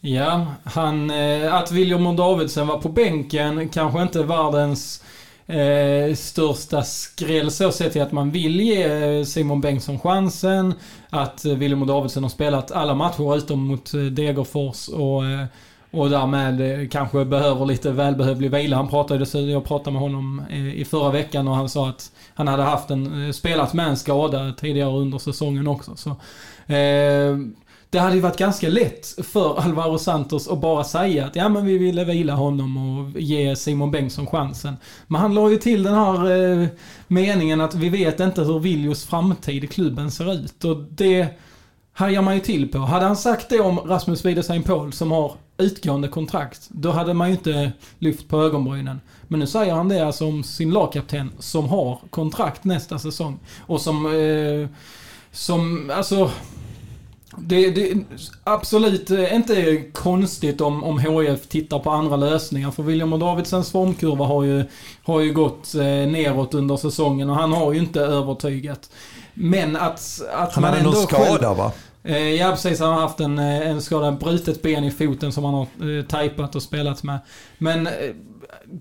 Ja, 0.00 0.46
han, 0.64 1.10
eh, 1.10 1.54
att 1.54 1.72
William 1.72 2.16
Davidsen 2.16 2.66
var 2.66 2.78
på 2.78 2.88
bänken 2.88 3.68
kanske 3.68 4.02
inte 4.02 4.22
världens 4.22 5.04
eh, 5.46 6.14
största 6.14 6.82
skräll 6.82 7.50
så 7.50 7.72
sett 7.72 7.92
till 7.92 8.02
att 8.02 8.12
man 8.12 8.30
vill 8.30 8.60
ge 8.60 8.82
eh, 8.82 9.24
Simon 9.24 9.60
Bengtsson 9.60 9.98
chansen. 9.98 10.74
Att 11.10 11.44
eh, 11.44 11.54
William 11.54 11.82
och 11.82 11.88
Davidsen 11.88 12.22
har 12.22 12.30
spelat 12.30 12.72
alla 12.72 12.94
matcher 12.94 13.36
utom 13.36 13.66
mot 13.66 13.92
Degerfors 13.92 14.88
och, 14.88 15.26
eh, 15.26 15.46
och 15.92 16.10
därmed 16.10 16.80
eh, 16.80 16.88
kanske 16.88 17.24
behöver 17.24 17.66
lite 17.66 17.90
välbehövlig 17.90 18.50
vila. 18.50 18.76
Han 18.76 18.88
pratade, 18.88 19.40
jag 19.40 19.64
pratade 19.64 19.90
med 19.90 20.02
honom 20.02 20.42
eh, 20.50 20.74
i 20.74 20.84
förra 20.84 21.10
veckan 21.10 21.48
och 21.48 21.56
han 21.56 21.68
sa 21.68 21.88
att 21.88 22.12
han 22.34 22.48
hade 22.48 22.62
haft 22.62 22.90
en, 22.90 23.26
eh, 23.26 23.32
spelat 23.32 23.72
med 23.72 23.86
en 23.86 23.96
skada 23.96 24.52
tidigare 24.52 24.90
under 24.90 25.18
säsongen 25.18 25.68
också. 25.68 25.96
Så, 25.96 26.10
eh, 26.74 27.36
det 27.90 27.98
hade 27.98 28.14
ju 28.14 28.20
varit 28.20 28.38
ganska 28.38 28.68
lätt 28.68 29.06
för 29.26 29.60
Alvaro 29.64 29.98
Santos 29.98 30.48
att 30.48 30.60
bara 30.60 30.84
säga 30.84 31.26
att 31.26 31.36
ja 31.36 31.48
men 31.48 31.66
vi 31.66 31.78
ville 31.78 32.04
vila 32.04 32.34
honom 32.34 32.76
och 32.76 33.20
ge 33.20 33.56
Simon 33.56 33.90
Bengtsson 33.90 34.26
chansen. 34.26 34.76
Men 35.06 35.20
han 35.20 35.34
la 35.34 35.50
ju 35.50 35.56
till 35.56 35.82
den 35.82 35.94
här 35.94 36.30
eh, 36.30 36.68
meningen 37.06 37.60
att 37.60 37.74
vi 37.74 37.88
vet 37.88 38.20
inte 38.20 38.42
hur 38.42 38.58
Viljos 38.58 39.04
framtid 39.04 39.64
i 39.64 39.66
klubben 39.66 40.10
ser 40.10 40.32
ut. 40.32 40.64
Och 40.64 40.76
det 40.76 41.26
hajar 41.92 42.22
man 42.22 42.34
ju 42.34 42.40
till 42.40 42.68
på. 42.68 42.78
Hade 42.78 43.04
han 43.04 43.16
sagt 43.16 43.48
det 43.48 43.60
om 43.60 43.78
Rasmus 43.78 44.24
Wiedesheim 44.24 44.62
Paul 44.62 44.92
som 44.92 45.10
har 45.10 45.32
utgående 45.62 46.08
kontrakt, 46.08 46.68
då 46.68 46.90
hade 46.90 47.14
man 47.14 47.28
ju 47.28 47.34
inte 47.34 47.72
lyft 47.98 48.28
på 48.28 48.42
ögonbrynen. 48.42 49.00
Men 49.28 49.40
nu 49.40 49.46
säger 49.46 49.74
han 49.74 49.88
det 49.88 50.06
alltså 50.06 50.26
om 50.26 50.42
sin 50.42 50.70
lagkapten 50.70 51.32
som 51.38 51.68
har 51.68 52.00
kontrakt 52.10 52.64
nästa 52.64 52.98
säsong. 52.98 53.38
Och 53.66 53.80
som, 53.80 54.06
eh, 54.06 54.68
som, 55.32 55.90
alltså 55.94 56.30
det, 57.36 57.70
det 57.70 57.90
är 57.90 58.04
absolut 58.44 59.10
eh, 59.10 59.34
inte 59.34 59.82
konstigt 59.92 60.60
om, 60.60 60.84
om 60.84 60.98
HF 60.98 61.48
tittar 61.48 61.78
på 61.78 61.90
andra 61.90 62.16
lösningar. 62.16 62.70
För 62.70 62.82
William 62.82 63.12
och 63.12 63.18
Davidsens 63.18 63.70
formkurva 63.70 64.24
har 64.24 64.42
ju, 64.42 64.64
har 65.02 65.20
ju 65.20 65.32
gått 65.32 65.74
eh, 65.74 65.82
neråt 65.82 66.54
under 66.54 66.76
säsongen 66.76 67.30
och 67.30 67.36
han 67.36 67.52
har 67.52 67.72
ju 67.72 67.78
inte 67.78 68.00
övertygat. 68.00 68.90
Men 69.34 69.76
att, 69.76 70.20
att 70.34 70.54
han 70.54 70.62
man 70.62 70.70
hade 70.70 70.78
ändå 70.78 70.90
någon 70.90 71.02
skada 71.02 71.24
själv, 71.24 71.58
va? 71.58 71.72
Eh, 72.04 72.34
ja 72.34 72.50
precis, 72.50 72.80
han 72.80 72.92
har 72.92 73.00
haft 73.00 73.20
en, 73.20 73.38
eh, 73.38 73.70
en 73.70 73.82
skada, 73.82 74.12
brutet 74.12 74.62
ben 74.62 74.84
i 74.84 74.90
foten 74.90 75.32
som 75.32 75.44
han 75.44 75.54
har 75.54 75.98
eh, 75.98 76.04
tajpat 76.04 76.56
och 76.56 76.62
spelat 76.62 77.02
med. 77.02 77.18
Men 77.58 77.86
eh, 77.86 77.92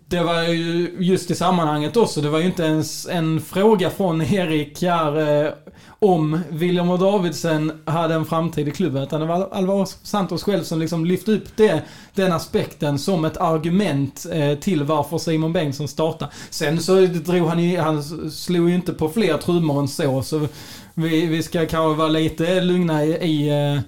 det 0.08 0.24
var 0.24 0.44
ju 0.44 0.96
just 1.00 1.32
i 1.32 1.36
sammanhanget 1.36 1.98
också, 1.98 2.22
det 2.22 2.30
var 2.30 2.40
ju 2.40 2.46
inte 2.46 2.64
ens 2.64 3.08
en 3.08 3.42
fråga 3.42 3.90
från 3.90 4.22
Erik 4.22 4.82
här 4.82 5.44
eh, 5.46 5.54
om 6.00 6.40
William 6.50 6.90
och 6.90 7.00
Davidsen 7.00 7.82
hade 7.86 8.14
en 8.14 8.26
framtid 8.26 8.68
i 8.68 8.72
klubben. 8.72 9.04
Utan 9.04 9.22
det 9.22 9.28
var 9.28 9.50
Alvaro 9.52 9.86
Santos 9.86 10.44
själv 10.44 10.64
som 10.64 10.80
liksom 10.80 11.06
lyfte 11.06 11.32
upp 11.32 11.58
det, 11.58 11.82
den 12.14 12.34
aspekten 12.34 13.00
som 13.00 13.26
ett 13.26 13.38
argument 13.38 14.26
eh, 14.32 14.60
till 14.60 14.84
varför 14.84 15.18
Simon 15.18 15.54
Bengtsson 15.54 15.88
startade. 15.88 16.32
Sen 16.50 16.80
så 16.80 17.02
drog 17.02 17.48
han 17.48 17.64
ju, 17.64 17.78
han 17.78 18.04
slog 18.32 18.70
ju 18.70 18.76
inte 18.76 18.94
på 18.94 19.10
fler 19.10 19.38
trummor 19.38 19.80
än 19.80 19.88
så. 19.88 20.24
Så 20.24 20.48
vi, 20.94 21.26
vi 21.26 21.44
ska 21.44 21.60
kanske 21.66 21.98
vara 21.98 22.10
lite 22.10 22.62
lugna 22.62 23.04
i, 23.06 23.10
i 23.10 23.50
eh, 23.50 23.82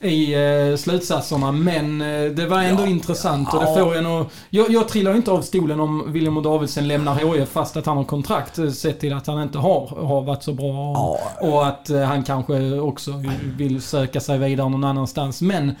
i 0.00 0.34
eh, 0.34 0.76
slutsatserna. 0.76 1.52
Men 1.52 2.00
eh, 2.00 2.30
det 2.30 2.46
var 2.46 2.62
ändå 2.62 2.82
ja, 2.82 2.86
intressant 2.86 3.54
och 3.54 3.60
det 3.60 3.66
får 3.66 3.96
en 3.96 4.06
att... 4.06 4.28
Jag, 4.50 4.70
jag 4.70 4.88
trillar 4.88 5.16
inte 5.16 5.30
av 5.30 5.42
stolen 5.42 5.80
om 5.80 6.12
William 6.12 6.36
och 6.36 6.42
Davidsen 6.42 6.88
lämnar 6.88 7.14
HIF 7.14 7.48
fast 7.48 7.76
att 7.76 7.86
han 7.86 7.96
har 7.96 8.04
kontrakt. 8.04 8.58
Sett 8.74 9.00
till 9.00 9.12
att 9.12 9.26
han 9.26 9.42
inte 9.42 9.58
har, 9.58 9.86
har 9.86 10.22
varit 10.22 10.42
så 10.42 10.52
bra. 10.52 10.90
Och, 10.90 11.20
ja. 11.40 11.48
och 11.48 11.66
att 11.66 11.90
eh, 11.90 12.00
han 12.00 12.22
kanske 12.22 12.80
också 12.80 13.22
vill 13.56 13.82
söka 13.82 14.20
sig 14.20 14.38
vidare 14.38 14.68
någon 14.68 14.84
annanstans. 14.84 15.42
Men 15.42 15.74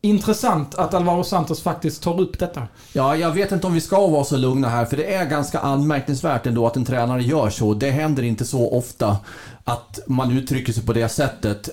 Intressant 0.00 0.74
att 0.74 0.94
Alvaro 0.94 1.24
Santos 1.24 1.62
faktiskt 1.62 2.02
tar 2.02 2.20
upp 2.20 2.38
detta. 2.38 2.62
Ja, 2.92 3.16
jag 3.16 3.30
vet 3.30 3.52
inte 3.52 3.66
om 3.66 3.74
vi 3.74 3.80
ska 3.80 4.06
vara 4.06 4.24
så 4.24 4.36
lugna 4.36 4.68
här, 4.68 4.84
för 4.84 4.96
det 4.96 5.14
är 5.14 5.24
ganska 5.24 5.58
anmärkningsvärt 5.58 6.46
ändå 6.46 6.66
att 6.66 6.76
en 6.76 6.84
tränare 6.84 7.22
gör 7.22 7.50
så. 7.50 7.74
Det 7.74 7.90
händer 7.90 8.22
inte 8.22 8.44
så 8.44 8.72
ofta 8.72 9.16
att 9.68 9.98
man 10.06 10.38
uttrycker 10.38 10.72
sig 10.72 10.86
på 10.86 10.92
det 10.92 11.08
sättet. 11.08 11.68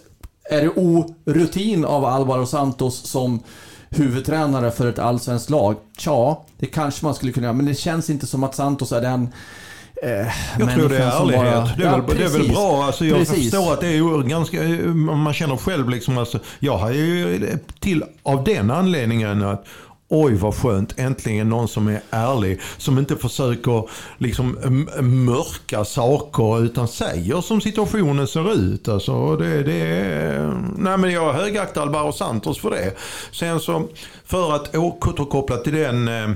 Är 0.49 0.61
det 0.61 0.69
orutin 0.69 1.85
av 1.85 2.05
Alvaro 2.05 2.45
Santos 2.45 3.07
som 3.07 3.43
huvudtränare 3.89 4.71
för 4.71 4.87
ett 4.89 4.99
allsvenskt 4.99 5.49
lag? 5.49 5.75
Tja, 5.97 6.45
det 6.57 6.65
kanske 6.65 7.05
man 7.05 7.15
skulle 7.15 7.31
kunna 7.31 7.45
göra, 7.45 7.53
men 7.53 7.65
det 7.65 7.75
känns 7.75 8.09
inte 8.09 8.27
som 8.27 8.43
att 8.43 8.55
Santos 8.55 8.91
är 8.91 9.01
den 9.01 9.29
Eh, 10.03 10.27
jag 10.59 10.73
tror 10.73 10.89
det 10.89 10.97
är 10.97 11.21
ärlighet. 11.21 11.45
Bara, 11.45 11.75
det, 11.77 11.83
är 11.83 11.87
ja, 11.87 11.97
väl, 11.97 12.17
det 12.17 12.23
är 12.23 12.29
väl 12.29 12.49
bra. 12.49 12.83
Alltså, 12.83 13.05
jag 13.05 13.17
precis. 13.17 13.51
förstår 13.51 13.73
att 13.73 13.81
det 13.81 13.87
är 13.87 14.23
ganska, 14.23 14.61
man 14.95 15.33
känner 15.33 15.57
själv 15.57 15.89
liksom, 15.89 16.17
alltså, 16.17 16.39
jag 16.59 16.77
har 16.77 16.91
ju 16.91 17.49
till 17.79 18.03
av 18.23 18.43
den 18.43 18.71
anledningen 18.71 19.43
att 19.43 19.65
Oj 20.17 20.33
vad 20.33 20.55
skönt, 20.55 20.99
äntligen 20.99 21.49
någon 21.49 21.67
som 21.67 21.87
är 21.87 22.01
ärlig. 22.09 22.59
Som 22.77 22.97
inte 22.99 23.15
försöker 23.15 23.89
liksom 24.17 24.57
mörka 25.01 25.85
saker 25.85 26.63
utan 26.63 26.87
säger 26.87 27.41
som 27.41 27.61
situationen 27.61 28.27
ser 28.27 28.53
ut. 28.53 28.87
Alltså, 28.87 29.35
det, 29.35 29.63
det 29.63 29.81
är, 29.81 30.61
nej 30.77 30.97
men 30.97 31.11
jag 31.11 31.33
högaktar 31.33 31.81
Alvaro 31.81 32.11
Santos 32.11 32.59
för 32.59 32.71
det. 32.71 32.93
Sen 33.31 33.59
så, 33.59 33.87
för 34.25 34.55
att 34.55 34.75
återkoppla 34.75 35.57
till 35.57 35.73
den 35.73 36.07
eh, 36.07 36.29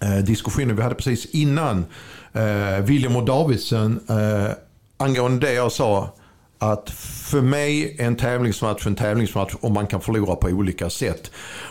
eh, 0.00 0.24
diskussionen 0.24 0.76
vi 0.76 0.82
hade 0.82 0.94
precis 0.94 1.26
innan. 1.26 1.84
Eh, 2.32 2.84
William 2.84 3.16
och 3.16 3.24
Davidsen, 3.24 4.00
eh, 4.08 4.52
angående 4.96 5.46
det 5.46 5.52
jag 5.52 5.72
sa 5.72 6.14
att 6.62 6.90
för 6.90 7.40
mig 7.40 7.96
är 7.98 8.06
en 8.06 8.16
tävlingsmatch 8.16 8.86
en 8.86 8.96
tävlingsmatch 8.96 9.54
och 9.60 9.70
man 9.70 9.86
kan 9.86 10.00
förlora 10.00 10.36
på 10.36 10.48
olika 10.48 10.90
sätt. 10.90 11.30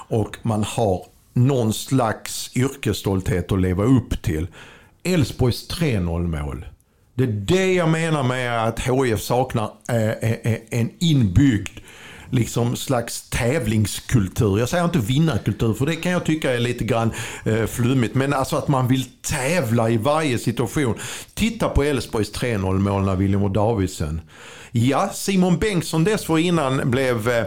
Och 0.10 0.38
man 0.42 0.64
har 0.64 1.06
någon 1.34 1.74
slags 1.74 2.52
yrkesstolthet 2.56 3.52
att 3.52 3.62
leva 3.62 3.84
upp 3.84 4.22
till. 4.22 4.48
Elfsborgs 5.04 5.70
3-0 5.70 6.44
mål. 6.44 6.66
Det 7.14 7.24
är 7.24 7.28
det 7.28 7.74
jag 7.74 7.90
menar 7.90 8.24
med 8.24 8.68
att 8.68 8.80
HIF 8.80 9.22
saknar 9.22 9.72
eh, 9.90 10.10
eh, 10.10 10.32
eh, 10.44 10.60
en 10.70 10.90
inbyggd 11.00 11.80
liksom 12.30 12.76
slags 12.76 13.30
tävlingskultur. 13.30 14.60
Jag 14.60 14.70
säger 14.70 14.86
inte 14.86 15.00
vinnarkultur 15.00 15.74
för 15.74 15.86
det 15.86 15.96
kan 15.96 16.12
jag 16.12 16.26
tycka 16.26 16.54
är 16.54 16.60
lite 16.60 16.84
grann 16.84 17.12
eh, 17.46 17.66
flummigt. 17.66 18.16
Men 18.16 18.34
alltså 18.34 18.56
att 18.56 18.68
man 18.68 18.88
vill 18.88 19.06
tävla 19.22 19.90
i 19.90 19.98
varje 19.98 20.38
situation. 20.38 20.96
Titta 21.34 21.70
på 21.70 21.84
Elfsborgs 21.84 22.34
3-0 22.34 22.80
mål 22.80 23.06
när 23.06 23.16
William 23.16 23.44
och 23.44 23.52
Davidsen. 23.52 24.22
Ja, 24.72 25.10
Simon 25.14 25.58
Bengtsson 25.58 26.04
dessförinnan 26.04 26.92
blev 26.92 27.30
eh, 27.30 27.46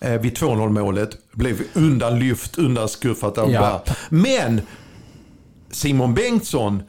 eh 0.00 0.20
vid 0.20 0.38
2-0 0.38 0.68
målet 0.68 1.10
blev 1.32 1.62
undanlyft, 1.74 2.58
undanskuffat 2.58 3.38
av 3.38 3.50
ja. 3.50 3.84
Men 4.08 4.60
Simon 5.70 6.14
Bengtsson 6.14 6.82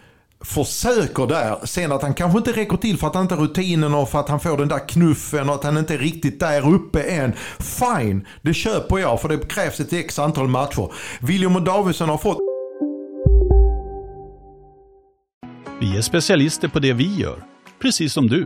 försöker 0.43 1.27
där. 1.27 1.65
Sen 1.65 1.91
att 1.91 2.01
han 2.01 2.13
kanske 2.13 2.37
inte 2.37 2.51
räcker 2.51 2.77
till 2.77 2.97
för 2.97 3.07
att 3.07 3.15
han 3.15 3.23
inte 3.23 3.35
har 3.35 3.41
rutinen 3.41 3.93
och 3.93 4.09
för 4.09 4.19
att 4.19 4.29
han 4.29 4.39
får 4.39 4.57
den 4.57 4.67
där 4.67 4.87
knuffen 4.87 5.49
och 5.49 5.55
att 5.55 5.63
han 5.63 5.77
inte 5.77 5.93
är 5.93 5.97
riktigt 5.97 6.39
där 6.39 6.73
uppe 6.73 7.03
än. 7.03 7.33
Fine, 7.59 8.27
det 8.41 8.53
köper 8.53 8.97
jag 8.97 9.21
för 9.21 9.29
det 9.29 9.47
krävs 9.49 9.79
ett 9.79 9.93
x 9.93 10.19
antal 10.19 10.47
matcher. 10.47 10.91
William 11.19 11.55
och 11.55 11.63
Davidsson 11.63 12.09
har 12.09 12.17
fått... 12.17 12.37
Vi 15.81 15.97
är 15.97 16.01
specialister 16.01 16.67
på 16.67 16.79
det 16.79 16.93
vi 16.93 17.15
gör, 17.15 17.43
precis 17.79 18.13
som 18.13 18.27
du. 18.27 18.45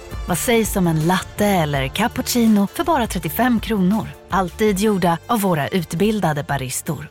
Vad 0.27 0.37
sägs 0.37 0.75
om 0.75 0.87
en 0.87 1.07
latte 1.07 1.45
eller 1.45 1.87
cappuccino 1.87 2.67
för 2.73 2.83
bara 2.83 3.07
35 3.07 3.59
kronor? 3.59 4.07
Alltid 4.29 4.79
gjorda 4.79 5.17
av 5.27 5.41
våra 5.41 5.67
utbildade 5.67 6.43
baristor. 6.43 7.07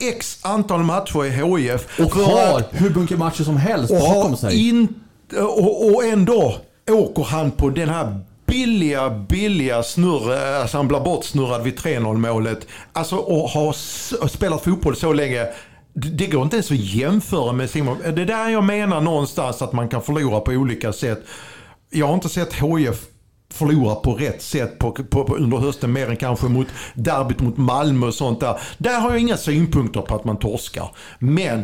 x 0.00 0.38
antal 0.42 0.82
matcher 0.82 1.24
i 1.24 1.30
HIF. 1.30 2.00
Och 2.00 2.14
har 2.14 2.64
hur 2.70 2.94
mycket 2.94 3.18
matcher 3.18 3.44
som 3.44 3.56
helst 3.56 3.92
bakom 4.00 4.36
sig. 4.36 4.68
In, 4.68 4.88
och, 5.36 5.86
och 5.86 6.04
ändå 6.04 6.56
åker 6.90 7.22
han 7.22 7.50
på 7.50 7.70
den 7.70 7.88
här 7.88 8.20
billiga, 8.46 9.10
billiga 9.10 9.82
snurr, 9.82 10.32
alltså 10.32 10.76
han 10.76 10.88
blir 10.88 11.00
bortsnurrad 11.00 11.62
vid 11.62 11.78
3-0 11.78 12.16
målet. 12.16 12.66
Alltså 12.92 13.16
och 13.16 13.48
har 13.48 13.72
spelat 14.28 14.64
fotboll 14.64 14.96
så 14.96 15.12
länge. 15.12 15.46
Det 15.94 16.26
går 16.26 16.42
inte 16.42 16.56
ens 16.56 16.70
att 16.70 16.76
jämföra 16.76 17.52
med 17.52 17.70
Simon. 17.70 17.98
Det 17.98 18.22
är 18.22 18.26
där 18.26 18.48
jag 18.48 18.64
menar 18.64 19.00
någonstans 19.00 19.62
att 19.62 19.72
man 19.72 19.88
kan 19.88 20.02
förlora 20.02 20.40
på 20.40 20.50
olika 20.50 20.92
sätt. 20.92 21.22
Jag 21.90 22.06
har 22.06 22.14
inte 22.14 22.28
sett 22.28 22.52
HIF 22.52 23.06
förlora 23.52 23.94
på 23.94 24.14
rätt 24.14 24.42
sätt 24.42 24.78
på, 24.78 24.92
på, 24.92 25.24
på, 25.24 25.36
under 25.36 25.56
hösten 25.56 25.92
mer 25.92 26.10
än 26.10 26.16
kanske 26.16 26.46
mot 26.46 26.66
derbyt 26.94 27.40
mot 27.40 27.56
Malmö 27.56 28.06
och 28.06 28.14
sånt 28.14 28.40
där. 28.40 28.60
Där 28.78 29.00
har 29.00 29.10
jag 29.10 29.20
inga 29.20 29.36
synpunkter 29.36 30.00
på 30.00 30.14
att 30.14 30.24
man 30.24 30.36
torskar. 30.36 30.90
Men 31.18 31.62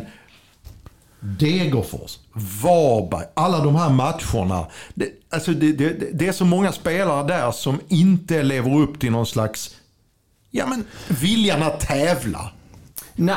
Degerfors, 1.19 2.19
Varberg, 2.33 3.25
alla 3.33 3.63
de 3.63 3.75
här 3.75 3.89
matcherna. 3.89 4.65
Det, 4.93 5.09
alltså 5.29 5.51
det, 5.51 5.71
det, 5.71 5.89
det, 6.13 6.27
är 6.27 6.31
så 6.31 6.45
många 6.45 6.71
spelare 6.71 7.27
där 7.27 7.51
som 7.51 7.79
inte 7.87 8.43
lever 8.43 8.77
upp 8.77 8.99
till 8.99 9.11
någon 9.11 9.25
slags 9.25 9.75
Ja, 10.51 10.65
men 10.67 10.83
viljan 11.07 11.63
att 11.63 11.79
tävla. 11.79 12.51
Nej, 13.15 13.35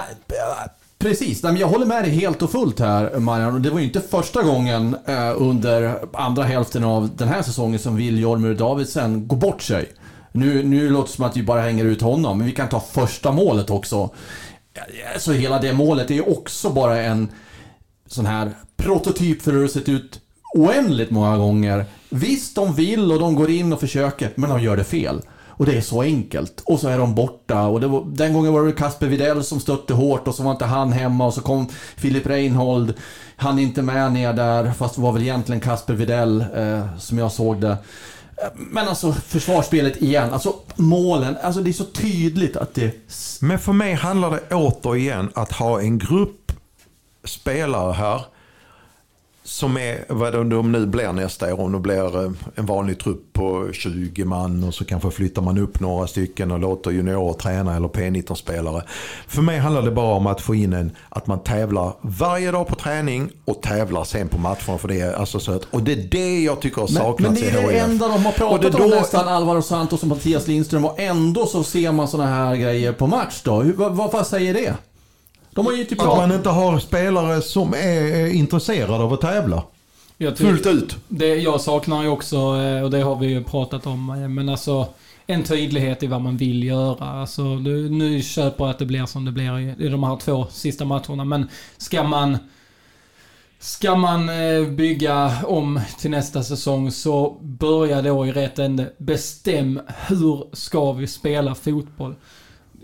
precis. 1.02 1.42
Nej, 1.42 1.52
men 1.52 1.60
jag 1.60 1.68
håller 1.68 1.86
med 1.86 2.04
dig 2.04 2.10
helt 2.10 2.42
och 2.42 2.50
fullt 2.50 2.80
här, 2.80 3.18
Marian. 3.18 3.54
Och 3.54 3.60
Det 3.60 3.70
var 3.70 3.78
ju 3.78 3.84
inte 3.84 4.00
första 4.00 4.42
gången 4.42 4.96
eh, 5.06 5.32
under 5.36 5.98
andra 6.12 6.42
hälften 6.42 6.84
av 6.84 7.16
den 7.16 7.28
här 7.28 7.42
säsongen 7.42 7.78
som 7.78 7.96
Viljormur 7.96 8.54
Davidsen 8.54 9.28
går 9.28 9.36
bort 9.36 9.62
sig. 9.62 9.92
Nu, 10.32 10.62
nu 10.62 10.90
låter 10.90 11.08
det 11.08 11.14
som 11.14 11.24
att 11.24 11.36
vi 11.36 11.42
bara 11.42 11.60
hänger 11.60 11.84
ut 11.84 12.02
honom, 12.02 12.38
men 12.38 12.46
vi 12.46 12.52
kan 12.52 12.68
ta 12.68 12.80
första 12.80 13.32
målet 13.32 13.70
också. 13.70 14.10
Eh, 14.74 15.18
så 15.18 15.32
hela 15.32 15.58
det 15.58 15.72
målet 15.72 16.10
är 16.10 16.14
ju 16.14 16.22
också 16.22 16.70
bara 16.70 17.02
en 17.02 17.28
sån 18.06 18.26
här 18.26 18.50
prototyp 18.76 19.42
för 19.42 19.52
hur 19.52 19.62
det 19.62 19.68
sett 19.68 19.88
ut 19.88 20.20
oändligt 20.54 21.10
många 21.10 21.36
gånger. 21.36 21.84
Visst, 22.10 22.54
de 22.54 22.74
vill 22.74 23.12
och 23.12 23.18
de 23.18 23.34
går 23.34 23.50
in 23.50 23.72
och 23.72 23.80
försöker, 23.80 24.32
men 24.34 24.50
de 24.50 24.62
gör 24.62 24.76
det 24.76 24.84
fel. 24.84 25.20
Och 25.62 25.66
det 25.66 25.76
är 25.76 25.80
så 25.80 26.02
enkelt. 26.02 26.62
Och 26.64 26.80
så 26.80 26.88
är 26.88 26.98
de 26.98 27.14
borta. 27.14 27.66
Och 27.66 27.82
var, 27.82 28.04
den 28.06 28.32
gången 28.32 28.52
var 28.52 28.66
det 28.66 28.72
Kasper 28.72 29.06
Videll 29.06 29.44
som 29.44 29.60
stötte 29.60 29.94
hårt 29.94 30.28
och 30.28 30.34
så 30.34 30.42
var 30.42 30.52
inte 30.52 30.64
han 30.64 30.92
hemma 30.92 31.26
och 31.26 31.34
så 31.34 31.40
kom 31.40 31.68
Filip 31.96 32.26
Reinhold. 32.26 32.94
Han 33.36 33.58
är 33.58 33.62
inte 33.62 33.82
med 33.82 34.12
ner 34.12 34.32
där, 34.32 34.72
fast 34.72 34.94
det 34.94 35.00
var 35.00 35.12
väl 35.12 35.22
egentligen 35.22 35.60
Kasper 35.60 35.94
Videll 35.94 36.44
eh, 36.54 36.98
som 36.98 37.18
jag 37.18 37.32
såg 37.32 37.60
det. 37.60 37.70
Eh, 37.70 38.48
men 38.54 38.88
alltså 38.88 39.12
försvarsspelet 39.12 40.02
igen, 40.02 40.32
alltså 40.32 40.54
målen, 40.76 41.36
alltså 41.42 41.60
det 41.60 41.70
är 41.70 41.72
så 41.72 41.84
tydligt 41.84 42.56
att 42.56 42.74
det... 42.74 42.94
Men 43.40 43.58
för 43.58 43.72
mig 43.72 43.94
handlar 43.94 44.30
det 44.30 44.54
återigen 44.54 45.30
att 45.34 45.52
ha 45.52 45.80
en 45.80 45.98
grupp 45.98 46.52
spelare 47.24 47.92
här 47.92 48.20
som 49.52 49.76
är 49.76 50.04
vad 50.08 50.32
de 50.50 50.72
nu 50.72 50.86
blir 50.86 51.12
nästa 51.12 51.54
år. 51.54 51.60
Om 51.60 51.72
det 51.72 51.78
blir 51.78 52.24
eh, 52.24 52.32
en 52.54 52.66
vanlig 52.66 52.98
trupp 52.98 53.32
på 53.32 53.68
20 53.72 54.24
man 54.24 54.64
och 54.64 54.74
så 54.74 54.84
kanske 54.84 55.10
flyttar 55.10 55.42
man 55.42 55.58
upp 55.58 55.80
några 55.80 56.06
stycken 56.06 56.50
och 56.50 56.58
låter 56.58 56.90
juniorer 56.90 57.32
träna 57.32 57.76
eller 57.76 57.88
P19-spelare. 57.88 58.82
För 59.26 59.42
mig 59.42 59.58
handlar 59.58 59.82
det 59.82 59.90
bara 59.90 60.14
om 60.14 60.26
att 60.26 60.40
få 60.40 60.54
in 60.54 60.72
en, 60.72 60.90
att 61.08 61.26
man 61.26 61.42
tävlar 61.42 61.92
varje 62.00 62.50
dag 62.50 62.66
på 62.66 62.74
träning 62.74 63.30
och 63.44 63.62
tävlar 63.62 64.04
sen 64.04 64.28
på 64.28 64.38
matcherna. 64.38 64.78
För 64.78 64.88
det 64.88 65.00
är 65.00 65.12
alltså 65.12 65.40
så 65.40 65.52
att, 65.52 65.64
och 65.70 65.82
det 65.82 65.92
är 65.92 66.08
det 66.10 66.42
jag 66.42 66.60
tycker 66.60 66.80
har 66.80 66.88
saknats 66.88 67.40
men, 67.40 67.52
men 67.52 67.62
det 67.62 67.68
är 67.68 67.72
det 67.72 67.78
enda 67.78 68.08
de 68.08 68.24
har 68.24 68.32
pratat 68.32 68.72
då, 68.72 68.84
om 68.84 68.90
nästan, 68.90 69.28
Alvaro 69.28 69.62
Santos 69.62 70.02
och 70.02 70.08
Mattias 70.08 70.48
Lindström. 70.48 70.84
Och 70.84 71.00
ändå 71.00 71.46
så 71.46 71.64
ser 71.64 71.92
man 71.92 72.08
sådana 72.08 72.30
här 72.30 72.56
grejer 72.56 72.92
på 72.92 73.06
match 73.06 73.40
då. 73.44 73.62
Hur, 73.62 73.72
vad, 73.72 74.12
vad 74.12 74.26
säger 74.26 74.54
det? 74.54 74.74
De 75.54 75.66
har 75.66 75.72
ju 75.72 75.84
typ 75.84 76.00
att 76.00 76.16
man 76.16 76.32
inte 76.32 76.48
har 76.48 76.78
spelare 76.78 77.42
som 77.42 77.74
är 77.74 78.26
intresserade 78.26 79.04
av 79.04 79.12
att 79.12 79.20
tävla. 79.20 79.64
Fullt 80.36 80.66
ut. 80.66 80.96
Det 81.08 81.34
jag 81.34 81.60
saknar 81.60 82.02
ju 82.02 82.08
också, 82.08 82.36
eh, 82.36 82.82
och 82.82 82.90
det 82.90 83.00
har 83.00 83.16
vi 83.16 83.26
ju 83.26 83.44
pratat 83.44 83.86
om, 83.86 84.10
eh, 84.10 84.28
men 84.28 84.48
alltså 84.48 84.86
en 85.26 85.42
tydlighet 85.42 86.02
i 86.02 86.06
vad 86.06 86.20
man 86.20 86.36
vill 86.36 86.64
göra. 86.64 87.04
Alltså, 87.04 87.42
nu 87.44 88.22
köper 88.22 88.64
jag 88.64 88.70
att 88.70 88.78
det 88.78 88.86
blir 88.86 89.06
som 89.06 89.24
det 89.24 89.32
blir 89.32 89.82
i 89.82 89.88
de 89.88 90.02
här 90.02 90.16
två 90.16 90.46
sista 90.50 90.84
matcherna, 90.84 91.24
men 91.24 91.48
ska 91.78 92.02
man 92.02 92.38
Ska 93.62 93.94
man 93.94 94.28
eh, 94.28 94.68
bygga 94.68 95.32
om 95.46 95.80
till 95.98 96.10
nästa 96.10 96.42
säsong 96.42 96.90
så 96.90 97.38
börja 97.40 98.02
då 98.02 98.26
i 98.26 98.32
rätt 98.32 98.58
ände. 98.58 98.92
Bestäm 98.98 99.80
hur 100.08 100.44
ska 100.52 100.92
vi 100.92 101.06
spela 101.06 101.54
fotboll? 101.54 102.14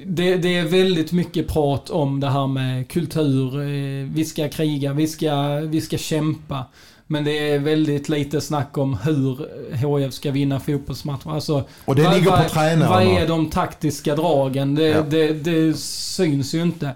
Det, 0.07 0.37
det, 0.37 0.57
är 0.57 0.65
väldigt 0.65 1.13
mycket 1.13 1.49
prat 1.49 1.91
om 1.91 2.21
det 2.21 2.31
här 2.31 2.47
med 2.47 2.89
kultur. 2.89 3.61
Eh, 3.61 4.09
vi 4.13 4.25
ska 4.25 4.49
kriga, 4.49 4.93
vi 4.93 5.07
ska, 5.07 5.61
vi 5.61 5.81
ska 5.81 5.99
kämpa. 5.99 6.65
Men 7.07 7.25
det 7.25 7.51
är 7.51 7.59
väldigt 7.59 8.09
lite 8.09 8.41
snack 8.41 8.79
om 8.79 8.99
hur 9.05 9.39
HIF 9.75 10.15
ska 10.15 10.31
vinna 10.31 10.61
fotbollsmatcher. 10.61 11.31
Alltså, 11.31 11.65
och 11.85 11.95
det 11.95 12.15
ligger 12.15 12.43
på 12.43 12.49
tränarna. 12.49 12.89
Vad 12.89 13.03
är 13.03 13.29
de 13.29 13.51
taktiska 13.51 14.17
dragen? 14.17 14.75
Det, 14.75 14.89
ja. 14.89 15.03
det, 15.03 15.33
det 15.33 15.77
syns 15.79 16.55
ju 16.55 16.63
inte. 16.63 16.87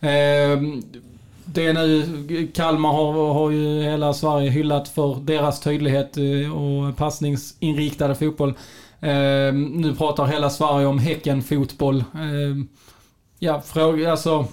Eh, 0.00 0.60
det 1.44 1.66
är 1.66 1.72
nu, 1.72 2.48
Kalmar 2.54 2.92
har, 2.92 3.34
har 3.34 3.50
ju 3.50 3.82
hela 3.82 4.14
Sverige 4.14 4.50
hyllat 4.50 4.88
för 4.88 5.14
deras 5.20 5.60
tydlighet 5.60 6.16
eh, 6.16 6.56
och 6.56 6.96
passningsinriktade 6.96 8.14
fotboll. 8.14 8.54
Eh, 9.00 9.54
nu 9.54 9.94
pratar 9.98 10.26
hela 10.26 10.50
Sverige 10.50 10.86
om 10.86 10.98
Häcken-fotboll. 10.98 11.98
Eh, 12.14 12.64
ja, 13.38 13.60
fråga, 13.60 14.10
alltså... 14.10 14.46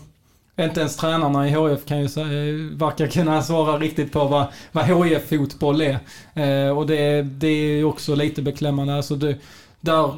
Inte 0.59 0.79
ens 0.79 0.97
tränarna 0.97 1.47
i 1.47 1.51
HF 1.51 1.85
kan 1.85 2.01
ju 2.01 2.07
säga, 2.07 2.27
verkar 2.71 3.07
kunna 3.07 3.41
svara 3.41 3.77
riktigt 3.77 4.11
på 4.11 4.23
vad, 4.23 4.45
vad 4.71 4.85
HF-fotboll 4.85 5.81
är. 5.81 5.99
Eh, 6.33 6.77
och 6.77 6.87
det, 6.87 7.21
det 7.21 7.47
är 7.47 7.83
också 7.83 8.15
lite 8.15 8.41
beklämmande. 8.41 8.95
Alltså 8.95 9.15
det, 9.15 9.35
där, 9.81 10.13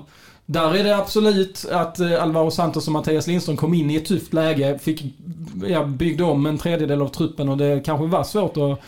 där 0.45 0.75
är 0.75 0.83
det 0.83 0.97
absolut 0.97 1.65
att 1.71 1.99
eh, 1.99 2.23
Alvaro 2.23 2.51
Santos 2.51 2.87
och 2.87 2.93
Mattias 2.93 3.27
Lindström 3.27 3.57
kom 3.57 3.73
in 3.73 3.91
i 3.91 3.95
ett 3.95 4.05
tufft 4.05 4.33
läge. 4.33 4.79
Fick, 4.79 5.03
ja, 5.67 5.83
byggde 5.83 6.23
om 6.23 6.45
en 6.45 6.57
tredjedel 6.57 7.01
av 7.01 7.07
truppen 7.07 7.49
och 7.49 7.57
det 7.57 7.85
kanske 7.85 8.05
var 8.05 8.23
svårt 8.23 8.57
att, 8.57 8.79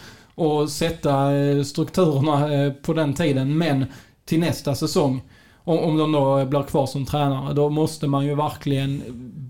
att 0.46 0.70
sätta 0.70 1.36
eh, 1.36 1.64
strukturerna 1.64 2.54
eh, 2.54 2.74
på 2.74 2.94
den 2.94 3.14
tiden. 3.14 3.58
Men 3.58 3.86
till 4.26 4.40
nästa 4.40 4.76
säsong 4.76 5.22
om, 5.64 5.80
om 5.80 5.98
de 5.98 6.12
då 6.12 6.46
blir 6.46 6.64
kvar 6.64 6.86
som 6.86 7.06
tränare, 7.06 7.54
då 7.54 7.70
måste 7.70 8.08
man 8.08 8.26
ju 8.26 8.36
verkligen 8.36 9.04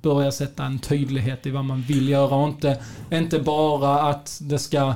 börja 0.03 0.31
sätta 0.31 0.63
en 0.63 0.79
tydlighet 0.79 1.45
i 1.45 1.51
vad 1.51 1.65
man 1.65 1.81
vill 1.81 2.09
göra 2.09 2.35
och 2.35 2.47
inte, 2.47 2.79
inte 3.11 3.39
bara 3.39 4.01
att 4.01 4.39
det 4.41 4.59
ska, 4.59 4.93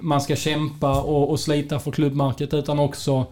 man 0.00 0.20
ska 0.20 0.36
kämpa 0.36 1.00
och, 1.00 1.30
och 1.30 1.40
slita 1.40 1.78
för 1.78 1.90
klubbmarket 1.90 2.54
utan 2.54 2.78
också 2.78 3.26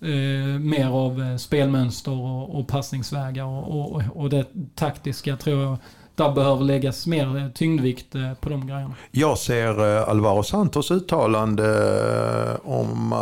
eh, 0.00 0.60
mer 0.60 0.88
av 0.88 1.22
eh, 1.22 1.36
spelmönster 1.36 2.12
och, 2.12 2.58
och 2.58 2.68
passningsvägar 2.68 3.44
och, 3.44 3.92
och, 3.92 4.02
och 4.14 4.30
det 4.30 4.46
taktiska 4.74 5.36
tror 5.36 5.62
jag 5.62 5.76
där 6.14 6.32
behöver 6.32 6.64
läggas 6.64 7.06
mer 7.06 7.36
eh, 7.36 7.48
tyngdvikt 7.48 8.14
eh, 8.14 8.34
på 8.34 8.48
de 8.48 8.66
grejerna. 8.66 8.94
Jag 9.10 9.38
ser 9.38 9.80
Alvaro 9.80 10.42
Santos 10.42 10.90
uttalande 10.90 12.58
om 12.64 13.14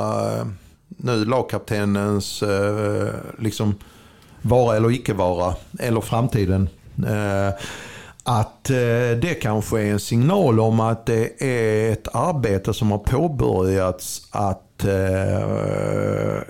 nu 1.03 1.25
lagkaptenens 1.25 2.43
eh, 2.43 3.15
liksom 3.39 3.75
vara 4.43 4.77
eller 4.77 4.91
icke 4.91 5.15
vara, 5.15 5.55
eller 5.79 6.01
framtiden. 6.01 6.69
Eh, 7.07 7.55
att 8.23 8.71
eh, 8.71 9.19
det 9.23 9.41
kanske 9.43 9.81
är 9.81 9.93
en 9.93 10.01
signal 10.01 10.61
om 10.61 10.81
att 10.81 11.07
det 11.07 11.43
är 11.43 11.93
ett 11.93 12.15
arbete 12.15 12.75
som 12.75 12.91
har 12.91 12.99
påbörjats 12.99 14.29
att 14.31 14.85
eh, 14.85 14.89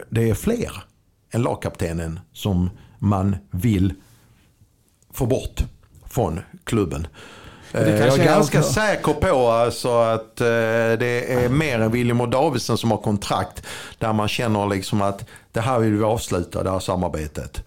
det 0.08 0.30
är 0.30 0.34
fler 0.34 0.84
än 1.30 1.42
lagkaptenen 1.42 2.20
som 2.32 2.70
man 2.98 3.36
vill 3.50 3.94
få 5.12 5.26
bort 5.26 5.64
från 6.06 6.40
klubben. 6.64 7.06
Eh, 7.72 8.06
jag 8.06 8.18
är 8.18 8.24
ganska 8.24 8.58
är 8.58 8.62
säker 8.62 9.12
på 9.12 9.48
alltså 9.48 10.00
att 10.00 10.40
eh, 10.40 10.46
det 10.98 11.32
är 11.32 11.48
mer 11.48 11.80
än 11.80 11.90
William 11.90 12.20
och 12.20 12.28
Davidsson 12.28 12.78
som 12.78 12.90
har 12.90 12.98
kontrakt. 12.98 13.66
Där 13.98 14.12
man 14.12 14.28
känner 14.28 14.68
liksom 14.68 15.02
att 15.02 15.24
det 15.52 15.60
här 15.60 15.78
vill 15.78 15.96
vi 15.96 16.04
avsluta, 16.04 16.62
det 16.62 16.70
här 16.70 16.78
samarbetet. 16.78 17.62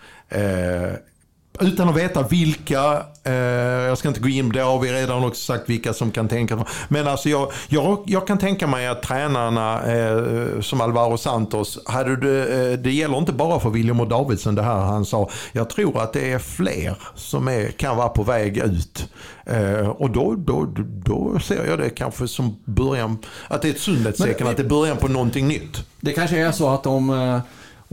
Utan 1.59 1.89
att 1.89 1.97
veta 1.97 2.23
vilka, 2.23 3.03
eh, 3.23 3.33
jag 3.33 3.97
ska 3.97 4.07
inte 4.07 4.19
gå 4.19 4.29
in, 4.29 4.49
det 4.49 4.59
har 4.59 4.79
vi 4.79 4.91
redan 4.91 5.23
också 5.23 5.53
sagt 5.53 5.69
vilka 5.69 5.93
som 5.93 6.11
kan 6.11 6.27
tänka 6.27 6.65
Men 6.87 7.07
alltså 7.07 7.29
jag, 7.29 7.51
jag, 7.67 8.03
jag 8.05 8.27
kan 8.27 8.37
tänka 8.37 8.67
mig 8.67 8.87
att 8.87 9.03
tränarna 9.03 9.83
eh, 9.93 10.61
som 10.61 10.81
Alvaro 10.81 11.17
Santos, 11.17 11.79
hade 11.85 12.15
det, 12.15 12.71
eh, 12.71 12.79
det 12.79 12.91
gäller 12.91 13.17
inte 13.17 13.33
bara 13.33 13.59
för 13.59 13.69
William 13.69 13.99
och 13.99 14.07
Davidsson 14.07 14.55
det 14.55 14.63
här 14.63 14.79
han 14.79 15.05
sa. 15.05 15.29
Jag 15.51 15.69
tror 15.69 16.01
att 16.01 16.13
det 16.13 16.31
är 16.31 16.39
fler 16.39 16.97
som 17.15 17.47
är, 17.47 17.71
kan 17.71 17.97
vara 17.97 18.09
på 18.09 18.23
väg 18.23 18.57
ut. 18.57 19.09
Eh, 19.45 19.89
och 19.89 20.09
då, 20.09 20.35
då, 20.35 20.67
då 21.05 21.39
ser 21.39 21.65
jag 21.65 21.79
det 21.79 21.89
kanske 21.89 22.27
som 22.27 22.57
början, 22.65 23.17
att 23.47 23.61
det 23.61 23.67
är 23.67 23.73
ett 23.73 23.79
sundhetstecken, 23.79 24.47
att 24.47 24.57
det 24.57 24.63
är 24.63 24.69
början 24.69 24.97
på 24.97 25.07
någonting 25.07 25.47
nytt. 25.47 25.85
Det 25.99 26.11
kanske 26.11 26.37
är 26.39 26.51
så 26.51 26.69
att 26.69 26.83
de 26.83 27.41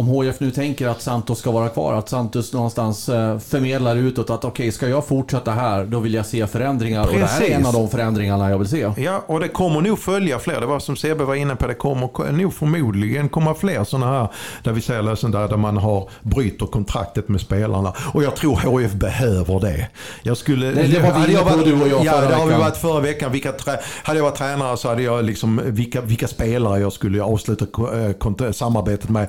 om 0.01 0.23
HIF 0.23 0.41
nu 0.41 0.51
tänker 0.51 0.89
att 0.89 1.03
Santos 1.03 1.39
ska 1.39 1.51
vara 1.51 1.69
kvar, 1.69 1.95
att 1.95 2.09
Santos 2.09 2.53
någonstans 2.53 3.09
eh, 3.09 3.39
förmedlar 3.39 3.97
utåt 3.97 4.31
att 4.31 4.45
okej, 4.45 4.65
okay, 4.65 4.73
ska 4.73 4.89
jag 4.89 5.07
fortsätta 5.07 5.51
här, 5.51 5.85
då 5.85 6.01
vill 6.01 6.15
jag 6.15 6.27
se 6.27 6.47
förändringar. 6.47 7.05
Precis. 7.05 7.15
Och 7.15 7.21
det 7.21 7.27
här 7.27 7.43
är 7.43 7.55
en 7.55 7.67
av 7.67 7.73
de 7.73 7.89
förändringarna 7.89 8.51
jag 8.51 8.59
vill 8.59 8.69
se. 8.69 8.93
Ja, 8.97 9.25
och 9.27 9.41
det 9.41 9.49
kommer 9.49 9.81
nog 9.81 9.99
följa 9.99 10.39
fler. 10.39 10.61
Det 10.61 10.67
var 10.67 10.79
som 10.79 10.97
Sebbe 10.97 11.25
var 11.25 11.35
inne 11.35 11.57
på, 11.57 11.67
det 11.67 11.75
kommer 11.75 12.33
nog 12.33 12.55
förmodligen 12.55 13.29
komma 13.29 13.55
fler 13.55 13.85
sådana 13.85 14.07
här, 14.07 14.29
där 14.63 14.73
vi 14.73 14.81
ser 14.81 15.03
lösen 15.03 15.31
där, 15.31 15.49
där 15.49 15.57
man 15.57 15.77
har 15.77 16.09
bryter 16.23 16.67
kontraktet 16.67 17.29
med 17.29 17.41
spelarna. 17.41 17.93
Och 18.15 18.23
jag 18.25 18.37
tror 18.37 18.81
HIF 18.81 18.93
behöver 18.93 19.61
det. 19.61 19.89
Jag 20.23 20.37
skulle... 20.37 20.67
Det, 20.67 20.83
det 20.83 21.01
var 21.01 21.27
vi 21.27 21.37
på 21.37 21.65
du 21.65 21.83
och 21.83 21.89
jag 21.89 22.05
Ja, 22.05 22.21
det 22.21 22.35
har 22.35 22.47
vi 22.47 22.55
varit 22.55 22.77
förra 22.77 23.01
veckan. 23.01 23.33
Vilka 23.33 23.53
hade 24.03 24.19
jag 24.19 24.25
varit 24.25 24.37
tränare 24.39 24.77
så 24.77 24.89
hade 24.89 25.03
jag 25.03 25.25
liksom, 25.25 25.61
vilka, 25.65 26.01
vilka 26.01 26.29
spelare 26.29 26.81
jag 26.81 26.93
skulle 26.93 27.23
avsluta 27.23 27.67
äh, 28.45 28.53
samarbetet 28.53 29.11
med 29.11 29.29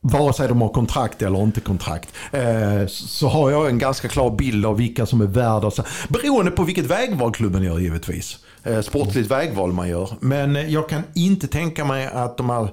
vare 0.00 0.32
sig 0.32 0.48
de 0.48 0.60
har 0.62 0.68
kontrakt 0.68 1.22
eller 1.22 1.42
inte 1.42 1.60
kontrakt, 1.60 2.08
eh, 2.32 2.86
så 2.86 3.28
har 3.28 3.50
jag 3.50 3.68
en 3.68 3.78
ganska 3.78 4.08
klar 4.08 4.30
bild 4.30 4.66
av 4.66 4.76
vilka 4.76 5.06
som 5.06 5.20
är 5.20 5.26
värda. 5.26 5.70
Beroende 6.08 6.50
på 6.50 6.62
vilket 6.62 6.86
vägval 6.86 7.32
klubben 7.32 7.62
gör 7.62 7.78
givetvis. 7.78 8.38
Eh, 8.62 8.80
sportligt 8.80 9.30
vägval 9.30 9.72
man 9.72 9.88
gör. 9.88 10.10
Men 10.20 10.56
eh, 10.56 10.72
jag 10.72 10.88
kan 10.88 11.02
inte 11.14 11.46
tänka 11.46 11.84
mig 11.84 12.06
att 12.06 12.36
de 12.36 12.50
här 12.50 12.68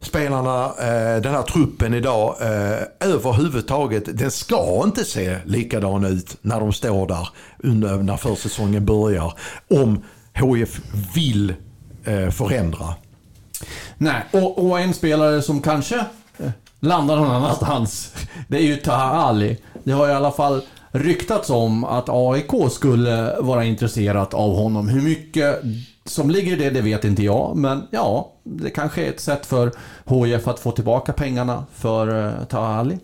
spelarna, 0.00 0.64
eh, 0.64 1.22
den 1.22 1.34
här 1.34 1.42
truppen 1.42 1.94
idag 1.94 2.36
eh, 2.40 3.08
överhuvudtaget, 3.10 4.18
den 4.18 4.30
ska 4.30 4.82
inte 4.84 5.04
se 5.04 5.38
likadan 5.44 6.04
ut 6.04 6.36
när 6.42 6.60
de 6.60 6.72
står 6.72 7.08
där 7.08 7.28
under, 7.58 7.96
när 7.96 8.16
försäsongen 8.16 8.84
börjar. 8.84 9.32
Om 9.70 10.02
HIF 10.32 10.80
vill 11.14 11.54
eh, 12.04 12.30
förändra. 12.30 12.94
Nej, 13.98 14.24
och, 14.30 14.66
och 14.66 14.80
en 14.80 14.94
spelare 14.94 15.42
som 15.42 15.62
kanske 15.62 16.04
landar 16.84 17.16
någon 17.16 17.30
annanstans, 17.30 18.14
det 18.48 18.56
är 18.56 18.62
ju 18.62 18.76
Taha 18.76 19.22
Ali. 19.22 19.56
Det 19.84 19.92
har 19.92 20.08
i 20.08 20.12
alla 20.12 20.30
fall 20.30 20.62
ryktats 20.90 21.50
om 21.50 21.84
att 21.84 22.08
AIK 22.08 22.70
skulle 22.70 23.36
vara 23.40 23.64
intresserat 23.64 24.34
av 24.34 24.56
honom. 24.56 24.88
Hur 24.88 25.02
mycket 25.02 25.62
som 26.04 26.30
ligger 26.30 26.52
i 26.52 26.56
det, 26.56 26.70
det 26.70 26.80
vet 26.80 27.04
inte 27.04 27.22
jag. 27.22 27.56
Men 27.56 27.82
ja, 27.90 28.32
det 28.42 28.70
kanske 28.70 29.04
är 29.04 29.10
ett 29.10 29.20
sätt 29.20 29.46
för 29.46 29.72
HIF 30.04 30.48
att 30.48 30.60
få 30.60 30.70
tillbaka 30.70 31.12
pengarna 31.12 31.64
för 31.74 32.08
uh, 32.08 32.44
Taha 32.44 32.78
Ali. 32.78 32.98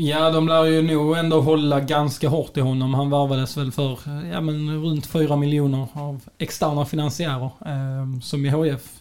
Ja, 0.00 0.30
de 0.30 0.48
lär 0.48 0.64
ju 0.64 0.82
nog 0.82 1.16
ändå 1.16 1.40
hålla 1.40 1.80
ganska 1.80 2.28
hårt 2.28 2.56
i 2.56 2.60
honom. 2.60 2.94
Han 2.94 3.10
varvades 3.10 3.56
väl 3.56 3.72
för 3.72 3.98
ja, 4.32 4.40
men 4.40 4.82
runt 4.84 5.06
4 5.06 5.36
miljoner 5.36 5.86
av 5.92 6.20
externa 6.38 6.84
finansiärer. 6.84 7.50
Eh, 7.66 8.20
som 8.22 8.46
i 8.46 8.48
HIF 8.48 8.72
eh, 8.72 8.97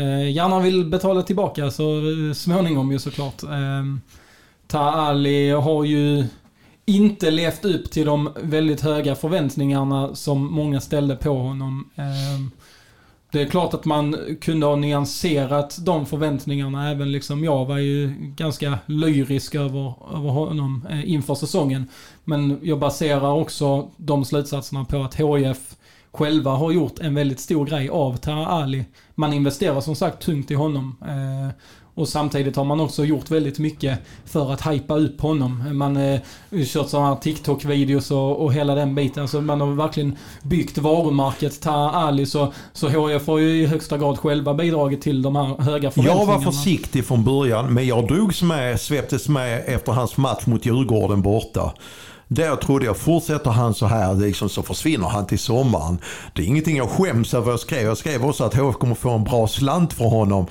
Eh, 0.00 0.30
gärna 0.30 0.60
vill 0.60 0.84
betala 0.84 1.22
tillbaka 1.22 1.70
så 1.70 1.98
eh, 1.98 2.32
småningom 2.34 2.92
ju 2.92 2.98
såklart. 2.98 3.42
Ehm, 3.42 4.00
Ta 4.66 4.78
Ali 4.78 5.50
har 5.50 5.84
ju 5.84 6.24
inte 6.86 7.30
levt 7.30 7.64
upp 7.64 7.90
till 7.90 8.06
de 8.06 8.30
väldigt 8.42 8.80
höga 8.80 9.14
förväntningarna 9.14 10.14
som 10.14 10.52
många 10.52 10.80
ställde 10.80 11.16
på 11.16 11.30
honom. 11.30 11.90
Ehm, 11.96 12.50
det 13.32 13.42
är 13.42 13.46
klart 13.46 13.74
att 13.74 13.84
man 13.84 14.16
kunde 14.40 14.66
ha 14.66 14.76
nyanserat 14.76 15.78
de 15.80 16.06
förväntningarna. 16.06 16.90
Även 16.90 17.12
liksom 17.12 17.44
jag 17.44 17.66
var 17.66 17.78
ju 17.78 18.14
ganska 18.36 18.78
lyrisk 18.86 19.54
över, 19.54 19.94
över 20.16 20.28
honom 20.28 20.86
eh, 20.90 21.10
inför 21.10 21.34
säsongen. 21.34 21.88
Men 22.24 22.58
jag 22.62 22.78
baserar 22.78 23.32
också 23.32 23.90
de 23.96 24.24
slutsatserna 24.24 24.84
på 24.84 25.02
att 25.02 25.14
HIF 25.14 25.76
själva 26.12 26.50
har 26.50 26.72
gjort 26.72 26.98
en 26.98 27.14
väldigt 27.14 27.40
stor 27.40 27.66
grej 27.66 27.88
av 27.88 28.16
Taha 28.16 28.46
Ali. 28.46 28.84
Man 29.20 29.32
investerar 29.32 29.80
som 29.80 29.96
sagt 29.96 30.22
tungt 30.22 30.50
i 30.50 30.54
honom. 30.54 30.96
Eh, 31.02 31.54
och 31.94 32.08
samtidigt 32.08 32.56
har 32.56 32.64
man 32.64 32.80
också 32.80 33.04
gjort 33.04 33.30
väldigt 33.30 33.58
mycket 33.58 33.98
för 34.24 34.52
att 34.52 34.66
hypa 34.66 34.96
upp 34.96 35.20
honom. 35.20 35.78
Man 35.78 35.96
har 35.96 36.20
eh, 36.50 36.64
kört 36.64 36.88
sådana 36.88 37.08
här 37.08 37.16
TikTok-videos 37.16 38.10
och, 38.10 38.44
och 38.44 38.52
hela 38.52 38.74
den 38.74 38.94
biten. 38.94 39.22
Alltså 39.22 39.40
man 39.40 39.60
har 39.60 39.66
verkligen 39.66 40.16
byggt 40.42 40.78
varumärket 40.78 41.60
Ta 41.60 41.90
Ali. 41.90 42.26
Så, 42.26 42.52
så 42.72 42.88
HIF 42.88 43.26
har 43.26 43.38
ju 43.38 43.62
i 43.62 43.66
högsta 43.66 43.98
grad 43.98 44.18
själva 44.18 44.54
bidragit 44.54 45.02
till 45.02 45.22
de 45.22 45.36
här 45.36 45.44
höga 45.44 45.90
förväntningarna. 45.90 46.20
Jag 46.20 46.26
var 46.26 46.52
försiktig 46.52 47.04
från 47.04 47.24
början, 47.24 47.74
men 47.74 47.86
jag 47.86 48.06
drogs 48.08 48.42
med, 48.42 48.80
sveptes 48.80 49.28
med 49.28 49.62
efter 49.66 49.92
hans 49.92 50.16
match 50.16 50.46
mot 50.46 50.66
Djurgården 50.66 51.22
borta. 51.22 51.72
Då 52.32 52.56
trodde 52.56 52.84
jag, 52.84 52.96
fortsätter 52.96 53.50
han 53.50 53.74
så 53.74 53.86
här 53.86 54.14
liksom, 54.14 54.48
så 54.48 54.62
försvinner 54.62 55.08
han 55.08 55.26
till 55.26 55.38
sommaren. 55.38 55.98
Det 56.34 56.42
är 56.42 56.46
ingenting 56.46 56.76
jag 56.76 56.88
skäms 56.88 57.34
över 57.34 57.50
jag 57.50 57.60
skrev. 57.60 57.82
Jag 57.82 57.98
skrev 57.98 58.24
också 58.24 58.44
att 58.44 58.54
HF 58.54 58.74
kommer 58.76 58.94
få 58.94 59.10
en 59.10 59.24
bra 59.24 59.48
slant 59.48 59.92
för 59.92 60.04
honom. 60.04 60.46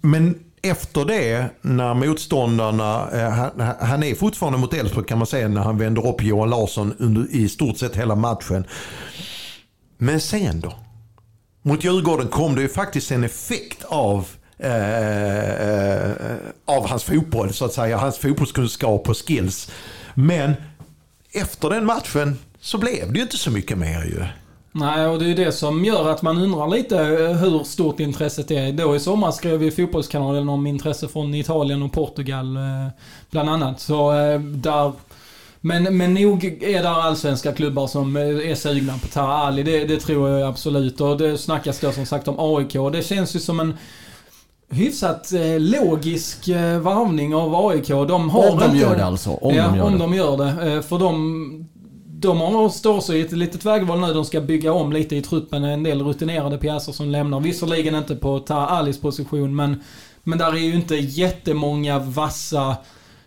Men 0.00 0.38
efter 0.62 1.04
det, 1.04 1.50
när 1.62 1.94
motståndarna, 1.94 3.10
eh, 3.12 3.30
han, 3.30 3.74
han 3.80 4.02
är 4.02 4.14
fortfarande 4.14 4.58
mot 4.58 4.74
Elfsborg 4.74 5.06
kan 5.06 5.18
man 5.18 5.26
säga, 5.26 5.48
när 5.48 5.60
han 5.60 5.78
vänder 5.78 6.06
upp 6.06 6.22
Johan 6.22 6.50
Larsson 6.50 6.94
under, 6.98 7.26
i 7.30 7.48
stort 7.48 7.78
sett 7.78 7.96
hela 7.96 8.14
matchen. 8.14 8.64
Men 9.98 10.20
sen 10.20 10.60
då? 10.60 10.72
Mot 11.62 11.84
Djurgården 11.84 12.28
kom 12.28 12.54
det 12.54 12.62
ju 12.62 12.68
faktiskt 12.68 13.10
en 13.10 13.24
effekt 13.24 13.84
av 13.84 14.28
Eh, 14.58 15.50
eh, 15.68 16.10
av 16.64 16.88
hans 16.88 17.04
fotboll, 17.04 17.52
så 17.52 17.64
att 17.64 17.72
säga. 17.72 17.96
Hans 17.96 18.18
fotbollskunskap 18.18 19.08
och 19.08 19.28
skills. 19.28 19.70
Men 20.14 20.54
efter 21.32 21.70
den 21.70 21.84
matchen 21.86 22.38
så 22.60 22.78
blev 22.78 23.12
det 23.12 23.18
ju 23.18 23.22
inte 23.22 23.36
så 23.36 23.50
mycket 23.50 23.78
mer 23.78 24.04
ju. 24.04 24.24
Nej, 24.72 25.06
och 25.06 25.18
det 25.18 25.24
är 25.24 25.28
ju 25.28 25.34
det 25.34 25.52
som 25.52 25.84
gör 25.84 26.10
att 26.10 26.22
man 26.22 26.38
undrar 26.38 26.68
lite 26.68 27.00
eh, 27.00 27.32
hur 27.32 27.64
stort 27.64 28.00
intresset 28.00 28.50
är. 28.50 28.72
Då 28.72 28.96
i 28.96 29.00
sommar 29.00 29.30
skrev 29.30 29.62
ju 29.62 29.70
Fotbollskanalen 29.70 30.48
om 30.48 30.66
intresse 30.66 31.08
från 31.08 31.34
Italien 31.34 31.82
och 31.82 31.92
Portugal 31.92 32.56
eh, 32.56 32.88
bland 33.30 33.50
annat. 33.50 33.80
Så 33.80 34.12
där... 34.40 34.92
Men, 35.60 35.96
men 35.96 36.14
nog 36.14 36.44
är 36.44 36.82
det 36.82 36.90
allsvenska 36.90 37.52
klubbar 37.52 37.86
som 37.86 38.16
är 38.16 38.54
sugna 38.54 38.98
på 38.98 39.08
Tara 39.08 39.34
Ali. 39.34 39.62
Det, 39.62 39.84
det 39.84 40.00
tror 40.00 40.28
jag 40.28 40.48
absolut. 40.48 41.00
Och 41.00 41.18
det 41.18 41.38
snackas 41.38 41.80
då 41.80 41.92
som 41.92 42.06
sagt 42.06 42.28
om 42.28 42.34
AIK. 42.38 42.72
Det 42.92 43.06
känns 43.06 43.36
ju 43.36 43.40
som 43.40 43.60
en 43.60 43.74
hyfsat 44.68 45.32
eh, 45.32 45.60
logisk 45.60 46.48
eh, 46.48 46.78
varvning 46.78 47.34
av 47.34 47.66
AIK. 47.66 47.88
De 47.88 48.30
har 48.30 48.50
om 48.50 48.58
de 48.58 48.64
inte, 48.64 48.76
gör 48.76 48.96
det 48.96 49.04
alltså? 49.04 49.30
Om 49.30 49.54
ja, 49.54 49.68
de 49.68 49.76
gör 49.76 49.84
om 49.84 49.92
det. 49.92 49.98
de 49.98 50.14
gör 50.14 50.36
det. 50.36 50.72
Eh, 50.72 50.82
för 50.82 50.98
de, 50.98 51.68
de 52.06 52.40
har, 52.40 52.68
står 52.68 53.00
sig 53.00 53.18
i 53.18 53.20
ett 53.20 53.32
litet 53.32 53.64
vägval 53.64 54.00
nu. 54.00 54.14
De 54.14 54.24
ska 54.24 54.40
bygga 54.40 54.72
om 54.72 54.92
lite 54.92 55.16
i 55.16 55.22
truppen. 55.22 55.64
En 55.64 55.82
del 55.82 56.02
rutinerade 56.02 56.58
pjäser 56.58 56.92
som 56.92 57.08
lämnar. 57.08 57.40
Visserligen 57.40 57.94
inte 57.94 58.16
på 58.16 58.38
Ta 58.38 58.66
Alis 58.66 59.00
position, 59.00 59.56
men, 59.56 59.82
men 60.22 60.38
där 60.38 60.52
är 60.52 60.58
ju 60.58 60.74
inte 60.74 60.96
jättemånga 60.96 61.98
vassa 61.98 62.76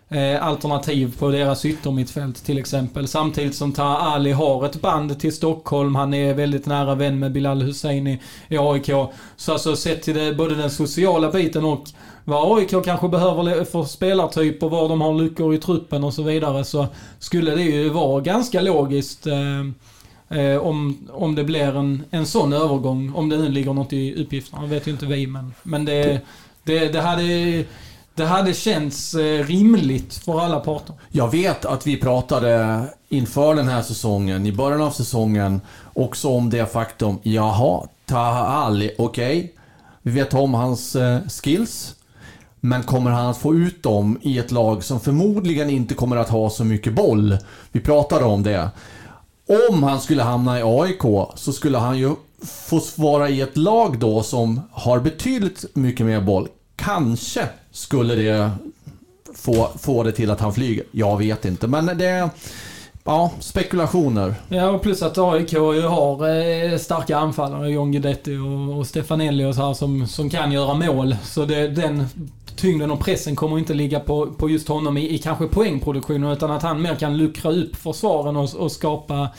eh, 0.09 0.47
alternativ 0.47 1.17
på 1.19 1.29
deras 1.29 1.65
yttermittfält 1.65 2.45
till 2.45 2.57
exempel. 2.57 3.07
Samtidigt 3.07 3.55
som 3.55 3.71
Taha 3.71 3.97
Ali 3.97 4.31
har 4.31 4.65
ett 4.65 4.81
band 4.81 5.19
till 5.19 5.35
Stockholm. 5.35 5.95
Han 5.95 6.13
är 6.13 6.33
väldigt 6.33 6.65
nära 6.65 6.95
vän 6.95 7.19
med 7.19 7.31
Bilal 7.31 7.61
Hussein 7.61 8.07
i, 8.07 8.19
AIK. 8.49 8.89
Så 9.35 9.51
alltså 9.53 9.75
sett 9.75 10.01
till 10.01 10.15
det, 10.15 10.33
både 10.33 10.55
den 10.55 10.69
sociala 10.69 11.31
biten 11.31 11.65
och 11.65 11.87
vad 12.23 12.57
AIK 12.57 12.85
kanske 12.85 13.07
behöver 13.09 13.63
för 13.63 13.83
spelartyp 13.83 14.63
och 14.63 14.71
var 14.71 14.89
de 14.89 15.01
har 15.01 15.13
luckor 15.13 15.53
i 15.53 15.57
truppen 15.57 16.03
och 16.03 16.13
så 16.13 16.23
vidare 16.23 16.63
så 16.63 16.87
skulle 17.19 17.55
det 17.55 17.63
ju 17.63 17.89
vara 17.89 18.21
ganska 18.21 18.61
logiskt 18.61 19.27
eh, 19.27 20.39
eh, 20.39 20.57
om, 20.57 21.07
om 21.11 21.35
det 21.35 21.43
blir 21.43 21.75
en, 21.75 22.03
en 22.11 22.25
sån 22.25 22.53
övergång. 22.53 23.13
Om 23.15 23.29
det 23.29 23.37
nu 23.37 23.49
ligger 23.49 23.73
något 23.73 23.93
i 23.93 24.23
uppgifterna. 24.23 24.61
Det 24.61 24.67
vet 24.67 24.87
ju 24.87 24.91
inte 24.91 25.05
vi 25.05 25.27
men, 25.27 25.53
men 25.63 25.85
det, 25.85 26.21
det, 26.63 26.87
det 26.87 27.01
hade 27.01 27.63
det 28.19 28.25
hade 28.25 28.53
känts 28.53 29.13
eh, 29.13 29.45
rimligt 29.45 30.13
för 30.13 30.39
alla 30.39 30.59
parter. 30.59 30.95
Jag 31.09 31.31
vet 31.31 31.65
att 31.65 31.87
vi 31.87 31.97
pratade 31.97 32.83
inför 33.09 33.55
den 33.55 33.67
här 33.67 33.81
säsongen, 33.81 34.45
i 34.45 34.51
början 34.51 34.81
av 34.81 34.91
säsongen, 34.91 35.61
också 35.93 36.29
om 36.29 36.49
det 36.49 36.71
faktum, 36.71 37.19
jaha, 37.23 37.87
Taha 38.05 38.45
Ali, 38.45 38.95
okej. 38.97 39.37
Okay. 39.39 39.49
Vi 40.01 40.11
vet 40.11 40.33
om 40.33 40.53
hans 40.53 40.95
eh, 40.95 41.19
skills. 41.43 41.95
Men 42.59 42.83
kommer 42.83 43.11
han 43.11 43.25
att 43.25 43.37
få 43.37 43.55
ut 43.55 43.83
dem 43.83 44.19
i 44.21 44.37
ett 44.37 44.51
lag 44.51 44.83
som 44.83 44.99
förmodligen 44.99 45.69
inte 45.69 45.93
kommer 45.93 46.17
att 46.17 46.29
ha 46.29 46.49
så 46.49 46.63
mycket 46.63 46.93
boll? 46.93 47.37
Vi 47.71 47.79
pratade 47.79 48.25
om 48.25 48.43
det. 48.43 48.69
Om 49.69 49.83
han 49.83 50.01
skulle 50.01 50.23
hamna 50.23 50.59
i 50.59 50.63
AIK 50.65 51.01
så 51.35 51.53
skulle 51.53 51.77
han 51.77 51.97
ju 51.97 52.15
få 52.41 52.81
vara 52.95 53.29
i 53.29 53.41
ett 53.41 53.57
lag 53.57 53.99
då 53.99 54.23
som 54.23 54.61
har 54.71 54.99
betydligt 54.99 55.65
mycket 55.75 56.05
mer 56.05 56.21
boll. 56.21 56.47
Kanske 56.75 57.49
skulle 57.71 58.15
det 58.15 58.51
få, 59.35 59.69
få 59.79 60.03
det 60.03 60.11
till 60.11 60.31
att 60.31 60.39
han 60.39 60.53
flyger. 60.53 60.83
Jag 60.91 61.17
vet 61.17 61.45
inte, 61.45 61.67
men 61.67 61.85
det... 61.85 62.29
Ja, 63.03 63.31
spekulationer. 63.39 64.35
Ja, 64.49 64.69
och 64.69 64.81
plus 64.81 65.01
att 65.01 65.17
AIK 65.17 65.53
ju 65.53 65.81
har 65.81 66.29
eh, 66.29 66.77
starka 66.77 67.17
anfallare. 67.17 67.69
John 67.69 67.91
Guidetti 67.91 68.37
och, 68.37 68.77
och 68.77 68.87
Stefanelli 68.87 69.45
och 69.45 69.55
så 69.55 69.61
här 69.61 69.73
som, 69.73 70.07
som 70.07 70.29
kan 70.29 70.51
göra 70.51 70.73
mål. 70.73 71.15
Så 71.23 71.45
det, 71.45 71.67
den 71.67 72.05
tyngden 72.55 72.91
och 72.91 72.99
pressen 72.99 73.35
kommer 73.35 73.59
inte 73.59 73.73
ligga 73.73 73.99
på, 73.99 74.25
på 74.25 74.49
just 74.49 74.67
honom 74.67 74.97
i, 74.97 75.09
i 75.09 75.17
kanske 75.17 75.47
poängproduktionen 75.47 76.31
utan 76.31 76.51
att 76.51 76.63
han 76.63 76.81
mer 76.81 76.95
kan 76.95 77.17
luckra 77.17 77.51
upp 77.51 77.75
försvaren 77.75 78.35
och, 78.35 78.55
och 78.55 78.71
skapa 78.71 79.29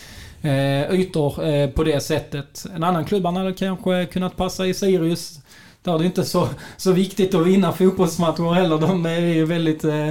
eh, 0.42 0.94
ytor 0.94 1.44
eh, 1.44 1.70
på 1.70 1.84
det 1.84 2.00
sättet. 2.00 2.66
En 2.76 2.84
annan 2.84 3.04
klubb 3.04 3.24
han 3.24 3.36
hade 3.36 3.52
kanske 3.52 4.06
kunnat 4.06 4.36
passa 4.36 4.66
i 4.66 4.74
Sirius. 4.74 5.39
Där 5.82 5.94
är 5.94 5.98
det 5.98 6.04
inte 6.04 6.24
så, 6.24 6.48
så 6.76 6.92
viktigt 6.92 7.34
att 7.34 7.46
vinna 7.46 7.72
fotbollsmatcher 7.72 8.52
heller. 8.52 8.78
De 8.78 9.06
är 9.06 9.20
ju 9.20 9.44
väldigt, 9.44 9.84
eh, 9.84 10.10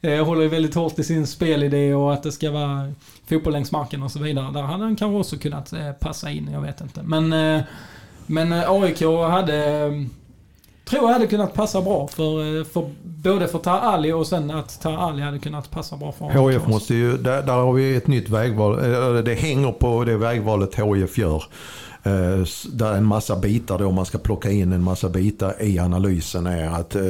eh, 0.00 0.24
håller 0.24 0.42
ju 0.42 0.48
väldigt 0.48 0.74
hårt 0.74 0.98
i 0.98 1.04
sin 1.04 1.26
spelidé 1.26 1.94
och 1.94 2.12
att 2.12 2.22
det 2.22 2.32
ska 2.32 2.50
vara 2.50 2.92
fotboll 3.28 3.52
längs 3.52 3.72
marken 3.72 4.02
och 4.02 4.10
så 4.10 4.18
vidare. 4.18 4.52
Där 4.52 4.62
hade 4.62 4.84
han 4.84 4.96
kanske 4.96 5.18
också 5.18 5.36
kunnat 5.36 5.72
eh, 5.72 5.92
passa 5.92 6.30
in, 6.30 6.48
jag 6.52 6.60
vet 6.60 6.80
inte. 6.80 7.02
Men, 7.02 7.32
eh, 7.32 7.62
men 8.26 8.52
eh, 8.52 8.70
AIK 8.70 9.00
hade 9.30 9.90
tror 10.84 11.02
jag 11.02 11.12
hade 11.12 11.26
kunnat 11.26 11.54
passa 11.54 11.82
bra 11.82 12.08
för, 12.08 12.58
eh, 12.58 12.64
för 12.64 12.90
både 13.02 13.48
för 13.48 13.58
Tar 13.58 13.78
Ali 13.78 14.12
och 14.12 14.26
sen 14.26 14.50
att 14.50 14.80
Tar 14.80 14.92
Ali 14.92 15.22
hade 15.22 15.38
kunnat 15.38 15.70
passa 15.70 15.96
bra 15.96 16.12
för 16.12 16.50
HIF 16.50 16.66
måste 16.66 16.94
ju, 16.94 17.16
där, 17.16 17.42
där 17.42 17.52
har 17.52 17.72
vi 17.72 17.96
ett 17.96 18.06
nytt 18.06 18.28
vägval. 18.28 18.76
Det 19.24 19.34
hänger 19.34 19.72
på 19.72 20.04
det 20.04 20.16
vägvalet 20.16 20.74
HIF 20.74 21.18
gör. 21.18 21.44
Eh, 22.06 22.46
där 22.72 22.92
en 22.94 23.04
massa 23.04 23.36
bitar 23.36 23.78
då, 23.78 23.90
man 23.90 24.06
ska 24.06 24.18
plocka 24.18 24.50
in 24.50 24.72
en 24.72 24.82
massa 24.82 25.08
bitar 25.08 25.62
i 25.62 25.78
analysen 25.78 26.46
är 26.46 26.68
att 26.68 26.94
eh, 26.94 27.02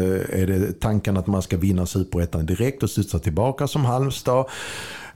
är 0.43 0.47
det 0.47 0.81
tanken 0.81 1.17
att 1.17 1.27
man 1.27 1.43
ska 1.43 1.57
vinna 1.57 1.87
superettan 1.87 2.47
direkt 2.47 2.83
och 2.83 2.91
studsa 2.91 3.19
tillbaka 3.19 3.67
som 3.67 3.85
Halmstad? 3.85 4.47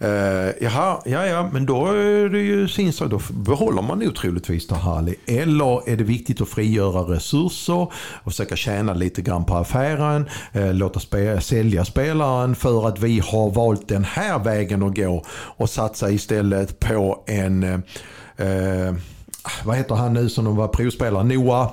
Uh, 0.05 0.51
jaha, 0.61 1.03
ja, 1.05 1.27
ja, 1.27 1.49
men 1.53 1.67
då 1.67 1.87
är 1.87 2.29
det 2.29 2.39
ju 2.39 2.69
sin 2.69 2.93
sak. 2.93 3.11
Då 3.11 3.21
behåller 3.31 3.83
man 3.83 3.99
nog 3.99 4.17
troligtvis 4.17 4.67
Tahali. 4.67 5.15
Eller 5.27 5.89
är 5.89 5.97
det 5.97 6.05
viktigt 6.05 6.41
att 6.41 6.49
frigöra 6.49 7.15
resurser 7.15 7.89
och 8.23 8.33
försöka 8.33 8.57
tjäna 8.57 8.95
lite 8.95 9.23
grann 9.23 9.45
på 9.45 9.55
affären. 9.55 10.29
Uh, 10.57 10.75
låta 10.75 11.01
spe 11.01 11.41
sälja 11.41 11.85
spelaren 11.85 12.55
för 12.55 12.89
att 12.89 12.99
vi 12.99 13.19
har 13.19 13.51
valt 13.51 13.89
den 13.89 14.05
här 14.05 14.39
vägen 14.39 14.83
att 14.83 14.97
gå 14.97 15.25
och 15.31 15.71
satsa 15.71 16.11
istället 16.11 16.81
på 16.81 17.25
en 17.27 17.65
uh, 17.65 18.95
vad 19.65 19.77
heter 19.77 19.95
han 19.95 20.13
nu 20.13 20.29
som 20.29 20.57
var 20.57 20.69
provspelare? 20.69 21.25
Noah 21.25 21.71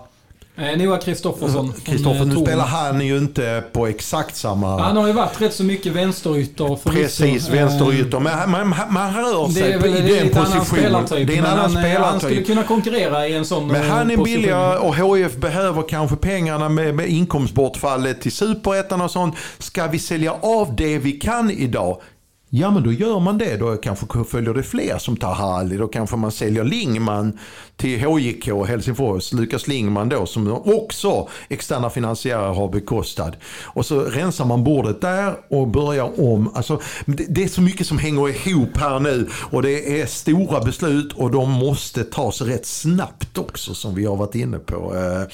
Eh, 0.60 0.78
Noah 0.78 1.00
Kristoffersson. 1.00 1.74
Kristoffer, 1.86 2.26
nu 2.26 2.36
spelar 2.36 2.66
han 2.66 3.06
ju 3.06 3.18
inte 3.18 3.64
på 3.74 3.88
exakt 3.88 4.36
samma... 4.36 4.82
Han 4.82 4.98
har 4.98 5.08
ju 5.08 5.14
varit 5.14 5.42
rätt 5.42 5.54
så 5.54 5.64
mycket 5.64 5.94
vänsterytter 5.94 6.80
Precis, 6.90 7.50
vänsterytter. 7.50 8.20
Men 8.20 8.50
man, 8.50 8.74
man, 8.90 9.14
rör 9.14 9.50
sig 9.50 9.62
det 9.64 9.74
är, 9.74 10.10
i 10.10 10.20
den 10.20 10.30
positionen. 10.30 11.06
Det 11.10 11.34
är 11.34 11.38
en 11.38 11.46
annan 11.46 11.70
spelartyp. 11.70 12.00
Han 12.00 12.20
skulle 12.20 12.44
kunna 12.44 12.64
konkurrera 12.64 13.28
i 13.28 13.36
en 13.36 13.46
sån 13.46 13.68
Men 13.68 13.90
han 13.90 14.12
är 14.12 14.18
position. 14.18 14.24
billigare 14.24 14.78
och 14.78 14.96
HF 14.96 15.36
behöver 15.36 15.82
kanske 15.90 16.16
pengarna 16.16 16.70
med, 16.70 16.96
med 16.96 17.10
inkomstbortfallet 17.10 18.22
till 18.22 18.32
superettan 18.32 19.02
och 19.02 19.12
sånt. 19.12 19.36
Ska 19.58 19.88
vi 19.88 20.00
sälja 20.00 20.34
av 20.42 20.76
det 20.76 20.98
vi 20.98 21.12
kan 21.12 21.52
idag? 21.52 22.02
Ja 22.50 22.72
men 22.72 22.84
då 22.84 22.92
gör 22.92 23.20
man 23.20 23.38
det. 23.38 23.58
Då 23.58 23.78
kanske 23.78 24.24
följer 24.24 24.54
det 24.54 24.64
fler 24.64 24.98
som 24.98 25.18
tar 25.18 25.34
Harley. 25.34 25.78
Då 25.78 25.88
kanske 25.88 26.16
man 26.16 26.32
säljer 26.32 26.64
Lingman 26.64 27.40
till 27.76 28.06
HJK 28.06 28.68
Helsingfors. 28.68 29.34
Lukas 29.34 29.68
Lingman 29.68 30.10
då 30.10 30.26
som 30.26 30.52
också 30.52 31.28
externa 31.50 31.90
finansiärer 31.90 32.54
har 32.54 32.68
bekostat. 32.68 33.34
Och 33.64 33.86
så 33.86 34.00
rensar 34.02 34.46
man 34.46 34.64
bordet 34.64 35.02
där 35.02 35.34
och 35.50 35.68
börjar 35.68 36.22
om. 36.22 36.52
Alltså, 36.56 36.82
det 37.06 37.44
är 37.44 37.48
så 37.48 37.62
mycket 37.62 37.88
som 37.88 37.98
hänger 37.98 38.48
ihop 38.48 38.78
här 38.78 39.00
nu. 39.00 39.30
Och 39.52 39.62
det 39.62 40.02
är 40.02 40.06
stora 40.06 40.60
beslut 40.60 41.14
och 41.14 41.32
de 41.32 41.52
måste 41.52 42.04
tas 42.04 42.42
rätt 42.42 42.66
snabbt 42.66 43.38
också 43.38 43.74
som 43.74 43.96
vi 43.96 44.06
har 44.06 44.16
varit 44.16 44.36
inne 44.36 44.60
på. 44.60 44.96
Eh, 44.96 45.34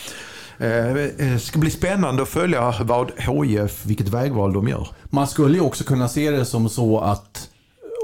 Eh, 0.59 0.83
Eh, 0.83 0.95
det 1.17 1.39
ska 1.39 1.59
bli 1.59 1.69
spännande 1.69 2.23
att 2.23 2.29
följa 2.29 2.73
vad 2.81 3.11
HIF, 3.17 3.85
vilket 3.85 4.07
vägval 4.07 4.53
de 4.53 4.67
gör. 4.67 4.87
Man 5.05 5.27
skulle 5.27 5.57
ju 5.57 5.61
också 5.61 5.83
kunna 5.83 6.09
se 6.09 6.31
det 6.31 6.45
som 6.45 6.69
så 6.69 6.99
att 6.99 7.49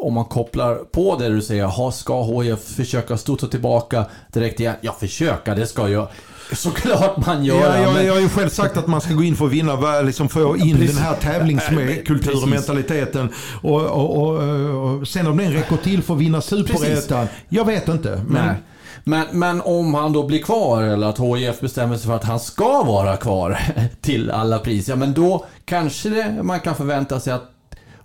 om 0.02 0.14
man 0.14 0.26
kopplar 0.26 0.76
på 0.76 1.18
det 1.18 1.30
du 1.30 1.42
säger, 1.42 1.92
ska 1.92 2.42
HIF 2.42 2.60
försöka 2.60 3.18
studsa 3.18 3.48
tillbaka 3.48 4.06
direkt 4.34 4.60
igen? 4.60 4.76
Ja, 4.82 4.96
försöka, 5.00 5.56
det 5.56 5.68
ska 5.68 5.90
jag. 5.90 6.08
Såklart 6.54 7.26
man 7.26 7.46
gör 7.46 7.78
ja, 7.78 7.78
jag, 7.78 8.06
jag 8.06 8.14
har 8.14 8.20
ju 8.20 8.30
själv 8.30 8.50
sagt 8.50 8.78
att 8.78 8.88
man 8.88 9.02
ska 9.02 9.14
gå 9.14 9.24
in 9.24 9.36
för 9.36 9.46
att 9.46 9.52
vinna, 9.52 10.02
liksom 10.02 10.30
få 10.30 10.58
in 10.58 10.78
ja, 10.82 10.88
den 10.88 10.98
här 10.98 11.16
tävlingskulturen, 11.16 12.44
och 12.44 12.50
mentaliteten. 12.50 13.30
Och, 13.62 13.82
och, 13.82 14.18
och, 14.18 15.00
och, 15.00 15.08
sen 15.08 15.28
om 15.28 15.38
den 15.38 15.54
räcker 15.54 15.78
till 15.78 16.04
för 16.04 16.14
att 16.14 16.20
vinna 16.20 16.42
superettan, 16.42 17.28
jag 17.50 17.66
vet 17.66 17.88
inte. 17.88 18.22
Men... 18.28 18.46
Nej. 18.46 18.56
Men, 19.04 19.26
men 19.32 19.62
om 19.62 19.94
han 19.94 20.14
då 20.14 20.28
blir 20.28 20.40
kvar 20.40 20.84
eller 20.84 21.08
att 21.08 21.20
HIF 21.20 21.60
bestämmer 21.60 21.98
sig 21.98 22.08
för 22.08 22.16
att 22.16 22.24
han 22.24 22.40
ska 22.40 22.84
vara 22.84 23.18
kvar 23.18 23.60
till 24.02 24.32
alla 24.32 24.60
pris, 24.60 24.88
ja 24.88 24.96
men 24.96 25.14
då 25.14 25.46
kanske 25.66 26.10
det, 26.10 26.44
man 26.44 26.60
kan 26.60 26.76
förvänta 26.76 27.20
sig 27.20 27.34
att 27.34 27.52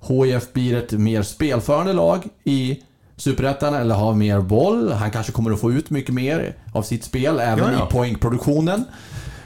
HIF 0.09 0.53
blir 0.53 0.77
ett 0.77 0.93
mer 0.93 1.23
spelförande 1.23 1.93
lag 1.93 2.25
i 2.45 2.79
Superettan 3.17 3.75
eller 3.75 3.95
har 3.95 4.15
mer 4.15 4.41
boll. 4.41 4.93
Han 4.93 5.11
kanske 5.11 5.33
kommer 5.33 5.51
att 5.51 5.61
få 5.61 5.73
ut 5.73 5.91
mycket 5.91 6.15
mer 6.15 6.55
av 6.73 6.83
sitt 6.83 7.05
spel 7.05 7.39
även 7.41 7.73
ja, 7.73 7.79
ja. 7.79 7.89
i 7.89 7.93
poängproduktionen 7.93 8.85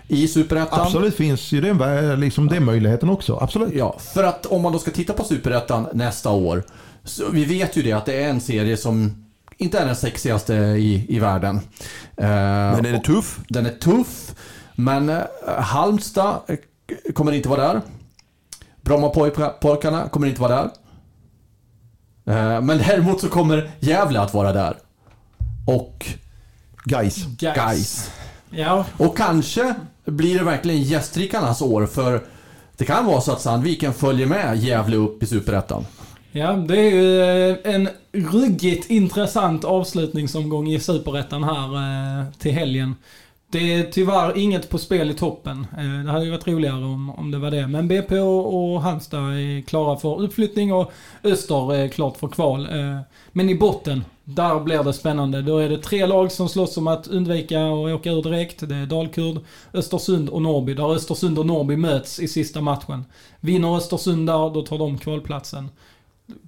i 0.09 0.29
Superettan. 0.29 0.81
Absolut 0.81 1.15
finns 1.17 1.53
ju 1.53 1.61
den, 1.61 2.21
liksom 2.21 2.49
den 2.49 2.65
möjligheten 2.65 3.11
också. 3.11 3.39
Absolut. 3.41 3.75
Ja, 3.75 3.99
för 3.99 4.25
att 4.25 4.47
om 4.47 4.63
man 4.63 4.73
då 4.73 4.79
ska 4.79 4.91
titta 4.91 5.13
på 5.13 5.25
Superettan 5.25 5.87
nästa 5.93 6.31
år. 6.31 6.63
Så 7.05 7.25
vi 7.33 7.45
vet 7.45 7.77
ju 7.77 7.83
det 7.83 7.93
att 7.93 8.07
det 8.07 8.23
är 8.23 8.29
en 8.29 8.41
serie 8.41 8.77
som 8.77 9.25
inte 9.59 9.79
är 9.79 9.87
den 9.87 9.97
sexigaste 9.97 10.55
i, 10.55 11.07
i 11.09 11.19
världen. 11.19 11.57
Eh, 12.17 12.27
men 12.27 12.83
den 12.83 12.95
är 12.95 12.99
tuff. 12.99 13.41
Den 13.49 13.67
är 13.67 13.71
tuff. 13.71 14.35
Men 14.75 15.11
uh, 15.11 15.23
Halmstad 15.47 16.41
eh, 16.47 16.57
kommer 17.15 17.33
inte 17.33 17.49
vara 17.49 17.73
där. 17.73 17.83
Brommapojkarna 18.81 20.09
kommer 20.09 20.27
inte 20.27 20.41
vara 20.41 20.57
där. 20.57 20.71
men 22.61 22.79
däremot 22.79 23.21
så 23.21 23.29
kommer 23.29 23.71
Gävle 23.81 24.21
att 24.21 24.35
vara 24.35 24.53
där. 24.53 24.77
Och 25.67 26.07
Gais. 26.85 27.27
Gais. 27.27 28.11
Ja. 28.51 28.85
Och 28.97 29.17
kanske 29.17 29.75
blir 30.05 30.39
det 30.39 30.45
verkligen 30.45 30.83
gästrikarnas 30.83 31.63
år 31.63 31.87
för 31.87 32.23
det 32.77 32.85
kan 32.85 33.07
vara 33.07 33.21
så 33.21 33.33
att 33.33 33.41
Sandviken 33.41 33.95
följer 33.95 34.27
med 34.27 34.57
Gävle 34.57 34.97
upp 34.97 35.23
i 35.23 35.27
Superettan. 35.27 35.87
Ja, 36.39 36.53
det 36.53 36.78
är 36.78 36.91
ju 36.91 37.20
eh, 37.22 37.74
en 37.74 37.89
ruggigt 38.12 38.91
intressant 38.91 39.64
avslutningsomgång 39.64 40.68
i 40.68 40.80
Superettan 40.80 41.45
här 41.45 41.74
eh, 41.74 42.26
till 42.39 42.53
helgen. 42.53 42.95
Det 43.51 43.74
är 43.74 43.82
tyvärr 43.82 44.39
inget 44.39 44.70
på 44.70 44.78
spel 44.78 45.11
i 45.11 45.14
toppen. 45.14 45.66
Eh, 45.78 46.05
det 46.05 46.11
hade 46.11 46.24
ju 46.24 46.30
varit 46.30 46.49
roligare 46.49 46.84
om, 46.84 47.11
om 47.11 47.30
det 47.30 47.39
var 47.39 47.51
det. 47.51 47.66
Men 47.66 47.89
BP 47.89 48.18
och 48.18 48.82
Halmstad 48.82 49.20
är 49.20 49.62
klara 49.62 49.97
för 49.97 50.20
uppflyttning 50.20 50.72
och 50.72 50.93
Öster 51.24 51.74
är 51.74 51.89
klart 51.89 52.16
för 52.16 52.28
kval. 52.28 52.68
Men 53.32 53.49
i 53.49 53.55
botten, 53.55 54.05
där 54.24 54.61
blir 54.61 54.82
det 54.82 54.93
spännande. 54.93 55.43
Då 55.43 55.59
är 55.59 55.68
det 55.68 55.78
tre 55.78 56.07
lag 56.07 56.32
som 56.32 56.49
slåss 56.49 56.76
om 56.76 56.86
att 56.86 57.07
undvika 57.07 57.66
att 57.66 57.72
åka 57.72 58.11
ur 58.11 58.22
direkt. 58.22 58.68
Det 58.68 58.76
är 58.76 58.86
Dalkurd, 58.86 59.39
Östersund 59.72 60.28
och 60.28 60.43
Norrby. 60.43 60.74
Där 60.74 60.95
Östersund 60.95 61.39
och 61.39 61.47
Norrby 61.47 61.76
möts 61.76 62.20
i 62.20 62.28
sista 62.28 62.61
matchen. 62.61 63.05
Vinner 63.41 63.76
Östersund 63.76 64.26
där, 64.26 64.55
då 64.55 64.62
tar 64.62 64.78
de 64.78 64.99
kvalplatsen 64.99 65.68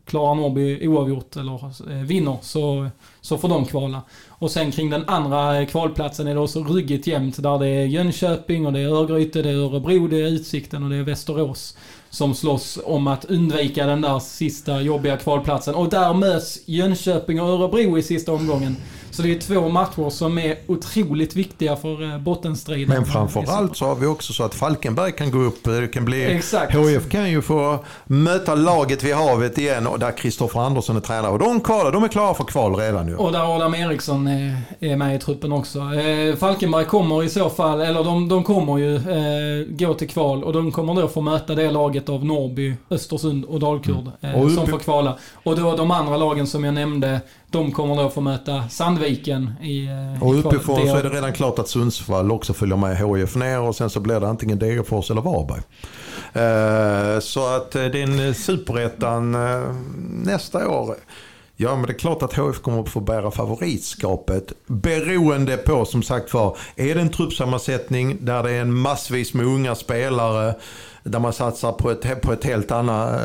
klarar 0.05 0.35
Norrby 0.35 0.89
oavgjort 0.89 1.37
eller 1.37 1.64
eh, 1.91 2.03
vinner 2.03 2.39
så, 2.43 2.89
så 3.20 3.39
får 3.39 3.49
de 3.49 3.64
kvala. 3.64 4.03
Och 4.28 4.51
sen 4.51 4.72
kring 4.72 4.91
den 4.91 5.09
andra 5.09 5.66
kvalplatsen 5.66 6.26
är 6.26 6.35
det 6.35 6.41
också 6.41 6.64
ruggigt 6.64 7.07
jämnt 7.07 7.43
där 7.43 7.59
det 7.59 7.68
är 7.68 7.87
Jönköping 7.87 8.66
och 8.66 8.72
det 8.72 8.81
är 8.81 8.89
Örgryte, 8.89 9.43
det 9.43 9.51
är 9.51 9.55
Örebro, 9.55 10.09
det 10.09 10.20
är 10.20 10.26
Utsikten 10.26 10.83
och 10.83 10.91
det 10.91 10.97
är 10.97 11.03
Västerås 11.03 11.76
som 12.11 12.35
slåss 12.35 12.78
om 12.85 13.07
att 13.07 13.24
undvika 13.24 13.87
den 13.87 14.01
där 14.01 14.18
sista 14.18 14.81
jobbiga 14.81 15.16
kvalplatsen. 15.16 15.74
Och 15.74 15.89
där 15.89 16.14
möts 16.14 16.59
Jönköping 16.64 17.41
och 17.41 17.49
Örebro 17.49 17.99
i 17.99 18.03
sista 18.03 18.33
omgången. 18.33 18.76
Så 19.21 19.27
det 19.27 19.33
är 19.33 19.41
två 19.41 19.68
matcher 19.68 20.11
som 20.11 20.39
är 20.39 20.57
otroligt 20.66 21.37
viktiga 21.37 21.77
för 21.77 22.12
eh, 22.12 22.18
bottenstriden. 22.18 22.89
Men 22.89 23.07
framförallt 23.07 23.77
så 23.77 23.87
har 23.87 23.95
vi 23.95 24.07
också 24.07 24.33
så 24.33 24.45
att 24.45 24.55
Falkenberg 24.55 25.12
kan 25.12 25.31
gå 25.31 25.39
upp. 25.39 25.64
Det 25.64 25.89
kan 25.89 26.05
bli, 26.05 26.25
Exakt. 26.25 26.75
HF 26.75 27.09
kan 27.11 27.31
ju 27.31 27.43
få 27.43 27.85
möta 28.05 28.55
laget 28.55 29.05
vid 29.05 29.14
havet 29.14 29.59
igen 29.59 29.87
och 29.87 29.99
där 29.99 30.16
Kristoffer 30.16 30.61
Andersson 30.61 30.97
är 30.97 31.01
tränare. 31.01 31.33
Och 31.33 31.39
de, 31.39 31.61
kvalar, 31.61 31.93
de 31.93 32.05
är 32.05 32.09
klara 32.09 32.35
för 32.35 32.45
kval 32.45 32.75
redan 32.75 33.07
nu. 33.07 33.16
Och 33.16 33.33
där 33.33 33.57
Adam 33.57 33.75
Eriksson 33.75 34.27
är, 34.27 34.97
med 34.97 35.16
i 35.16 35.18
truppen 35.18 35.53
också. 35.53 35.79
Eh, 35.79 36.37
Falkenberg 36.37 36.85
kommer 36.85 37.25
i 37.25 37.29
så 37.29 37.51
fall, 37.51 37.81
eller 37.81 38.05
de, 38.05 38.29
de 38.29 38.45
kommer 38.45 38.79
ju 38.79 38.95
eh, 38.97 39.66
gå 39.68 39.95
till 39.95 40.09
kval 40.09 40.45
och 40.45 40.53
de 40.53 40.73
kommer 40.73 40.95
då 40.95 41.09
få 41.09 41.21
möta 41.21 41.55
det 41.55 41.71
laget 41.71 42.09
av 42.09 42.25
Norrby, 42.25 42.75
Östersund 42.91 43.45
och 43.45 43.61
Dalkurd 43.61 44.11
mm. 44.21 44.37
eh, 44.37 44.49
som 44.49 44.66
får 44.66 44.79
kvala. 44.79 45.18
Och 45.45 45.57
då 45.57 45.77
de 45.77 45.91
andra 45.91 46.16
lagen 46.16 46.47
som 46.47 46.64
jag 46.64 46.75
nämnde 46.75 47.21
de 47.51 47.73
kommer 47.73 47.97
då 47.97 48.11
få 48.11 48.21
möta 48.21 48.69
Sandviken 48.69 49.51
i 49.63 49.87
eh, 49.87 50.23
Och 50.23 50.39
uppifrån 50.39 50.89
så 50.89 50.97
är 50.97 51.03
det 51.03 51.09
redan 51.09 51.33
klart 51.33 51.59
att 51.59 51.69
Sundsvall 51.69 52.31
också 52.31 52.53
följer 52.53 52.77
med 52.77 52.97
HIF 52.97 53.37
ner 53.37 53.61
och 53.61 53.77
sen 53.77 53.91
så 53.91 54.01
blir 54.01 54.21
det 54.21 54.29
antingen 54.29 54.59
Degerfors 54.59 55.11
eller 55.11 55.21
Varberg. 55.21 55.63
Eh, 56.33 57.21
så 57.21 57.47
att 57.57 57.75
eh, 57.75 57.85
det 57.85 58.03
är 58.03 58.03
en 58.03 58.35
superettan 58.35 59.37
nästa 60.25 60.69
år. 60.69 60.97
Ja 61.57 61.77
men 61.77 61.87
det 61.87 61.93
är 61.93 61.99
klart 61.99 62.23
att 62.23 62.33
HF 62.33 62.59
kommer 62.59 62.81
att 62.81 62.89
få 62.89 63.01
bära 63.01 63.31
favoritskapet 63.31 64.53
beroende 64.67 65.57
på 65.57 65.85
som 65.85 66.03
sagt 66.03 66.35
var, 66.35 66.57
är 66.77 66.95
det 66.95 67.01
en 67.01 67.11
truppsammansättning 67.11 68.25
där 68.25 68.43
det 68.43 68.51
är 68.51 68.61
en 68.61 68.75
massvis 68.75 69.35
med 69.35 69.47
unga 69.47 69.75
spelare 69.75 70.55
där 71.03 71.19
man 71.19 71.33
satsar 71.33 71.73
på 71.73 71.91
ett, 71.91 72.23
på 72.23 72.33
ett 72.33 72.45
helt 72.45 72.71
annat, 72.71 73.21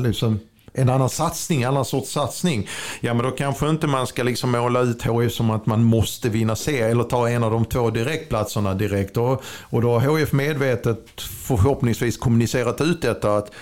liksom, 0.00 0.38
en 0.78 0.88
annan 0.88 1.10
satsning, 1.10 1.62
en 1.62 1.68
annan 1.68 1.84
sorts 1.84 2.10
satsning. 2.10 2.68
Ja 3.00 3.14
men 3.14 3.24
då 3.24 3.30
kanske 3.30 3.68
inte 3.68 3.86
man 3.86 4.06
ska 4.06 4.22
liksom 4.22 4.50
måla 4.50 4.80
ut 4.80 5.02
HIF 5.02 5.32
som 5.32 5.50
att 5.50 5.66
man 5.66 5.84
måste 5.84 6.28
vinna 6.28 6.56
C 6.56 6.80
eller 6.80 7.04
ta 7.04 7.28
en 7.28 7.44
av 7.44 7.50
de 7.50 7.64
två 7.64 7.90
direktplatserna 7.90 8.74
direkt. 8.74 9.16
Och, 9.16 9.42
och 9.62 9.82
då 9.82 9.98
har 9.98 10.18
HIF 10.18 10.32
medvetet 10.32 11.20
förhoppningsvis 11.20 12.16
kommunicerat 12.16 12.80
ut 12.80 13.02
detta. 13.02 13.36
att 13.36 13.52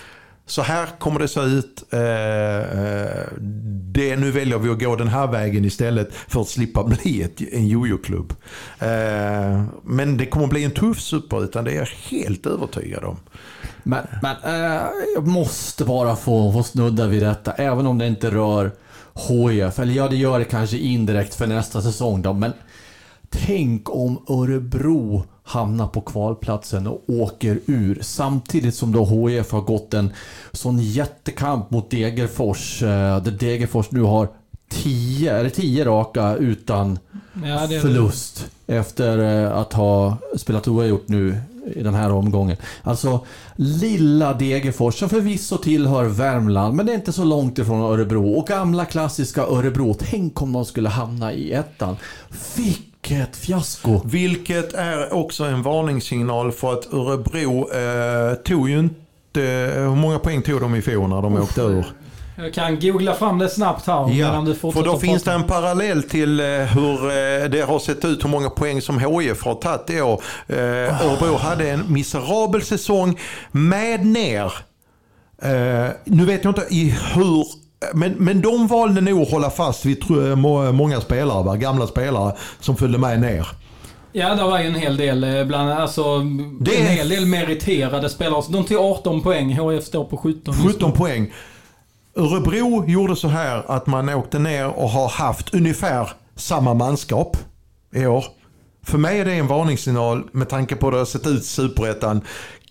så 0.48 0.62
här 0.62 0.86
kommer 0.98 1.20
det 1.20 1.28
se 1.28 1.40
ut. 1.40 1.84
Eh, 1.90 2.00
eh, 2.00 3.26
det, 3.92 4.16
nu 4.16 4.30
väljer 4.30 4.58
vi 4.58 4.70
att 4.70 4.78
gå 4.78 4.96
den 4.96 5.08
här 5.08 5.26
vägen 5.26 5.64
istället 5.64 6.14
för 6.14 6.40
att 6.40 6.48
slippa 6.48 6.84
bli 6.84 7.22
ett, 7.22 7.40
en 7.52 7.68
jojo-klubb. 7.68 8.34
Eh, 8.78 9.62
men 9.82 10.16
det 10.16 10.26
kommer 10.26 10.46
bli 10.46 10.64
en 10.64 10.70
tuff 10.70 11.00
superettan, 11.00 11.64
det 11.64 11.72
är 11.72 11.76
jag 11.76 11.86
helt 11.86 12.46
övertygad 12.46 13.04
om. 13.04 13.16
Men, 13.88 14.06
men 14.22 14.36
äh, 14.44 14.86
jag 15.14 15.26
måste 15.26 15.84
bara 15.84 16.16
få, 16.16 16.52
få 16.52 16.62
snudda 16.62 17.06
vid 17.06 17.22
detta, 17.22 17.52
även 17.52 17.86
om 17.86 17.98
det 17.98 18.06
inte 18.06 18.30
rör 18.30 18.70
HIF. 19.28 19.78
Eller 19.78 19.94
ja, 19.94 20.08
det 20.08 20.16
gör 20.16 20.38
det 20.38 20.44
kanske 20.44 20.76
indirekt 20.78 21.34
för 21.34 21.46
nästa 21.46 21.82
säsong 21.82 22.22
då, 22.22 22.32
men 22.32 22.52
tänk 23.30 23.90
om 23.90 24.22
Örebro 24.28 25.24
hamnar 25.42 25.86
på 25.88 26.00
kvalplatsen 26.00 26.86
och 26.86 27.04
åker 27.06 27.60
ur. 27.66 27.98
Samtidigt 28.02 28.74
som 28.74 28.92
då 28.92 29.04
HIF 29.04 29.52
har 29.52 29.60
gått 29.60 29.94
en 29.94 30.12
sån 30.52 30.78
jättekamp 30.78 31.70
mot 31.70 31.90
Degerfors. 31.90 32.82
eh, 32.82 33.22
Där 33.22 33.30
Degerfors 33.30 33.90
nu 33.90 34.02
har 34.02 34.28
10, 34.68 35.32
är 35.38 35.44
det 35.44 35.50
10 35.50 35.84
raka 35.84 36.34
utan 36.36 36.98
Ja, 37.44 37.66
det 37.66 37.80
förlust. 37.80 38.46
Efter 38.66 39.18
eh, 39.44 39.56
att 39.58 39.72
ha 39.72 40.16
spelat 40.36 40.68
oavgjort 40.68 41.08
nu 41.08 41.36
i 41.74 41.82
den 41.82 41.94
här 41.94 42.12
omgången. 42.12 42.56
Alltså 42.82 43.26
lilla 43.56 44.32
Degerfors 44.32 44.94
som 44.94 45.08
förvisso 45.08 45.56
tillhör 45.58 46.04
Värmland 46.04 46.74
men 46.74 46.86
det 46.86 46.92
är 46.92 46.96
inte 46.96 47.12
så 47.12 47.24
långt 47.24 47.58
ifrån 47.58 47.80
Örebro. 47.80 48.32
Och 48.32 48.46
gamla 48.46 48.84
klassiska 48.84 49.42
Örebro. 49.42 49.94
Tänk 49.98 50.42
om 50.42 50.52
de 50.52 50.64
skulle 50.64 50.88
hamna 50.88 51.32
i 51.32 51.52
ettan. 51.52 51.96
Vilket 52.56 53.36
fiasko! 53.36 54.00
Vilket 54.04 54.72
är 54.72 55.14
också 55.14 55.44
en 55.44 55.62
varningssignal 55.62 56.52
för 56.52 56.72
att 56.72 56.92
Örebro 56.92 57.72
eh, 57.72 58.34
tog 58.34 58.68
ju 58.68 58.78
inte... 58.78 59.72
Hur 59.74 59.94
många 59.94 60.18
poäng 60.18 60.42
tog 60.42 60.60
de 60.60 60.74
i 60.74 60.82
fjol 60.82 61.08
när 61.08 61.22
de 61.22 61.36
åkte 61.36 61.60
ur? 61.60 61.84
Jag 62.38 62.54
kan 62.54 62.80
googla 62.80 63.14
fram 63.14 63.38
det 63.38 63.48
snabbt 63.48 63.86
här 63.86 64.06
medan 64.06 64.44
du 64.44 64.54
för 64.54 64.84
då 64.84 64.98
finns 64.98 65.22
det 65.22 65.32
en 65.32 65.44
parallell 65.44 66.02
till 66.02 66.40
eh, 66.40 66.46
hur 66.46 67.04
eh, 67.04 67.48
det 67.48 67.64
har 67.68 67.78
sett 67.78 68.04
ut, 68.04 68.24
hur 68.24 68.28
många 68.28 68.50
poäng 68.50 68.82
som 68.82 68.98
HIF 68.98 69.44
har 69.44 69.54
tagit 69.54 69.90
i 69.90 70.00
år. 70.00 70.22
Eh, 70.46 71.06
Örebro 71.06 71.36
hade 71.36 71.70
en 71.70 71.92
miserabel 71.92 72.62
säsong 72.62 73.18
med 73.50 74.06
ner. 74.06 74.52
Nu 76.04 76.24
vet 76.24 76.44
jag 76.44 76.50
inte 76.50 76.66
i 76.70 76.94
hur 77.14 77.46
men, 77.94 78.12
men 78.12 78.40
de 78.40 78.66
valde 78.66 79.00
nog 79.00 79.22
att 79.22 79.30
hålla 79.30 79.50
fast 79.50 79.84
vid 79.84 80.04
många 80.72 81.00
spelare, 81.00 81.42
va? 81.42 81.56
gamla 81.56 81.86
spelare 81.86 82.36
som 82.60 82.76
följde 82.76 82.98
med 82.98 83.20
ner. 83.20 83.48
Ja, 84.12 84.34
det 84.34 84.42
var 84.42 84.58
ju 84.58 84.66
en 84.66 84.74
hel 84.74 84.96
del. 84.96 85.46
Bland, 85.46 85.70
alltså, 85.70 86.18
Det 86.60 86.80
en 86.80 86.86
hel 86.86 87.08
del 87.08 87.26
meriterade 87.26 88.08
spelare. 88.08 88.42
De 88.48 88.64
tog 88.64 88.78
18 88.78 89.22
poäng. 89.22 89.58
HF 89.58 89.84
står 89.84 90.04
på 90.04 90.16
17. 90.16 90.54
just 90.54 90.64
nu. 90.64 90.72
17 90.72 90.92
poäng. 90.92 91.32
Örebro 92.16 92.84
gjorde 92.86 93.16
så 93.16 93.28
här 93.28 93.62
att 93.66 93.86
man 93.86 94.08
åkte 94.08 94.38
ner 94.38 94.66
och 94.66 94.90
har 94.90 95.08
haft 95.08 95.54
ungefär 95.54 96.10
samma 96.36 96.74
manskap 96.74 97.36
i 97.94 98.06
år. 98.06 98.24
För 98.86 98.98
mig 98.98 99.20
är 99.20 99.24
det 99.24 99.32
en 99.32 99.46
varningssignal 99.46 100.28
med 100.32 100.48
tanke 100.48 100.76
på 100.76 100.86
hur 100.86 100.92
det 100.92 100.98
har 100.98 101.04
sett 101.04 101.26
ut 101.26 101.42
i 101.42 101.46
Superettan. 101.46 102.20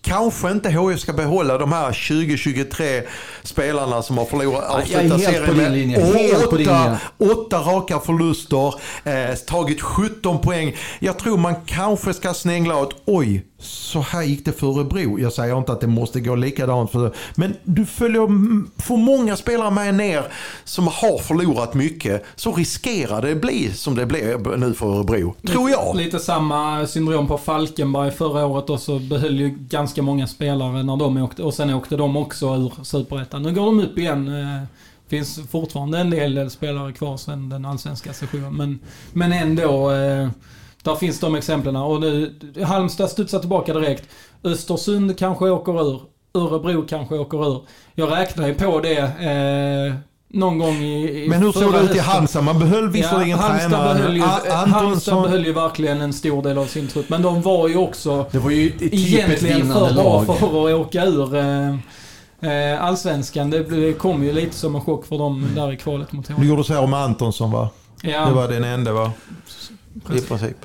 Kanske 0.00 0.50
inte 0.50 0.70
HIF 0.70 1.00
ska 1.00 1.12
behålla 1.12 1.58
de 1.58 1.72
här 1.72 1.92
20-23 1.92 3.02
spelarna 3.42 4.02
som 4.02 4.18
har 4.18 4.24
förlorat 4.24 4.64
avslutat 4.70 5.20
serien 5.20 5.90
med 5.90 6.36
åtta, 6.46 6.98
åtta 7.18 7.58
raka 7.58 8.00
förluster, 8.00 8.74
eh, 9.04 9.34
tagit 9.34 9.80
17 9.80 10.40
poäng. 10.40 10.76
Jag 10.98 11.18
tror 11.18 11.36
man 11.36 11.54
kanske 11.66 12.14
ska 12.14 12.34
snängla 12.34 12.76
åt, 12.76 13.02
oj, 13.04 13.44
så 13.58 14.00
här 14.00 14.22
gick 14.22 14.44
det 14.44 14.52
för 14.52 14.66
Örebro. 14.66 15.18
Jag 15.18 15.32
säger 15.32 15.58
inte 15.58 15.72
att 15.72 15.80
det 15.80 15.86
måste 15.86 16.20
gå 16.20 16.34
likadant 16.34 16.90
för 16.90 17.12
Men 17.34 17.56
du 17.64 17.86
följer 17.86 18.26
för 18.82 18.96
många 18.96 19.36
spelare 19.36 19.70
med 19.70 19.94
ner 19.94 20.24
som 20.64 20.86
har 20.86 21.18
förlorat 21.18 21.74
mycket 21.74 22.24
så 22.36 22.52
riskerar 22.52 23.22
det 23.22 23.34
bli 23.34 23.72
som 23.72 23.94
det 23.94 24.06
blev 24.06 24.58
nu 24.58 24.74
för 24.74 24.86
Örebro. 24.86 25.34
Tror 25.46 25.70
jag. 25.70 25.96
Lite 25.96 26.18
samma 26.18 26.86
syndrom 26.86 27.28
på 27.28 27.38
Falkenberg 27.38 28.10
förra 28.10 28.46
året 28.46 28.70
och 28.70 28.80
så 28.80 28.98
behöll 28.98 29.40
ju 29.40 29.48
ganska 29.48 30.02
många 30.02 30.26
spelare 30.26 30.82
när 30.82 30.96
de 30.96 31.16
åkte 31.16 31.42
och 31.42 31.54
sen 31.54 31.74
åkte 31.74 31.96
de 31.96 32.16
också 32.16 32.46
ur 32.56 32.84
Superettan. 32.84 33.42
Nu 33.42 33.54
går 33.54 33.66
de 33.66 33.80
upp 33.80 33.98
igen. 33.98 34.28
eh, 34.28 34.62
Finns 35.08 35.40
fortfarande 35.50 35.98
en 35.98 36.10
del 36.10 36.50
spelare 36.50 36.92
kvar 36.92 37.16
sen 37.16 37.48
den 37.48 37.64
allsvenska 37.64 38.12
sessionen. 38.12 38.54
Men, 38.54 38.78
men 39.12 39.32
ändå. 39.32 39.90
Där 40.86 40.94
finns 40.96 41.20
de 41.20 41.34
exemplen. 41.34 41.76
Och 41.76 42.00
nu, 42.00 42.34
Halmstad 42.66 43.10
studsar 43.10 43.38
tillbaka 43.38 43.74
direkt. 43.74 44.08
Östersund 44.44 45.18
kanske 45.18 45.44
åker 45.50 45.88
ur. 45.90 46.00
Örebro 46.34 46.86
kanske 46.88 47.14
åker 47.18 47.48
ur. 47.52 47.60
Jag 47.94 48.10
räknar 48.12 48.46
ju 48.48 48.54
på 48.54 48.80
det 48.80 48.98
eh, 48.98 49.94
någon 50.28 50.58
gång 50.58 50.74
i, 50.76 51.24
i 51.24 51.28
Men 51.28 51.42
hur 51.42 51.52
såg 51.52 51.72
det 51.72 51.80
ut 51.80 51.94
i. 51.96 51.98
Halmstad? 51.98 52.44
Man 52.44 52.58
behöll 52.58 52.88
visserligen 52.90 53.38
Halmstad 53.38 53.70
tränaren 53.70 53.96
behöll, 53.96 54.16
ju, 54.16 54.22
A- 54.22 54.66
Halmstad 54.66 55.22
behöll 55.22 55.46
ju 55.46 55.52
verkligen 55.52 56.00
en 56.00 56.12
stor 56.12 56.42
del 56.42 56.58
av 56.58 56.66
sin 56.66 56.88
trupp. 56.88 57.08
Men 57.08 57.22
de 57.22 57.42
var 57.42 57.68
ju 57.68 57.76
också 57.76 58.26
Det 58.30 58.38
var 58.38 58.50
ju 58.50 58.70
typ 58.70 58.94
egentligen 58.94 59.72
för 59.72 59.94
bra 59.94 60.24
för 60.24 60.34
att 60.34 60.74
åka 60.80 61.04
ur 61.04 61.34
eh, 61.36 61.68
eh, 62.40 62.84
Allsvenskan. 62.84 63.50
Det, 63.50 63.92
kom 63.98 64.24
ju 64.24 64.32
lite 64.32 64.56
som 64.56 64.74
en 64.74 64.80
chock 64.80 65.06
för 65.06 65.18
dem 65.18 65.46
där 65.54 65.72
i 65.72 65.76
kvalet 65.76 66.12
mot 66.12 66.26
Du 66.26 66.34
HV. 66.34 66.46
gjorde 66.46 66.64
så 66.64 66.72
här 66.74 66.86
med 66.86 67.00
Antonsson 67.00 67.50
va? 67.52 67.68
Ja, 68.02 68.26
Det 68.26 68.32
var 68.32 68.48
den 68.48 68.64
enda 68.64 68.92
va? 68.92 69.12
I 70.14 70.20
princip. 70.20 70.56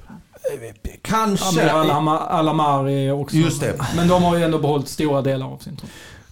Kanske... 1.01 1.71
Alamari 1.71 3.11
också. 3.11 3.35
Just 3.35 3.61
det. 3.61 3.75
Men 3.95 4.07
de 4.07 4.23
har 4.23 4.37
ju 4.37 4.43
ändå 4.43 4.59
behållit 4.59 4.87
stora 4.87 5.21
delar 5.21 5.53
av 5.53 5.57
sin 5.57 5.77
trupp. 5.77 5.91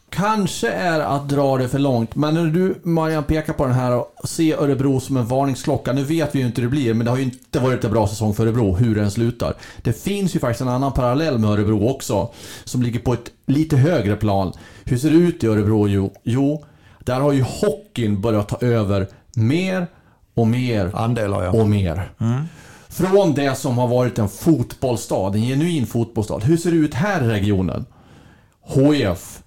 Kanske 0.10 0.70
är 0.70 1.00
att 1.00 1.30
dra 1.30 1.58
det 1.58 1.68
för 1.68 1.80
långt, 1.80 2.16
men 2.16 2.34
när 2.34 2.46
du 2.46 2.76
Marian 2.84 3.24
pekar 3.24 3.54
på 3.54 3.66
den 3.66 3.76
här 3.76 3.96
och 3.96 4.30
ser 4.30 4.58
Örebro 4.64 5.00
som 5.00 5.18
en 5.18 5.26
varningsklocka. 5.26 5.94
Nu 5.94 6.04
vet 6.04 6.36
vi 6.36 6.40
ju 6.40 6.46
inte 6.46 6.62
hur 6.62 6.68
det 6.68 6.72
blir, 6.72 6.94
men 6.94 7.06
det 7.06 7.12
har 7.12 7.18
ju 7.18 7.24
inte 7.24 7.60
varit 7.60 7.84
en 7.84 7.92
bra 7.92 8.08
säsong 8.08 8.34
för 8.34 8.44
Örebro, 8.44 8.76
hur 8.76 8.96
den 8.96 9.12
slutar. 9.12 9.54
Det 9.82 9.94
finns 9.94 10.36
ju 10.36 10.40
faktiskt 10.40 10.62
en 10.62 10.68
annan 10.68 10.92
parallell 10.92 11.38
med 11.38 11.50
Örebro 11.50 11.90
också, 11.90 12.30
som 12.64 12.84
ligger 12.84 13.00
på 13.00 13.14
ett 13.14 13.32
lite 13.46 13.78
högre 13.78 14.16
plan. 14.16 14.54
Hur 14.84 14.98
ser 14.98 15.10
det 15.10 15.18
ut 15.18 15.44
i 15.44 15.48
Örebro? 15.48 15.88
Jo, 15.88 16.14
jo 16.24 16.66
där 17.00 17.20
har 17.20 17.32
ju 17.32 17.42
hockeyn 17.42 18.22
börjat 18.22 18.48
ta 18.48 18.58
över 18.62 19.08
mer 19.36 19.88
och 20.34 20.48
mer 20.48 20.92
Andelar 20.94 21.44
ja. 21.44 21.52
och 21.52 21.70
mer. 21.70 22.12
Från 22.90 23.34
det 23.34 23.56
som 23.58 23.78
har 23.78 23.88
varit 23.88 24.20
en 24.20 24.30
fotbollsstad, 24.30 25.36
en 25.36 25.42
genuin 25.42 25.86
fotbollsstad. 25.88 26.40
Hur 26.44 26.58
ser 26.58 26.72
det 26.72 26.78
ut 26.78 26.94
här 26.94 27.24
i 27.24 27.28
regionen? 27.28 27.86
HIF 28.68 29.40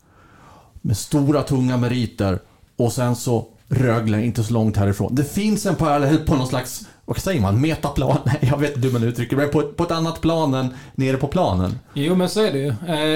med 0.82 0.97
stora 0.97 1.43
tunga 1.43 1.76
meriter 1.76 2.38
och 2.76 2.93
sen 2.93 3.16
så 3.16 3.47
Rögle 3.68 4.24
inte 4.24 4.45
så 4.45 4.53
långt 4.53 4.76
härifrån. 4.76 5.14
Det 5.14 5.24
finns 5.24 5.66
en 5.66 5.74
parallell 5.74 6.18
på 6.18 6.34
någon 6.36 6.47
slags, 6.47 6.86
vad 7.05 7.18
säger 7.18 7.40
man, 7.40 7.61
metaplan? 7.61 8.16
Nej, 8.24 8.38
jag 8.51 8.59
vet 8.59 8.76
inte 8.76 8.88
hur 8.88 8.93
man 8.93 9.03
uttrycker 9.03 9.36
det, 9.36 9.43
men 9.43 9.51
på, 9.53 9.61
ett- 9.61 9.76
på 9.76 9.82
ett 9.84 9.90
annat 9.90 10.20
plan 10.20 10.55
än 10.55 10.68
nere 10.95 11.16
på 11.16 11.26
planen. 11.26 11.78
Jo, 11.95 12.14
men 12.14 12.28
så 12.28 12.40
är 12.40 12.53
det 12.53 12.59
ju. 12.59 12.68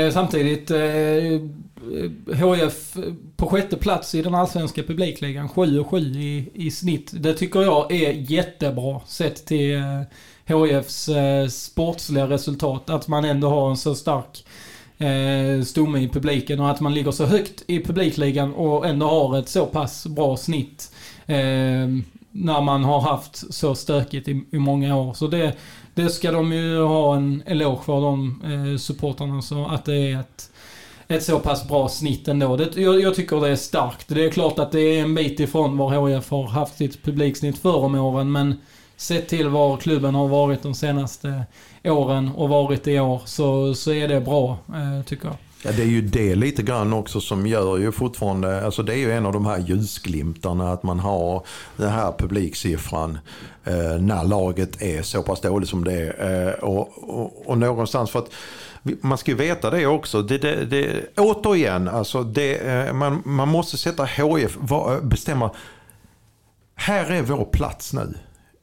Eh, 0.06 0.12
samtidigt, 0.12 0.70
eh, 0.70 0.78
Eh, 1.94 2.36
HF 2.36 2.96
på 3.36 3.46
sjätte 3.46 3.76
plats 3.76 4.14
i 4.14 4.22
den 4.22 4.34
allsvenska 4.34 4.82
publikligan. 4.82 5.48
7 5.48 5.80
och 5.80 5.86
7 5.86 5.98
i, 5.98 6.50
i 6.54 6.70
snitt. 6.70 7.10
Det 7.14 7.34
tycker 7.34 7.62
jag 7.62 7.92
är 7.92 8.12
jättebra 8.12 9.00
sett 9.06 9.46
till 9.46 9.74
eh, 9.74 10.56
HFs 10.56 11.08
eh, 11.08 11.48
sportsliga 11.48 12.28
resultat. 12.28 12.90
Att 12.90 13.08
man 13.08 13.24
ändå 13.24 13.48
har 13.48 13.70
en 13.70 13.76
så 13.76 13.94
stark 13.94 14.44
eh, 14.98 15.62
stomme 15.64 15.98
i 15.98 16.08
publiken 16.08 16.60
och 16.60 16.70
att 16.70 16.80
man 16.80 16.94
ligger 16.94 17.10
så 17.10 17.24
högt 17.24 17.62
i 17.66 17.80
publikligan 17.80 18.54
och 18.54 18.86
ändå 18.86 19.06
har 19.06 19.38
ett 19.38 19.48
så 19.48 19.66
pass 19.66 20.06
bra 20.06 20.36
snitt. 20.36 20.92
Eh, 21.26 21.88
när 22.30 22.60
man 22.60 22.84
har 22.84 23.00
haft 23.00 23.54
så 23.54 23.74
stökigt 23.74 24.28
i, 24.28 24.44
i 24.50 24.58
många 24.58 24.96
år. 24.96 25.14
Så 25.14 25.26
det, 25.26 25.56
det 25.94 26.10
ska 26.10 26.30
de 26.30 26.52
ju 26.52 26.82
ha 26.82 27.16
en 27.16 27.42
eloge 27.46 27.82
för, 27.84 28.00
de 28.00 28.42
eh, 28.44 28.78
supportrarna. 28.78 29.42
Så 29.42 29.66
att 29.66 29.84
det 29.84 29.96
är 29.96 30.20
ett, 30.20 30.50
ett 31.08 31.24
så 31.24 31.40
pass 31.40 31.68
bra 31.68 31.88
snitt 31.88 32.28
ändå. 32.28 32.56
Det, 32.56 32.76
jag, 32.76 33.00
jag 33.00 33.14
tycker 33.14 33.40
det 33.40 33.48
är 33.48 33.56
starkt. 33.56 34.08
Det 34.08 34.24
är 34.24 34.30
klart 34.30 34.58
att 34.58 34.72
det 34.72 34.80
är 34.80 35.02
en 35.02 35.14
bit 35.14 35.40
ifrån 35.40 35.76
var 35.76 36.08
HIF 36.08 36.30
har 36.30 36.46
haft 36.48 36.76
sitt 36.76 37.02
publiksnitt 37.02 37.58
förr 37.58 37.76
om 37.76 37.94
åren, 37.94 38.32
men 38.32 38.54
sett 38.96 39.28
till 39.28 39.48
var 39.48 39.76
klubben 39.76 40.14
har 40.14 40.28
varit 40.28 40.62
de 40.62 40.74
senaste 40.74 41.44
åren 41.84 42.30
och 42.36 42.48
varit 42.48 42.86
i 42.86 43.00
år 43.00 43.20
så, 43.24 43.74
så 43.74 43.92
är 43.92 44.08
det 44.08 44.20
bra, 44.20 44.58
eh, 44.68 45.04
tycker 45.04 45.26
jag. 45.26 45.36
Ja, 45.64 45.72
det 45.76 45.82
är 45.82 45.86
ju 45.86 46.02
det 46.02 46.34
lite 46.34 46.62
grann 46.62 46.92
också 46.92 47.20
som 47.20 47.46
gör 47.46 47.78
ju 47.78 47.92
fortfarande, 47.92 48.64
alltså 48.64 48.82
det 48.82 48.92
är 48.92 48.98
ju 48.98 49.12
en 49.12 49.26
av 49.26 49.32
de 49.32 49.46
här 49.46 49.58
ljusglimtarna 49.58 50.72
att 50.72 50.82
man 50.82 50.98
har 50.98 51.46
den 51.76 51.90
här 51.90 52.12
publiksiffran 52.18 53.18
eh, 53.64 54.00
när 54.00 54.24
laget 54.24 54.82
är 54.82 55.02
så 55.02 55.22
pass 55.22 55.40
dåligt 55.40 55.68
som 55.68 55.84
det 55.84 55.92
är. 55.92 56.48
Eh, 56.48 56.52
och, 56.52 56.88
och, 57.18 57.46
och 57.46 57.58
någonstans 57.58 58.10
för 58.10 58.18
att 58.18 58.30
man 59.00 59.18
ska 59.18 59.30
ju 59.30 59.36
veta 59.36 59.70
det 59.70 59.86
också. 59.86 60.22
Det, 60.22 60.38
det, 60.38 60.64
det, 60.64 61.06
återigen, 61.16 61.88
alltså 61.88 62.22
det, 62.22 62.56
eh, 62.56 62.92
man, 62.92 63.22
man 63.24 63.48
måste 63.48 63.76
sätta 63.78 64.04
HIF, 64.04 64.58
eh, 64.70 65.00
bestämma. 65.02 65.50
Här 66.74 67.10
är 67.12 67.22
vår 67.22 67.44
plats 67.44 67.92
nu 67.92 68.14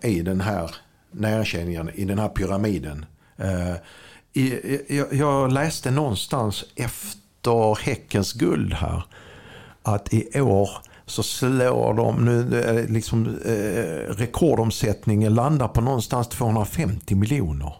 i 0.03 0.21
den 0.21 0.41
här 0.41 0.71
näringskedjan, 1.11 1.89
i 1.93 2.05
den 2.05 2.19
här 2.19 2.29
pyramiden. 2.29 3.05
Eh, 3.37 3.75
jag- 5.11 5.51
läste 5.53 5.91
någonstans 5.91 6.63
efter 6.75 7.75
Häckens 7.83 8.33
guld 8.33 8.73
här 8.73 9.03
att 9.83 10.13
i 10.13 10.41
år 10.41 10.69
så 11.05 11.23
slår 11.23 11.93
de 11.93 12.25
nu 12.25 12.85
liksom 12.89 13.25
eh, 13.45 14.13
rekordomsättningen 14.15 15.33
landar 15.33 15.67
på 15.67 15.81
någonstans 15.81 16.27
250 16.27 17.15
miljoner. 17.15 17.73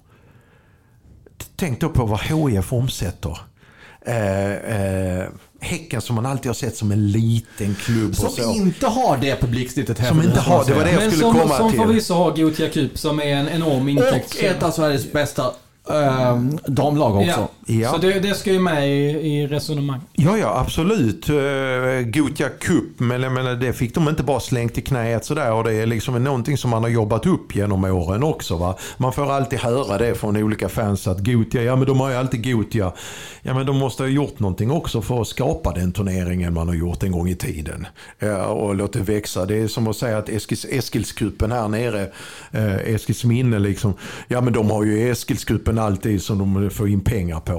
Tänk 1.64 1.80
då 1.82 1.90
på 1.90 2.06
vad 2.06 2.20
HIF 2.22 2.74
omsätter. 2.74 3.38
Eh, 4.06 4.52
eh, 4.52 5.26
häcken 5.62 6.02
som 6.02 6.16
man 6.16 6.26
alltid 6.26 6.46
har 6.50 6.54
sett 6.54 6.78
som 6.78 6.92
en 6.92 7.12
liten 7.12 7.76
klubb. 7.76 8.10
och 8.10 8.16
Som 8.16 8.30
så. 8.30 8.54
inte 8.54 8.88
har 8.88 9.18
det 9.18 9.42
publiksnittet 9.42 10.00
här. 10.00 10.08
Som 10.10 10.24
inte 10.24 10.40
har- 10.40 10.66
det 10.66 10.74
var 10.74 10.84
det 10.84 10.92
jag 10.92 11.00
Men 11.02 11.12
skulle 11.12 11.24
som, 11.24 11.40
komma 11.40 11.58
som 11.58 11.72
till. 11.72 11.80
förvisso 11.80 12.14
har 12.14 12.32
Gothia 12.32 12.70
Cup 12.70 12.98
som 12.98 13.20
är 13.20 13.26
en 13.36 13.50
enorm 13.50 13.84
Och 13.84 13.90
intäkt. 13.90 14.36
ett 14.42 14.64
av 14.64 14.72
Sveriges 14.72 15.12
bästa 15.12 15.44
eh, 15.90 16.38
damlag 16.68 17.16
också. 17.16 17.30
Ja. 17.30 17.50
Ja. 17.66 17.92
Så 17.92 17.98
det, 17.98 18.20
det 18.20 18.34
ska 18.34 18.52
ju 18.52 18.60
med 18.60 18.90
i, 18.90 19.02
i 19.10 19.48
resonemang. 19.48 20.00
Ja, 20.14 20.38
ja 20.38 20.60
absolut. 20.60 21.30
Uh, 21.30 21.36
Gothia 22.02 22.50
Cup, 22.50 23.00
men 23.00 23.24
jag 23.24 23.32
menar, 23.32 23.56
det 23.56 23.74
fick 23.74 23.96
de 23.96 24.10
inte 24.10 24.24
bara 24.24 24.40
slängt 24.40 24.78
i 24.78 24.82
knät 24.82 25.26
sådär. 25.26 25.54
Och 25.54 25.64
det 25.64 25.74
är 25.74 25.86
liksom 25.86 26.24
någonting 26.24 26.58
som 26.58 26.70
man 26.70 26.84
har 26.84 26.90
jobbat 26.90 27.26
upp 27.26 27.56
genom 27.56 27.84
åren 27.84 28.24
också. 28.24 28.58
Va? 28.58 28.78
Man 28.98 29.14
får 29.14 29.32
alltid 29.32 29.60
höra 29.60 29.98
det 29.98 30.16
från 30.16 30.38
olika 30.38 30.70
fans 30.70 31.08
att 31.08 31.26
Gothia, 31.26 31.64
ja 31.64 31.76
men 31.76 31.88
de 31.88 32.00
har 32.00 32.10
ju 32.10 32.16
alltid 32.16 32.54
Gothia. 32.54 32.92
Ja 33.42 33.54
men 33.54 33.66
de 33.66 33.78
måste 33.78 34.04
ha 34.04 34.08
gjort 34.08 34.40
någonting 34.40 34.72
också 34.72 35.02
för 35.02 35.22
att 35.22 35.28
skapa 35.28 35.72
den 35.72 35.92
turneringen 35.92 36.54
man 36.54 36.68
har 36.68 36.76
gjort 36.76 37.04
en 37.04 37.12
gång 37.12 37.30
i 37.30 37.36
tiden. 37.36 37.88
Uh, 38.24 38.34
och 38.34 38.76
låta 38.76 39.00
det 39.00 39.06
växa. 39.06 39.46
Det 39.46 39.58
är 39.58 39.68
som 39.68 39.88
att 39.88 39.96
säga 39.96 40.18
att 40.18 40.30
Eskils, 40.30 40.66
Eskilsgruppen 40.70 41.52
här 41.52 41.68
nere, 41.68 42.04
uh, 42.56 42.94
Eskilsminne 42.94 43.60
liksom. 43.60 43.94
Ja 44.28 44.42
men 44.42 44.54
de 44.54 44.72
har 44.72 44.84
ju 44.84 45.12
Eskilsgruppen 45.12 45.80
alltid 45.80 46.22
som 46.22 46.38
de 46.40 46.70
får 46.70 46.90
in 46.90 47.02
pengar 47.02 47.40
på. 47.40 47.53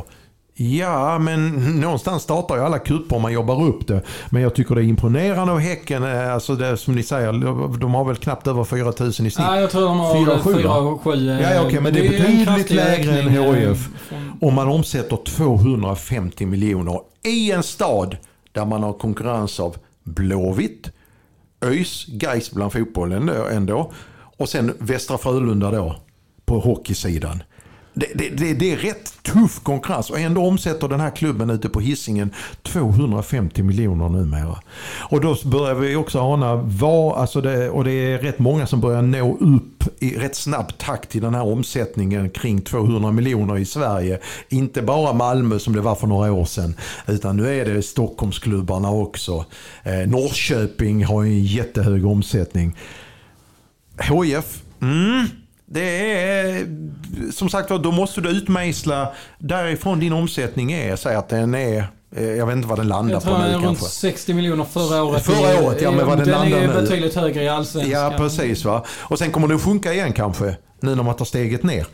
Ja, 0.56 1.18
men 1.18 1.50
någonstans 1.80 2.22
startar 2.22 2.56
ju 2.56 2.62
alla 2.62 2.78
kuper 2.78 3.16
om 3.16 3.22
man 3.22 3.32
jobbar 3.32 3.62
upp 3.64 3.86
det. 3.86 4.02
Men 4.30 4.42
jag 4.42 4.54
tycker 4.54 4.74
det 4.74 4.80
är 4.80 4.84
imponerande 4.84 5.52
av 5.52 5.58
Häcken. 5.58 6.02
eh, 6.04 6.34
Alltså 6.34 6.54
det 6.54 6.76
som 6.76 6.94
ni 6.94 7.02
säger, 7.02 7.32
de 7.78 7.94
har 7.94 8.04
väl 8.04 8.16
knappt 8.16 8.46
över 8.46 8.64
4000 8.64 9.26
i 9.26 9.30
snitt. 9.30 9.46
Ja, 9.48 9.60
jag 9.60 9.70
tror 9.70 9.82
de 9.82 9.98
har 9.98 10.14
Fyra, 10.24 10.38
sju, 10.38 10.54
4 10.54 10.68
va? 10.68 10.76
och 10.76 11.00
7. 11.02 11.10
Ja, 11.42 11.54
ja, 11.54 11.62
okej, 11.66 11.80
men 11.80 11.92
det 11.94 12.06
är 12.06 12.24
en 12.26 12.38
betydligt 12.44 12.70
lägre 12.70 13.20
än 13.20 13.28
eh, 13.36 13.52
HIF. 13.54 13.88
från- 14.08 14.32
Om 14.40 14.54
man 14.54 14.68
omsätter 14.68 15.16
250 15.16 16.46
miljoner 16.46 17.00
i 17.24 17.50
en 17.52 17.62
stad 17.62 18.16
där 18.52 18.64
man 18.64 18.82
har 18.82 18.92
konkurrens 18.92 19.60
av 19.60 19.76
Blåvitt, 20.02 20.90
ÖIS, 21.64 22.06
Gais 22.08 22.50
bland 22.52 22.72
fotbollen 22.72 23.28
ändå, 23.28 23.46
ändå 23.46 23.92
och 24.38 24.48
sen 24.48 24.74
Västra 24.78 25.18
Frölunda 25.18 25.70
då 25.70 25.96
på 26.46 26.58
hockeysidan. 26.58 27.42
Det, 27.94 28.06
det, 28.14 28.28
det, 28.28 28.54
det 28.54 28.72
är 28.72 28.76
rätt 28.76 29.22
tuff 29.22 29.60
konkurrens 29.62 30.10
och 30.10 30.18
ändå 30.18 30.46
omsätter 30.46 30.88
den 30.88 31.00
här 31.00 31.10
klubben 31.10 31.50
ute 31.50 31.68
på 31.68 31.80
hissingen 31.80 32.30
250 32.62 33.62
miljoner 33.62 34.08
numera. 34.08 34.58
Och 35.10 35.20
då 35.20 35.36
börjar 35.44 35.74
vi 35.74 35.96
också 35.96 36.20
ana 36.20 36.56
vad, 36.56 37.18
alltså 37.18 37.40
det, 37.40 37.70
och 37.70 37.84
det 37.84 37.92
är 37.92 38.18
rätt 38.18 38.38
många 38.38 38.66
som 38.66 38.80
börjar 38.80 39.02
nå 39.02 39.36
upp 39.36 40.02
i 40.02 40.16
rätt 40.16 40.36
snabb 40.36 40.78
takt 40.78 41.16
i 41.16 41.20
den 41.20 41.34
här 41.34 41.42
omsättningen 41.42 42.30
kring 42.30 42.60
200 42.60 43.12
miljoner 43.12 43.58
i 43.58 43.64
Sverige. 43.64 44.18
Inte 44.48 44.82
bara 44.82 45.12
Malmö 45.12 45.58
som 45.58 45.74
det 45.74 45.80
var 45.80 45.94
för 45.94 46.06
några 46.06 46.32
år 46.32 46.44
sedan 46.44 46.74
utan 47.06 47.36
nu 47.36 47.60
är 47.60 47.64
det 47.64 47.82
Stockholmsklubbarna 47.82 48.90
också. 48.90 49.44
Eh, 49.82 50.08
Norrköping 50.08 51.04
har 51.04 51.22
en 51.22 51.44
jättehög 51.44 52.06
omsättning. 52.06 52.76
HIF, 54.00 54.62
mm, 54.82 55.26
det 55.74 56.12
är 56.20 56.66
som 57.32 57.48
sagt 57.48 57.68
då 57.68 57.92
måste 57.92 58.20
du 58.20 58.28
utmejsla 58.28 59.12
därifrån 59.38 60.00
din 60.00 60.12
omsättning 60.12 60.72
är. 60.72 60.96
Säg 60.96 61.16
att 61.16 61.28
den 61.28 61.54
är, 61.54 61.86
eh, 62.16 62.24
jag 62.24 62.46
vet 62.46 62.56
inte 62.56 62.68
vad 62.68 62.78
den 62.78 62.88
landar 62.88 63.12
Jag 63.12 63.22
på 63.22 63.28
tror 63.28 63.38
den 63.38 63.48
nu 63.48 63.52
är 63.52 63.54
runt 63.54 63.78
kanske. 63.78 63.86
60 63.86 64.34
miljoner 64.34 64.64
förra 64.64 65.02
året. 65.02 65.24
Förra 65.24 65.62
året, 65.64 65.82
ja, 65.82 65.90
men 65.90 66.06
vad 66.06 66.18
den 66.18 66.28
den 66.28 66.38
landar 66.38 66.58
är 66.58 66.66
nu. 66.66 66.72
betydligt 66.74 67.14
högre 67.14 67.42
i 67.42 67.48
Allsvenskan. 67.48 68.02
Ja, 68.02 68.14
precis. 68.16 68.64
va. 68.64 68.84
Och 68.88 69.18
sen 69.18 69.32
kommer 69.32 69.48
den 69.48 69.58
sjunka 69.58 69.92
igen 69.92 70.12
kanske, 70.12 70.56
nu 70.80 70.94
när 70.94 71.02
man 71.02 71.16
tar 71.16 71.24
steget 71.24 71.62
ner. 71.62 71.86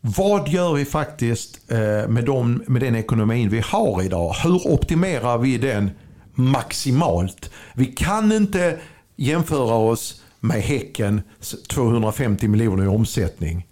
Vad 0.00 0.48
gör 0.48 0.72
vi 0.74 0.84
faktiskt 0.84 1.72
eh, 1.72 1.78
med, 2.08 2.24
de, 2.24 2.62
med 2.66 2.82
den 2.82 2.96
ekonomin 2.96 3.48
vi 3.48 3.60
har 3.60 4.02
idag? 4.02 4.32
Hur 4.32 4.66
optimerar 4.66 5.38
vi 5.38 5.58
den 5.58 5.90
maximalt? 6.34 7.50
Vi 7.74 7.86
kan 7.86 8.32
inte 8.32 8.78
jämföra 9.16 9.74
oss 9.74 10.20
med 10.44 10.62
Häcken 10.62 11.22
250 11.68 12.48
miljoner 12.48 12.84
i 12.84 12.86
omsättning. 12.86 13.66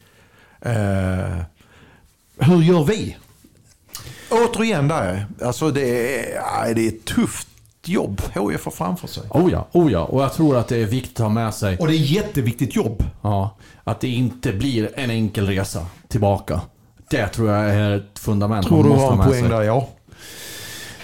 Eh, 0.61 1.39
hur 2.39 2.63
gör 2.63 2.85
vi? 2.85 3.17
Återigen 4.31 4.89
där, 4.89 5.27
alltså 5.43 5.71
det 5.71 6.17
är, 6.35 6.75
det 6.75 6.87
är 6.87 6.91
tufft 6.91 7.49
jobb 7.85 8.21
HIF 8.35 8.65
har 8.65 8.73
framför 8.73 9.09
sig. 9.09 9.23
Oh 9.31 9.53
ja, 9.53 9.69
oh 9.73 9.93
ja. 9.93 10.05
Och 10.05 10.23
jag 10.23 10.33
tror 10.33 10.57
att 10.57 10.69
det 10.69 10.77
är 10.77 10.87
viktigt 10.87 11.21
att 11.21 11.25
ha 11.25 11.29
med 11.29 11.55
sig 11.55 11.79
Och 11.79 11.87
det 11.87 11.95
är 11.95 11.99
jätteviktigt 11.99 12.77
jobb. 12.77 13.03
ja, 13.23 13.57
att 13.85 14.01
det 14.01 14.09
inte 14.09 14.53
blir 14.53 14.91
en 14.95 15.11
enkel 15.11 15.47
resa 15.47 15.87
tillbaka. 16.09 16.61
Det 17.11 17.29
tror 17.29 17.51
jag 17.51 17.71
är 17.71 17.97
ett 17.97 18.19
fundament 18.19 18.67
Tror 18.67 18.85
du 18.85 18.91
har 18.91 18.97
ha 18.97 19.13
en 19.13 19.19
poäng 19.19 19.41
sig. 19.41 19.51
där, 19.51 19.63
ja. 19.63 19.89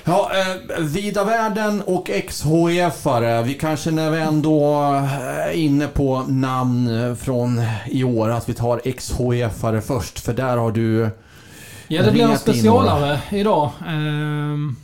Ja, 0.08 0.30
eh, 0.34 0.80
Vida 0.84 1.24
Världen 1.24 1.82
och 1.82 2.10
ex-HIF-are. 2.10 3.42
Vi 3.42 3.54
kanske 3.54 3.90
när 3.90 4.10
vi 4.10 4.20
ändå 4.20 4.82
är 5.14 5.52
inne 5.52 5.86
på 5.86 6.24
namn 6.28 7.04
eh, 7.04 7.14
från 7.14 7.62
i 7.86 8.04
år, 8.04 8.28
att 8.30 8.48
vi 8.48 8.54
tar 8.54 8.80
ex-HIF-are 8.84 9.80
först. 9.80 10.18
För 10.20 10.32
där 10.34 10.56
har 10.56 10.70
du... 10.72 11.10
Ja, 11.88 12.02
det 12.02 12.12
blir 12.12 12.24
en 12.24 12.38
specialare 12.38 13.20
idag. 13.30 13.70
Ehm, 13.88 14.76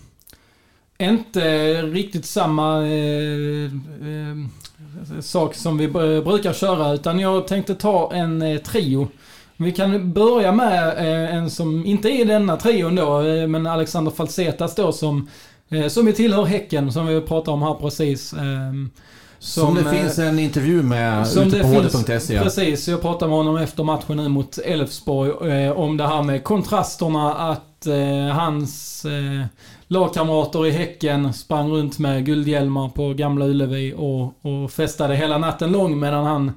inte 0.99 1.43
riktigt 1.83 2.27
samma 2.27 2.87
eh, 2.87 3.65
eh, 3.65 5.21
sak 5.21 5.55
som 5.55 5.79
vi 5.79 5.89
br- 5.89 6.25
brukar 6.25 6.53
köra, 6.53 6.93
utan 6.93 7.19
jag 7.21 7.49
tänkte 7.49 7.75
ta 7.75 8.13
en 8.13 8.43
eh, 8.43 8.59
trio. 8.59 9.09
Vi 9.57 9.73
kan 9.73 10.13
börja 10.13 10.53
med 10.53 10.89
eh, 10.89 11.35
en 11.37 11.51
som 11.51 11.87
inte 11.87 12.09
är 12.09 12.21
i 12.21 12.25
denna 12.25 12.57
trion 12.57 12.95
då, 12.95 13.21
eh, 13.21 13.47
men 13.47 13.67
Alexander 13.67 14.11
Falsetas 14.13 14.75
då 14.75 14.93
som, 14.93 15.29
eh, 15.69 15.87
som 15.89 16.07
ju 16.07 16.13
tillhör 16.13 16.45
Häcken, 16.45 16.93
som 16.93 17.07
vi 17.07 17.21
pratade 17.21 17.51
om 17.55 17.63
här 17.63 17.75
precis. 17.75 18.33
ehm, 18.33 18.91
Som, 19.39 19.75
det 19.75 19.85
finns 19.85 20.19
en 20.19 20.39
intervju 20.39 20.83
med 20.83 21.27
som 21.27 21.43
ute 21.43 21.61
på 21.61 21.67
hd.se. 21.67 22.41
Precis, 22.41 22.89
jag 22.89 23.01
pratade 23.03 23.29
med 23.29 23.39
honom 23.39 23.57
efter 23.57 23.85
matchen 23.85 24.17
nu 24.17 24.29
mot 24.29 24.59
Elfsborg 24.59 25.53
eh, 25.53 25.73
om 25.73 25.97
det 25.97 26.07
här 26.07 26.23
med 26.23 26.45
kontrasterna 26.45 27.35
att 27.35 27.87
eh, 27.87 28.35
hans 28.37 29.05
eh, 29.05 29.47
lagkamrater 29.87 30.67
i 30.67 30.71
Häcken 30.71 31.33
sprang 31.33 31.71
runt 31.71 31.99
med 31.99 32.27
guldhjälmar 32.27 32.89
på 32.89 33.13
Gamla 33.15 33.45
Ullevi 33.45 33.95
och, 33.97 34.25
och 34.25 34.71
festade 34.71 35.17
hela 35.17 35.39
natten 35.39 35.73
lång 35.73 36.01
medan 36.01 36.25
han 36.27 36.53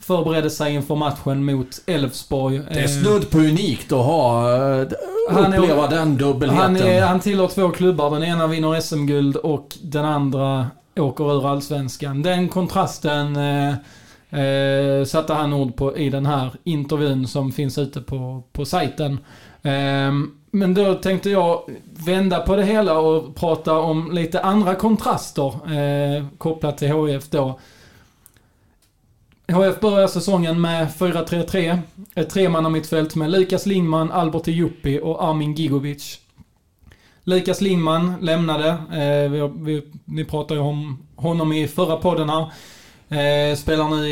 förberedde 0.00 0.50
sig 0.50 0.74
inför 0.74 0.94
matchen 0.96 1.44
mot 1.44 1.80
Elfsborg. 1.86 2.58
Det 2.72 2.80
är 2.80 2.84
Eh, 2.84 2.88
snudd 2.88 3.30
på 3.30 3.38
unikt 3.38 3.92
att 3.92 4.04
ha, 4.04 4.52
eh, 4.52 4.86
Han 5.30 5.52
är- 5.52 5.58
uppleva 5.58 5.86
den 5.86 6.16
dubbelheten. 6.16 6.62
han, 6.62 6.76
är, 6.76 7.02
han 7.02 7.20
tillhör 7.20 7.48
två 7.48 7.68
klubbar. 7.70 8.10
Den 8.10 8.24
ena 8.24 8.46
vinner 8.46 8.80
SM-guld 8.80 9.36
och 9.36 9.76
den 9.82 10.04
andra 10.04 10.66
åker 10.96 11.32
ur 11.36 11.48
Allsvenskan. 11.50 12.22
Den 12.22 12.48
kontrasten 12.48 13.36
eh, 13.36 13.74
eh, 14.40 15.04
satte 15.04 15.32
han 15.34 15.52
ord 15.52 15.76
på 15.76 15.96
i 15.96 16.10
den 16.10 16.26
här 16.26 16.50
intervjun 16.64 17.26
som 17.26 17.52
finns 17.52 17.78
ute 17.78 18.00
på, 18.00 18.42
på 18.52 18.64
sajten. 18.64 19.12
Eh, 19.62 20.12
men 20.52 20.74
då 20.74 20.94
tänkte 20.94 21.30
jag 21.30 21.60
vända 22.06 22.38
på 22.40 22.56
det 22.56 22.64
hela 22.64 22.98
och 22.98 23.34
prata 23.36 23.78
om 23.78 24.12
lite 24.12 24.40
andra 24.40 24.74
kontraster 24.74 25.46
eh, 26.18 26.24
kopplat 26.38 26.78
till 26.78 26.88
HIF 27.06 27.30
då. 27.30 27.58
HF 29.50 29.80
börjar 29.80 30.08
säsongen 30.08 30.60
med 30.60 30.88
4-3-3. 30.88 31.78
Ett 32.14 32.30
tremannamittfält 32.30 33.14
med 33.14 33.30
Lukas 33.30 33.66
Lingman, 33.66 34.12
Albert 34.12 34.46
Juppi 34.46 35.00
och 35.02 35.24
Armin 35.24 35.54
Gigovic. 35.54 36.18
Lukas 37.24 37.60
Lingman 37.60 38.14
lämnade. 38.20 38.68
Eh, 38.68 39.30
vi, 39.30 39.50
vi, 39.58 39.82
ni 40.04 40.24
pratade 40.24 40.60
ju 40.60 40.66
om 40.66 41.06
honom 41.16 41.52
i 41.52 41.68
förra 41.68 41.96
podden 41.96 42.28
här. 42.28 42.52
Eh, 43.08 43.56
spelar 43.56 43.88
nu 43.88 44.06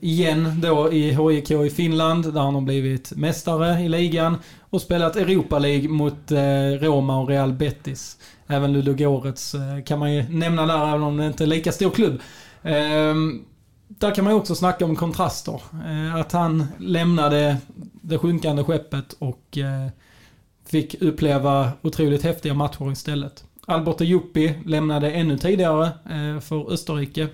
igen 0.00 0.60
då 0.62 0.92
i 0.92 1.10
HIK 1.10 1.50
i 1.50 1.70
Finland 1.70 2.34
där 2.34 2.40
han 2.40 2.54
har 2.54 2.62
blivit 2.62 3.12
mästare 3.16 3.80
i 3.80 3.88
ligan 3.88 4.36
och 4.70 4.80
spelat 4.80 5.16
Europa 5.16 5.58
League 5.58 5.88
mot 5.88 6.32
eh, 6.32 6.80
Roma 6.80 7.20
och 7.20 7.28
Real 7.28 7.52
Betis. 7.52 8.16
Även 8.46 8.72
Ludogorets 8.72 9.54
eh, 9.54 9.84
kan 9.84 9.98
man 9.98 10.14
ju 10.14 10.22
nämna 10.28 10.66
där 10.66 10.88
även 10.88 11.02
om 11.02 11.16
det 11.16 11.26
inte 11.26 11.44
är 11.44 11.48
lika 11.48 11.72
stor 11.72 11.90
klubb. 11.90 12.20
Eh, 12.62 13.14
där 13.98 14.14
kan 14.14 14.24
man 14.24 14.32
ju 14.32 14.38
också 14.38 14.54
snacka 14.54 14.84
om 14.84 14.96
kontraster. 14.96 15.60
Eh, 15.86 16.14
att 16.14 16.32
han 16.32 16.66
lämnade 16.78 17.56
det 17.92 18.18
sjunkande 18.18 18.64
skeppet 18.64 19.12
och 19.18 19.58
eh, 19.58 19.88
fick 20.66 21.02
uppleva 21.02 21.70
otroligt 21.82 22.22
häftiga 22.22 22.54
matcher 22.54 22.92
istället. 22.92 23.44
Albert 23.66 24.00
Juppi 24.00 24.54
lämnade 24.66 25.10
ännu 25.10 25.38
tidigare 25.38 25.84
eh, 25.86 26.40
för 26.40 26.72
Österrike. 26.72 27.28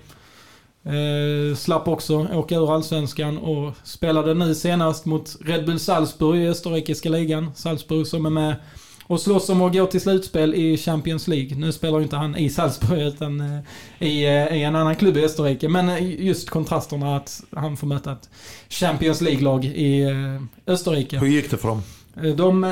Slapp 1.57 1.87
också 1.87 2.27
åka 2.33 2.55
ur 2.55 2.73
Allsvenskan 2.73 3.37
och 3.37 3.73
spelade 3.83 4.33
nu 4.33 4.55
senast 4.55 5.05
mot 5.05 5.37
Red 5.41 5.65
Bull 5.65 5.79
Salzburg 5.79 6.41
i 6.41 6.47
österrikiska 6.47 7.09
ligan. 7.09 7.51
Salzburg 7.55 8.07
som 8.07 8.25
är 8.25 8.29
med 8.29 8.55
och 9.11 9.19
slåss 9.19 9.49
om 9.49 9.61
att 9.61 9.73
gå 9.73 9.85
till 9.85 10.01
slutspel 10.01 10.53
i 10.53 10.77
Champions 10.77 11.27
League. 11.27 11.57
Nu 11.57 11.71
spelar 11.71 11.97
ju 11.97 12.03
inte 12.03 12.15
han 12.15 12.35
i 12.35 12.49
Salzburg 12.49 13.01
utan 13.01 13.41
eh, 13.41 14.07
i, 14.07 14.25
eh, 14.25 14.57
i 14.57 14.63
en 14.63 14.75
annan 14.75 14.95
klubb 14.95 15.17
i 15.17 15.25
Österrike. 15.25 15.69
Men 15.69 15.89
eh, 15.89 16.25
just 16.25 16.49
kontrasterna 16.49 17.15
att 17.15 17.43
han 17.55 17.77
får 17.77 17.87
möta 17.87 18.11
ett 18.11 18.29
Champions 18.69 19.21
League-lag 19.21 19.65
i 19.65 20.05
Österrike. 20.67 21.19
Hur 21.19 21.27
gick 21.27 21.51
det 21.51 21.57
för 21.57 21.67
dem? 21.67 21.83
De... 22.35 22.65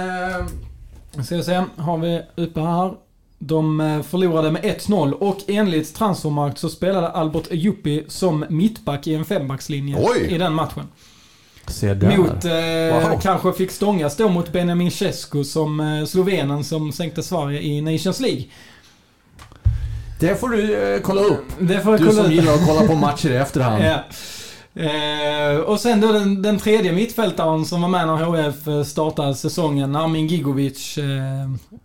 Ska 1.26 1.36
vi 1.36 1.44
se, 1.44 1.64
har 1.76 1.98
vi 1.98 2.22
uppe 2.36 2.60
här. 2.60 2.94
De 3.40 4.04
förlorade 4.08 4.52
med 4.52 4.64
1-0 4.64 5.12
och 5.12 5.38
enligt 5.48 5.96
Transfermarkt 5.96 6.58
så 6.58 6.70
spelade 6.70 7.10
Albert 7.10 7.48
Juppi 7.52 8.04
som 8.08 8.46
mittback 8.50 9.08
i 9.08 9.14
en 9.16 9.26
fembackslinje 9.26 9.98
Oj! 10.00 10.28
i 10.30 10.38
den 10.38 10.54
matchen. 10.54 10.88
Se 11.70 11.94
där. 11.94 12.18
Mot, 12.18 12.46
eh, 12.46 13.10
Wow. 13.10 13.20
kanske 13.22 13.54
fick 13.54 13.72
stångas 13.72 14.16
då 14.18 14.30
mot 14.30 14.52
Benjamin 14.52 14.92
Cesko 14.92 15.44
som 15.44 15.80
eh, 15.80 16.06
slovenen 16.06 16.64
som 16.64 16.92
sänkte 16.92 17.24
Sverige 17.24 17.62
i 17.62 17.82
Nations 17.82 18.20
League. 18.20 18.44
Det 20.20 20.36
får 20.40 20.50
du 20.50 20.94
eh, 20.96 21.02
kolla 21.02 21.22
upp. 21.22 21.46
Du 21.60 22.12
som 22.12 22.32
gillar 22.32 22.54
att 22.54 22.68
kolla 22.68 22.82
på 22.88 22.96
matcher 23.06 23.30
i 23.32 23.36
efterhand. 23.36 23.84
Ja. 23.84 24.04
Eh, 24.74 25.60
och 25.60 25.80
sen 25.80 26.02
då 26.02 26.12
den, 26.12 26.42
den 26.42 26.58
tredje 26.58 26.92
mittfältaren 26.92 27.66
som 27.66 27.82
var 27.82 27.90
med 27.90 28.08
när 28.08 28.16
HF 28.16 28.68
eh, 28.68 28.84
startade 28.84 29.36
säsongen, 29.36 29.96
Armin 29.96 30.28
Gigovic, 30.28 30.98
eh, 30.98 31.06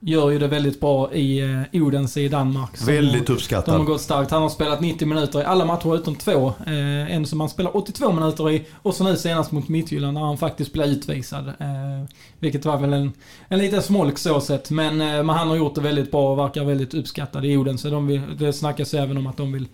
gör 0.00 0.30
ju 0.30 0.38
det 0.38 0.46
väldigt 0.48 0.80
bra 0.80 1.12
i 1.12 1.40
eh, 1.72 1.82
Odense 1.82 2.20
i 2.20 2.28
Danmark. 2.28 2.76
Som 2.76 2.86
Väldigt 2.86 3.12
har, 3.14 3.20
de 3.20 3.30
har 3.30 3.36
uppskattad. 3.36 3.84
gått 3.86 4.00
starkt. 4.00 4.30
Han 4.30 4.42
har 4.42 4.48
spelat 4.48 4.80
90 4.80 5.08
minuter 5.08 5.40
i 5.40 5.44
alla 5.44 5.64
matcher 5.64 5.94
utom 5.96 6.14
två. 6.16 6.52
Eh, 6.66 7.14
en 7.14 7.26
som 7.26 7.40
han 7.40 7.48
spelar 7.48 7.76
82 7.76 8.12
minuter 8.12 8.50
i 8.50 8.64
och 8.82 8.94
så 8.94 9.04
nu 9.04 9.16
senast 9.16 9.52
mot 9.52 9.68
Midtjylland 9.68 10.14
när 10.14 10.20
han 10.20 10.38
faktiskt 10.38 10.72
blev 10.72 10.86
utvisad. 10.88 11.48
Eh, 11.48 12.08
vilket 12.38 12.64
var 12.64 12.78
väl 12.78 12.92
en, 12.92 13.12
en 13.48 13.58
liten 13.58 13.82
smolk 13.82 14.18
så 14.18 14.40
sett. 14.40 14.70
Men, 14.70 15.00
eh, 15.00 15.06
men 15.06 15.28
han 15.28 15.48
har 15.48 15.56
gjort 15.56 15.74
det 15.74 15.80
väldigt 15.80 16.10
bra 16.10 16.32
och 16.32 16.38
verkar 16.38 16.64
väldigt 16.64 16.94
uppskattad 16.94 17.44
i 17.44 17.56
Odense. 17.56 17.90
De 17.90 18.06
vill, 18.06 18.22
det 18.38 18.52
snackas 18.52 18.94
även 18.94 19.16
om 19.16 19.26
att 19.26 19.36
de 19.36 19.52
vill 19.52 19.66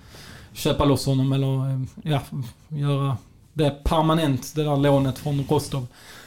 köpa 0.53 0.85
loss 0.85 1.07
honom 1.07 1.33
eller 1.33 1.81
ja, 2.03 2.21
göra 2.69 3.17
det 3.53 3.85
permanent, 3.85 4.53
det 4.55 4.65
där 4.65 4.77
lånet 4.77 5.19
från 5.19 5.45
Rostov. 5.49 5.87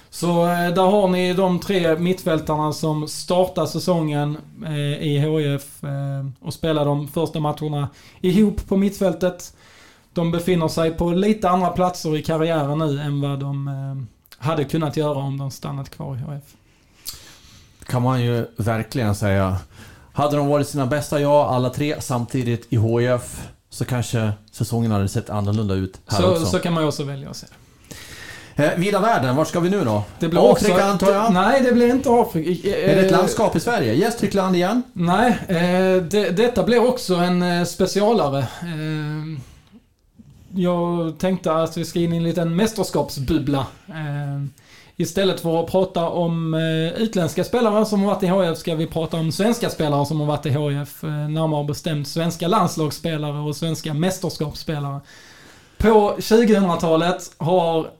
Så 0.09 0.45
eh, 0.45 0.73
där 0.73 0.91
har 0.91 1.07
ni 1.07 1.33
de 1.33 1.59
tre 1.59 1.95
mittfältarna 1.95 2.73
som 2.73 3.07
startar 3.07 3.65
säsongen 3.65 4.37
eh, 4.65 5.07
i 5.07 5.19
HIF 5.19 5.83
eh, 5.83 6.27
och 6.39 6.53
spelar 6.53 6.85
de 6.85 7.07
första 7.07 7.39
matcherna 7.39 7.89
ihop 8.21 8.67
på 8.67 8.77
mittfältet. 8.77 9.53
De 10.13 10.31
befinner 10.31 10.67
sig 10.67 10.91
på 10.91 11.11
lite 11.11 11.49
andra 11.49 11.69
platser 11.69 12.17
i 12.17 12.23
karriären 12.23 12.77
nu 12.77 12.99
än 12.99 13.21
vad 13.21 13.39
de 13.39 14.07
hade 14.37 14.63
kunnat 14.63 14.97
göra 14.97 15.17
om 15.17 15.37
de 15.37 15.51
stannat 15.51 15.89
kvar 15.89 16.15
i 16.15 16.17
HIF. 16.17 16.43
kan 17.85 18.01
man 18.01 18.21
ju 18.21 18.45
verkligen 18.57 19.15
säga. 19.15 19.57
Hade 20.13 20.37
de 20.37 20.47
varit 20.47 20.67
sina 20.67 20.85
bästa 20.85 21.21
jag, 21.21 21.47
alla 21.47 21.69
tre, 21.69 22.01
samtidigt 22.01 22.73
i 22.73 22.77
HIF, 22.77 23.47
så 23.73 23.85
kanske 23.85 24.31
säsongen 24.51 24.91
hade 24.91 25.07
sett 25.07 25.29
annorlunda 25.29 25.73
ut 25.73 26.01
här 26.07 26.21
Så, 26.21 26.31
också. 26.31 26.45
så 26.45 26.59
kan 26.59 26.73
man 26.73 26.83
ju 26.83 26.87
också 26.87 27.03
välja 27.03 27.29
att 27.29 27.35
se. 27.37 27.47
Eh, 28.55 28.71
vida 28.77 28.99
världen, 28.99 29.35
vart 29.35 29.47
ska 29.47 29.59
vi 29.59 29.69
nu 29.69 29.83
då? 29.83 30.03
Det 30.19 30.27
blir 30.27 30.51
Afrika 30.51 30.73
också, 30.73 30.85
antar 30.85 31.11
jag? 31.11 31.33
Nej, 31.33 31.61
det 31.61 31.71
blir 31.71 31.89
inte 31.89 32.09
Afrika. 32.11 32.69
Eh, 32.69 32.89
Är 32.89 32.95
det 32.95 33.01
ett 33.05 33.11
landskap 33.11 33.55
i 33.55 33.59
Sverige? 33.59 33.93
Gästrikland 33.93 34.55
igen? 34.55 34.83
Nej, 34.93 35.37
eh, 35.47 36.03
det, 36.03 36.29
detta 36.37 36.63
blir 36.63 36.87
också 36.87 37.15
en 37.15 37.41
eh, 37.41 37.63
specialare. 37.65 38.39
Eh, 38.39 39.39
jag 40.55 41.17
tänkte 41.19 41.53
att 41.53 41.77
vi 41.77 41.85
ska 41.85 41.99
in 41.99 42.13
i 42.13 42.17
en 42.17 42.23
liten 42.23 42.55
mästerskapsbubbla. 42.55 43.67
Eh, 43.87 44.43
istället 44.95 45.39
för 45.39 45.63
att 45.63 45.71
prata 45.71 46.09
om 46.09 46.53
eh, 46.53 47.01
utländska 47.01 47.43
spelare 47.43 47.85
som 47.85 48.01
har 48.01 48.07
varit 48.07 48.23
i 48.23 48.27
HF 48.27 48.57
ska 48.57 48.75
vi 48.75 48.87
prata 48.87 49.17
om 49.17 49.31
svenska 49.31 49.69
spelare 49.69 50.05
som 50.05 50.19
har 50.19 50.27
varit 50.27 50.45
i 50.45 50.49
HF. 50.49 51.03
Eh, 51.03 51.09
närmare 51.09 51.63
bestämt 51.63 52.07
svenska 52.07 52.47
landslagsspelare 52.47 53.39
och 53.39 53.55
svenska 53.55 53.93
mästerskapsspelare. 53.93 54.99
På 55.77 56.15
2000-talet 56.17 57.31
har 57.37 57.91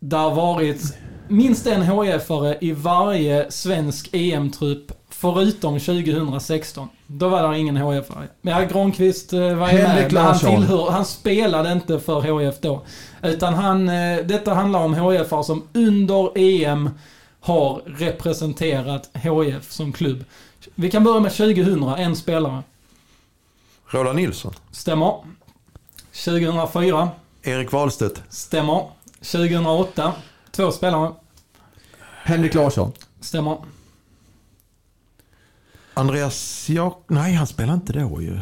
där 0.00 0.30
varit 0.30 0.98
minst 1.28 1.66
en 1.66 1.82
HIF-are 1.82 2.56
i 2.60 2.72
varje 2.72 3.50
svensk 3.50 4.08
EM-trupp 4.12 4.92
förutom 5.10 5.80
2016. 5.80 6.88
Då 7.06 7.28
var 7.28 7.52
det 7.52 7.58
ingen 7.58 7.76
HIF-are. 7.76 8.28
Ja, 8.42 8.60
Granqvist 8.60 9.32
eh, 9.32 9.40
var 9.40 9.70
ju 9.70 9.78
med, 9.78 10.12
men 10.12 10.24
han, 10.24 10.38
tillhör, 10.38 10.90
han 10.90 11.04
spelade 11.04 11.72
inte 11.72 12.00
för 12.00 12.20
HIF 12.20 12.60
då. 12.60 12.82
Utan 13.22 13.54
han, 13.54 13.88
eh, 13.88 14.18
detta 14.24 14.54
handlar 14.54 14.80
om 14.80 14.94
HIF-are 14.94 15.42
som 15.42 15.62
under 15.72 16.38
EM 16.38 16.90
har 17.40 17.82
representerat 17.86 19.10
HIF 19.14 19.72
som 19.72 19.92
klubb. 19.92 20.24
Vi 20.74 20.90
kan 20.90 21.04
börja 21.04 21.20
med 21.20 21.32
2000, 21.32 21.82
en 21.82 22.16
spelare. 22.16 22.62
Roland 23.86 24.16
Nilsson. 24.16 24.54
Stämmer. 24.70 25.14
2004. 26.24 27.10
Erik 27.42 27.72
Wahlstedt. 27.72 28.22
Stämmer. 28.28 28.90
2008. 29.20 30.12
Två 30.50 30.72
spelare. 30.72 31.12
Henrik 32.22 32.54
Larsson. 32.54 32.92
Stämmer. 33.20 33.58
Andreas 35.98 36.68
Jak... 36.68 37.04
Nej, 37.08 37.34
han 37.34 37.46
spelar 37.46 37.74
inte 37.74 37.92
då 37.92 38.22
ju. 38.22 38.38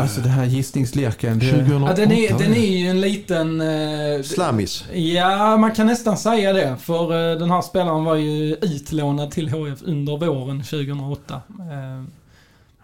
Alltså 0.00 0.20
den 0.20 0.30
här 0.30 0.44
gissningsleken. 0.44 1.38
Det... 1.38 1.50
2008. 1.50 1.90
Ja, 1.90 2.06
den, 2.06 2.12
är, 2.12 2.38
den 2.38 2.54
är 2.54 2.76
ju 2.76 2.88
en 2.88 3.00
liten... 3.00 3.60
Eh, 3.60 4.22
Slammis. 4.22 4.84
ja, 4.92 5.56
man 5.56 5.74
kan 5.74 5.86
nästan 5.86 6.16
säga 6.16 6.52
det. 6.52 6.76
För 6.80 7.32
eh, 7.32 7.38
den 7.38 7.50
här 7.50 7.62
spelaren 7.62 8.04
var 8.04 8.14
ju 8.14 8.54
utlånad 8.54 9.30
till 9.30 9.48
HF 9.48 9.82
under 9.82 10.16
våren 10.16 10.62
2008. 10.62 11.40
Eh, 11.48 12.04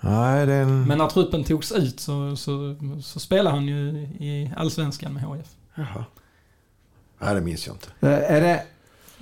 Nej, 0.05 0.47
det 0.47 0.53
är 0.53 0.63
en... 0.63 0.87
men 0.87 0.99
när 0.99 1.09
truppen 1.09 1.45
togs 1.45 1.73
ut 1.73 2.01
så, 2.01 2.37
så, 2.37 2.77
så 3.03 3.21
spelade 3.21 3.57
han 3.57 3.69
ju 3.69 3.89
i 4.19 4.51
Allsvenskan 4.57 5.15
med 5.15 5.23
HF. 5.23 5.47
Jaha. 5.75 6.05
Nej, 7.19 7.35
det 7.35 7.41
minns 7.41 7.67
jag 7.67 7.77
inte. 7.77 7.89
Eh, 8.01 8.37
Är 8.37 8.41
det... 8.41 8.63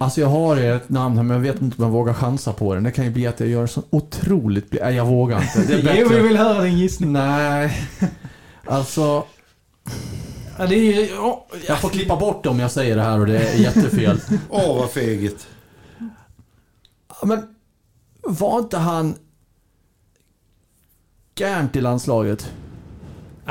Alltså 0.03 0.21
jag 0.21 0.29
har 0.29 0.57
ett 0.57 0.89
namn 0.89 1.17
här 1.17 1.23
men 1.25 1.37
jag 1.37 1.43
vet 1.53 1.63
inte 1.63 1.77
om 1.79 1.85
jag 1.85 1.91
vågar 1.93 2.15
chansa 2.15 2.53
på 2.53 2.75
den. 2.75 2.83
Det 2.83 2.91
kan 2.91 3.05
ju 3.05 3.11
bli 3.11 3.27
att 3.27 3.41
jag 3.41 3.49
gör 3.49 3.67
så 3.67 3.83
otroligt... 3.91 4.73
Nej, 4.81 4.95
jag 4.95 5.07
vågar 5.07 5.43
inte. 5.43 5.65
Det 5.67 5.91
är 5.91 5.97
Jo, 6.01 6.09
vi 6.09 6.15
bättre. 6.15 6.23
vill 6.23 6.37
höra 6.37 6.63
din 6.63 6.79
gissning. 6.79 7.13
Nej. 7.13 7.89
Alltså, 8.67 9.25
Ja, 10.59 10.67
det 10.67 10.75
är 10.75 10.95
ju... 11.01 11.07
ja, 11.15 11.47
jag 11.69 11.81
får 11.81 11.89
klippa 11.89 12.17
bort 12.17 12.43
det 12.43 12.49
om 12.49 12.61
jag 12.61 12.71
säger 12.71 12.97
det 12.97 13.03
här 13.03 13.21
och 13.21 13.27
det 13.27 13.39
är 13.39 13.55
jättefel. 13.59 14.21
Åh, 14.51 14.79
vad 14.79 14.91
fegigt. 14.91 15.47
Ja, 17.09 17.27
Men 17.27 17.55
var 18.23 18.59
inte 18.59 18.79
han 18.79 19.15
Gärnt 21.37 21.77
i 21.77 21.81
landslaget? 21.81 22.53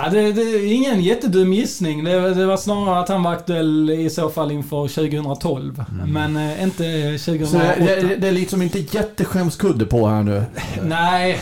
Ja, 0.04 0.10
det, 0.10 0.32
det 0.34 0.42
är 0.42 0.74
ingen 0.74 1.02
jättedum 1.02 1.54
gissning. 1.54 2.04
Det, 2.04 2.34
det 2.34 2.46
var 2.46 2.58
snarare 2.58 3.00
att 3.00 3.10
han 3.10 3.24
var 3.24 3.34
aktuell 3.34 3.90
i 3.90 4.10
så 4.10 4.30
fall 4.30 4.52
inför 4.52 4.88
2012. 4.88 5.84
Men 6.08 6.38
eh, 6.38 6.64
inte 6.64 7.18
2008. 7.18 7.46
Så 7.46 7.58
det, 7.58 8.02
det, 8.02 8.16
det 8.16 8.28
är 8.28 8.32
liksom 8.32 8.62
inte 8.62 8.80
jätteskämskudde 8.80 9.86
på 9.86 10.08
här 10.08 10.24
nu. 10.24 10.44
Nej, 10.84 11.40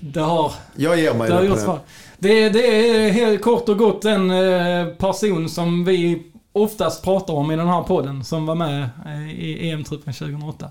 det 0.00 0.20
har, 0.20 0.52
Jag 0.76 1.00
ger 1.00 1.14
mig 1.14 1.28
det 1.28 1.34
har 1.34 1.42
det 1.42 1.64
på. 1.64 1.78
Det, 2.18 2.48
det 2.48 2.88
är 2.90 3.10
helt 3.10 3.42
kort 3.42 3.68
och 3.68 3.78
gott 3.78 4.04
en 4.04 4.30
eh, 4.30 4.86
person 4.86 5.48
som 5.48 5.84
vi 5.84 6.22
oftast 6.52 7.04
pratar 7.04 7.34
om 7.34 7.50
i 7.50 7.56
den 7.56 7.68
här 7.68 7.82
podden 7.82 8.24
som 8.24 8.46
var 8.46 8.54
med 8.54 8.88
eh, 9.06 9.30
i 9.30 9.70
EM-truppen 9.70 10.14
2008. 10.14 10.70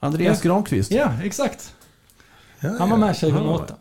Andreas 0.00 0.42
Granqvist. 0.42 0.90
Ja, 0.90 1.12
exakt. 1.24 1.74
Han 2.78 2.90
var 2.90 2.96
med 2.96 3.16
2008. 3.20 3.74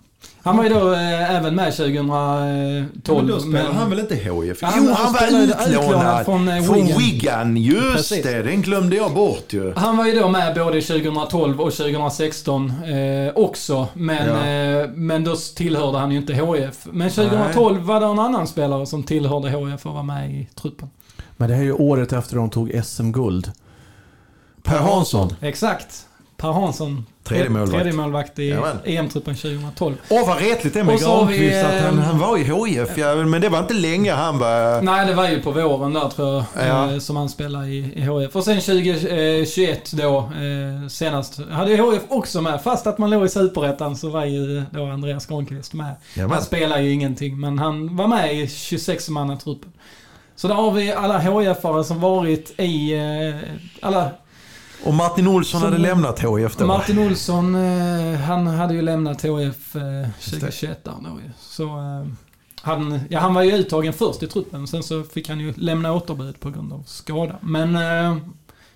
Han 0.43 0.57
var 0.57 0.63
ju 0.63 0.69
då 0.69 0.93
eh, 0.93 1.35
även 1.35 1.55
med 1.55 1.73
2012. 1.75 3.17
Men 3.17 3.27
då 3.27 3.39
spelar 3.39 3.71
han 3.73 3.89
väl 3.89 3.99
inte 3.99 4.15
HIF? 4.15 4.57
Jo, 4.61 4.67
han 4.67 4.87
han 4.87 5.13
var 5.13 5.19
spelade 5.19 5.43
utlånad 5.69 6.25
från, 6.25 6.47
eh, 6.47 6.63
från 6.63 6.75
Wigan. 6.75 6.97
Wigan. 6.97 7.57
Just 7.57 7.95
Precis. 7.95 8.23
det, 8.23 8.43
den 8.43 8.61
glömde 8.61 8.95
jag 8.95 9.13
bort 9.13 9.53
ju. 9.53 9.73
Han 9.75 9.97
var 9.97 10.05
ju 10.05 10.19
då 10.19 10.29
med 10.29 10.55
både 10.55 10.81
2012 10.81 11.61
och 11.61 11.73
2016 11.73 12.69
eh, 12.69 13.31
också. 13.35 13.87
Men, 13.93 14.27
Ja. 14.27 14.81
eh, 14.81 14.89
men 14.93 15.23
då 15.23 15.35
tillhörde 15.55 15.97
han 15.97 16.11
ju 16.11 16.17
inte 16.17 16.33
HIF. 16.33 16.87
Men 16.91 17.09
2012 17.09 17.81
var 17.81 17.99
det 17.99 18.05
en 18.05 18.19
annan 18.19 18.47
spelare 18.47 18.85
som 18.85 19.03
tillhörde 19.03 19.49
HIF 19.49 19.85
och 19.85 19.93
var 19.93 20.03
med 20.03 20.31
i 20.31 20.47
truppen. 20.61 20.89
Men 21.37 21.49
det 21.49 21.55
här 21.55 21.61
är 21.61 21.65
ju 21.65 21.73
året 21.73 22.13
efter 22.13 22.35
de 22.35 22.49
tog 22.49 22.81
SM-guld. 22.85 23.51
Per 24.63 24.77
Hansson. 24.77 25.33
Exakt. 25.41 26.05
Per 26.41 26.51
Hansson. 26.51 27.05
Tredje 27.23 27.49
målvakt. 27.49 27.71
Tredje 27.71 27.93
målvakt 27.93 28.39
i. 28.39 28.51
EM-truppen 28.85 29.35
2012. 29.35 29.95
Åh, 30.09 30.27
vad 30.27 30.41
retligt 30.41 30.73
det 30.73 30.79
är 30.79 30.83
med 30.83 30.99
Granqvist 30.99 31.65
att 31.65 31.81
han, 31.81 31.99
eh, 31.99 32.05
han 32.05 32.19
var 32.19 32.37
i 32.37 32.43
HIF. 32.43 32.97
Ja, 32.97 33.15
men 33.15 33.41
det 33.41 33.49
var 33.49 33.59
inte 33.59 33.73
länge 33.73 34.13
han 34.13 34.39
var... 34.39 34.81
Nej, 34.81 35.07
det 35.07 35.13
var 35.13 35.29
ju 35.29 35.41
på 35.41 35.51
våren 35.51 35.93
där 35.93 36.09
tror 36.09 36.33
jag. 36.33 36.67
Ja. 36.67 36.93
Eh, 36.93 36.99
som 36.99 37.15
han 37.15 37.29
spelade 37.29 37.67
i, 37.67 37.77
i 37.95 38.01
HIF. 38.01 38.35
Och 38.35 38.43
sen 38.43 38.61
2021 38.61 39.91
då, 39.91 40.17
eh, 40.17 40.87
senast, 40.89 41.39
hade 41.51 41.71
ju 41.71 41.91
HIF 41.91 42.01
också 42.07 42.41
med. 42.41 42.61
Fast 42.63 42.87
att 42.87 42.97
man 42.97 43.09
låg 43.09 43.25
i 43.25 43.29
Superettan 43.29 43.97
så 43.97 44.09
var 44.09 44.25
ju 44.25 44.63
då 44.71 44.85
Andreas 44.85 45.25
Granqvist 45.25 45.73
med. 45.73 45.95
Jajamän. 46.15 46.35
Han 46.35 46.45
spelar 46.45 46.79
ju 46.79 46.91
ingenting, 46.91 47.39
men 47.39 47.59
han 47.59 47.95
var 47.95 48.07
med 48.07 48.35
i 48.35 48.45
26-mannatruppen. 48.45 49.71
Så 50.35 50.47
där 50.47 50.55
har 50.55 50.71
vi 50.71 50.91
alla 50.91 51.19
HIF-are 51.19 51.83
som 51.83 51.99
varit 51.99 52.59
i... 52.59 52.95
Alla... 53.81 54.09
Och 54.83 54.93
Martin 54.93 55.27
Olsson 55.27 55.61
Som- 55.61 55.69
hade 55.71 55.81
lämnat 55.81 56.19
HIF 56.19 56.55
då. 56.57 56.65
Martin 56.65 56.99
Olsson, 56.99 57.55
eh, 57.55 58.19
han 58.19 58.47
hade 58.47 58.73
ju 58.73 58.81
lämnat 58.81 59.25
HIF 59.25 59.75
eh, 59.75 60.09
2021 60.29 60.83
där 60.83 60.91
då. 61.03 61.19
Så... 61.39 61.63
Eh, 61.63 62.05
han, 62.63 62.99
ja, 63.09 63.19
han 63.19 63.33
var 63.33 63.41
ju 63.43 63.51
uttagen 63.51 63.93
först 63.93 64.23
i 64.23 64.27
truppen, 64.27 64.67
sen 64.67 64.83
så 64.83 65.03
fick 65.03 65.29
han 65.29 65.39
ju 65.39 65.53
lämna 65.57 65.93
återbud 65.93 66.39
på 66.39 66.49
grund 66.49 66.73
av 66.73 66.83
skada. 66.87 67.35
Men... 67.41 67.75
Eh, 67.75 68.17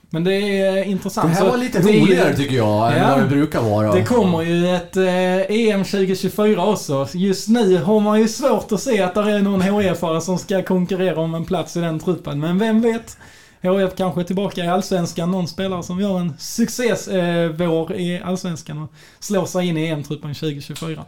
Men 0.09 0.23
det 0.23 0.33
är 0.33 0.77
eh, 0.77 0.89
intressant. 0.91 1.29
Det 1.33 1.43
här 1.43 1.49
var 1.51 1.57
lite 1.57 1.79
ju- 1.79 2.01
roligare 2.01 2.35
tycker 2.35 2.55
jag 2.55 2.93
än 2.93 3.01
Ja. 3.01 3.09
vad 3.09 3.19
det 3.23 3.27
brukar 3.29 3.61
vara. 3.61 3.91
Det 3.95 4.03
kommer 4.03 4.41
ju 4.41 4.75
ett 4.75 4.97
eh, 4.97 5.55
EM 5.55 5.83
2024 5.83 6.65
också. 6.65 7.07
Just 7.13 7.47
nu 7.47 7.77
har 7.83 7.99
man 7.99 8.19
ju 8.19 8.27
svårt 8.27 8.71
att 8.71 8.81
se 8.81 9.01
att 9.01 9.13
det 9.15 9.21
är 9.31 9.39
någon 9.41 9.61
HIF-are 9.61 10.19
som 10.19 10.37
ska 10.37 10.63
konkurrera 10.63 11.19
om 11.19 11.35
en 11.35 11.45
plats 11.45 11.77
i 11.77 11.79
den 11.79 11.99
truppen. 11.99 12.39
Men 12.39 12.59
vem 12.59 12.81
vet? 12.81 13.17
HIF 13.61 13.95
kanske 13.97 14.23
tillbaka 14.23 14.63
i 14.63 14.67
Allsvenskan. 14.67 15.31
Någon 15.31 15.47
spelare 15.47 15.83
som 15.83 15.99
gör 15.99 16.19
en 16.19 16.33
succésvår 16.39 17.91
eh, 17.93 17.97
i 18.01 18.21
Allsvenskan 18.25 18.81
och 18.83 18.91
slår 19.19 19.45
sig 19.45 19.67
in 19.67 19.77
i 19.77 19.87
EM-truppen 19.87 20.33
2024. 20.33 21.05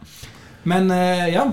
Men 0.62 0.90
eh, 0.90 1.28
ja, 1.28 1.52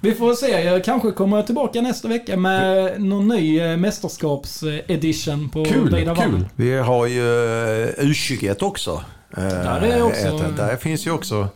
vi 0.00 0.14
får 0.14 0.34
se. 0.34 0.64
Jag 0.64 0.84
kanske 0.84 1.10
kommer 1.10 1.42
tillbaka 1.42 1.80
nästa 1.80 2.08
vecka 2.08 2.36
med 2.36 3.00
någon 3.00 3.28
ny 3.28 3.60
eh, 3.60 3.76
mästerskaps-edition 3.76 5.48
på 5.48 5.64
Kul, 5.64 6.14
kul. 6.16 6.46
Vi 6.56 6.74
har 6.78 7.06
ju 7.06 7.44
eh, 7.82 7.88
U21 7.98 8.62
också. 8.62 9.02
Där 9.36 9.80
är 9.82 10.02
också- 10.02 10.26
ett- 10.46 10.56
Där 10.56 10.76
finns 10.76 11.06
ju 11.06 11.10
också 11.10 11.48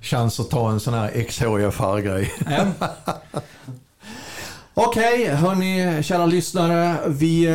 chans 0.00 0.40
att 0.40 0.50
ta 0.50 0.70
en 0.70 0.80
sån 0.80 0.94
här 0.94 1.10
XHIFR-grej. 1.28 2.32
Ja. 2.50 2.88
Okej, 4.74 5.26
hörni 5.28 6.02
kära 6.02 6.26
lyssnare. 6.26 6.96
Vi 7.06 7.46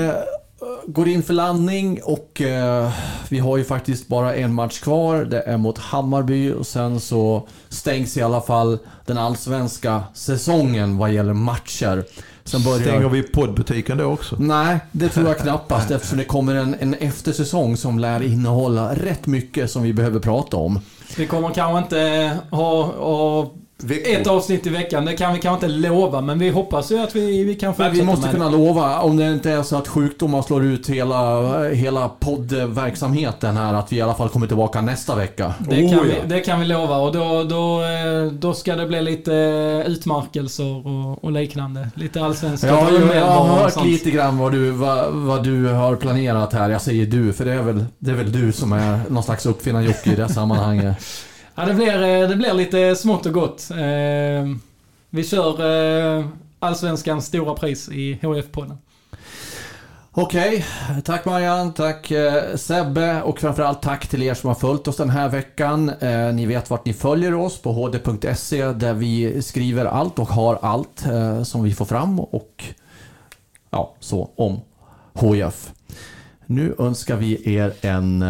går 0.87 1.07
in 1.07 1.23
för 1.23 1.33
landning 1.33 1.99
och 2.03 2.41
eh, 2.41 2.91
vi 3.29 3.39
har 3.39 3.57
ju 3.57 3.63
faktiskt 3.63 4.07
bara 4.07 4.35
en 4.35 4.53
match 4.53 4.79
kvar. 4.79 5.25
Det 5.25 5.41
är 5.41 5.57
mot 5.57 5.77
Hammarby 5.77 6.51
och 6.51 6.67
sen 6.67 6.99
så 6.99 7.47
stängs 7.69 8.17
i 8.17 8.21
alla 8.21 8.41
fall 8.41 8.79
den 9.05 9.17
allsvenska 9.17 10.03
säsongen 10.13 10.97
vad 10.97 11.11
gäller 11.11 11.33
matcher. 11.33 12.03
Sen 12.43 12.63
börjar... 12.63 12.79
Stänger 12.79 13.09
vi 13.09 13.23
poddbutiken 13.23 13.97
då 13.97 14.05
också? 14.05 14.35
Nej, 14.39 14.79
det 14.91 15.09
tror 15.09 15.27
jag 15.27 15.37
knappast 15.37 15.91
eftersom 15.91 16.17
det 16.17 16.23
kommer 16.23 16.55
en, 16.55 16.75
en 16.79 16.93
eftersäsong 16.93 17.77
som 17.77 17.99
lär 17.99 18.23
innehålla 18.23 18.95
rätt 18.95 19.27
mycket 19.27 19.71
som 19.71 19.83
vi 19.83 19.93
behöver 19.93 20.19
prata 20.19 20.57
om. 20.57 20.79
Vi 21.17 21.27
kommer 21.27 21.53
kanske 21.53 21.77
inte 21.77 22.31
ha, 22.51 22.83
ha 22.83 23.51
ett 24.05 24.27
avsnitt 24.27 24.67
i 24.67 24.69
veckan. 24.69 25.05
Det 25.05 25.13
kan 25.13 25.33
vi 25.33 25.39
kanske 25.39 25.65
inte 25.65 25.77
lova, 25.77 26.21
men 26.21 26.39
vi 26.39 26.49
hoppas 26.49 26.91
ju 26.91 26.99
att 26.99 27.15
vi, 27.15 27.43
vi 27.43 27.55
kan 27.55 27.67
Men 27.67 27.75
fortsätta 27.75 27.93
vi 27.93 28.03
måste 28.03 28.29
kunna 28.29 28.45
det. 28.45 28.51
lova, 28.57 28.99
om 28.99 29.17
det 29.17 29.31
inte 29.33 29.51
är 29.51 29.63
så 29.63 29.75
att 29.75 29.87
sjukdomar 29.87 30.41
slår 30.41 30.63
ut 30.65 30.89
hela, 30.89 31.63
hela 31.69 32.09
poddverksamheten 32.09 33.57
här, 33.57 33.73
att 33.73 33.91
vi 33.91 33.95
i 33.97 34.01
alla 34.01 34.13
fall 34.13 34.29
kommer 34.29 34.47
tillbaka 34.47 34.81
nästa 34.81 35.15
vecka. 35.15 35.53
Det 35.59 35.89
kan, 35.89 35.99
Oh, 35.99 36.03
vi, 36.03 36.09
ja. 36.09 36.15
det 36.27 36.39
kan 36.39 36.59
vi 36.59 36.65
lova 36.65 36.97
och 36.97 37.11
då, 37.11 37.43
då, 37.43 37.81
eh, 37.83 38.31
då 38.31 38.53
ska 38.53 38.75
det 38.75 38.87
bli 38.87 39.01
lite 39.01 39.33
eh, 39.35 39.91
utmärkelser 39.91 40.87
och, 40.87 41.23
och 41.23 41.31
liknande. 41.31 41.89
Lite 41.95 42.23
allsvenska 42.23 42.67
Ja, 42.67 42.87
jag, 42.91 43.15
jag 43.15 43.25
har 43.25 43.57
hört 43.57 43.85
lite 43.85 44.11
grann 44.11 44.37
vad 44.37 44.51
du, 44.51 44.71
vad, 44.71 45.13
vad 45.13 45.43
du 45.43 45.65
har 45.67 45.95
planerat 45.95 46.53
här. 46.53 46.69
Jag 46.69 46.81
säger 46.81 47.05
du, 47.05 47.33
för 47.33 47.45
det 47.45 47.53
är 47.53 47.61
väl, 47.61 47.85
det 47.99 48.11
är 48.11 48.15
väl 48.15 48.31
du 48.31 48.51
som 48.51 48.73
är 48.73 48.99
någon 49.09 49.23
slags 49.23 49.45
uppfinnar-Jocke 49.45 50.11
i 50.11 50.15
det 50.15 50.29
sammanhanget. 50.29 50.95
Ja, 51.59 51.65
det 51.65 51.73
blir, 51.73 52.03
eh, 52.03 52.29
det 52.29 52.35
blir 52.35 52.53
lite 52.53 52.95
smått 52.95 53.25
och 53.25 53.33
gott. 53.33 53.71
Eh, 53.71 54.55
vi 55.09 55.23
kör 55.23 56.17
eh, 56.19 56.25
Allsvenskans 56.59 57.25
stora 57.25 57.53
pris 57.53 57.89
i 57.89 58.19
HF-podden. 58.21 58.77
Okej, 60.11 60.65
tack 61.03 61.25
Marianne, 61.25 61.71
tack 61.71 62.11
Sebbe 62.55 63.21
och 63.21 63.39
framförallt 63.39 63.81
tack 63.81 64.07
till 64.07 64.23
er 64.23 64.33
som 64.33 64.47
har 64.47 64.55
följt 64.55 64.87
oss 64.87 64.97
den 64.97 65.09
här 65.09 65.29
veckan. 65.29 65.91
Ni 66.33 66.45
vet 66.45 66.69
vart 66.69 66.85
ni 66.85 66.93
följer 66.93 67.33
oss 67.33 67.61
på 67.61 67.71
hd.se 67.71 68.65
där 68.65 68.93
vi 68.93 69.41
skriver 69.41 69.85
allt 69.85 70.19
och 70.19 70.27
har 70.27 70.59
allt 70.61 71.05
som 71.43 71.63
vi 71.63 71.73
får 71.73 71.85
fram 71.85 72.19
och 72.19 72.63
ja, 73.69 73.95
så 73.99 74.31
om 74.35 74.59
HIF. 75.13 75.71
Nu 76.45 76.75
önskar 76.79 77.15
vi 77.15 77.55
er 77.55 77.73
en 77.81 78.25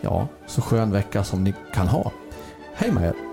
ja, 0.00 0.28
så 0.52 0.62
skön 0.62 0.92
vecka 0.92 1.24
som 1.24 1.44
ni 1.44 1.54
kan 1.72 1.88
ha. 1.88 2.12
Hej 2.74 2.90
med 2.90 3.08
er! 3.08 3.31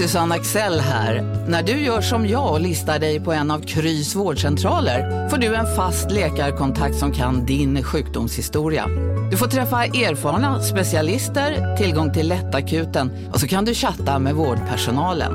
Susanne 0.00 0.34
Axel 0.34 0.80
här. 0.80 1.22
När 1.48 1.62
du 1.62 1.72
gör 1.72 2.00
som 2.00 2.26
jag 2.26 2.52
och 2.52 2.60
listar 2.60 2.98
dig 2.98 3.20
på 3.20 3.32
en 3.32 3.50
av 3.50 3.60
Krys 3.60 4.14
vårdcentraler 4.14 5.28
får 5.28 5.36
du 5.36 5.54
en 5.54 5.76
fast 5.76 6.10
läkarkontakt 6.10 6.96
som 6.96 7.12
kan 7.12 7.46
din 7.46 7.82
sjukdomshistoria. 7.82 8.86
Du 9.30 9.36
får 9.36 9.46
träffa 9.46 9.84
erfarna 9.84 10.62
specialister, 10.62 11.76
tillgång 11.76 12.12
till 12.12 12.28
lättakuten 12.28 13.28
och 13.32 13.40
så 13.40 13.48
kan 13.48 13.64
du 13.64 13.74
chatta 13.74 14.18
med 14.18 14.34
vårdpersonalen. 14.34 15.32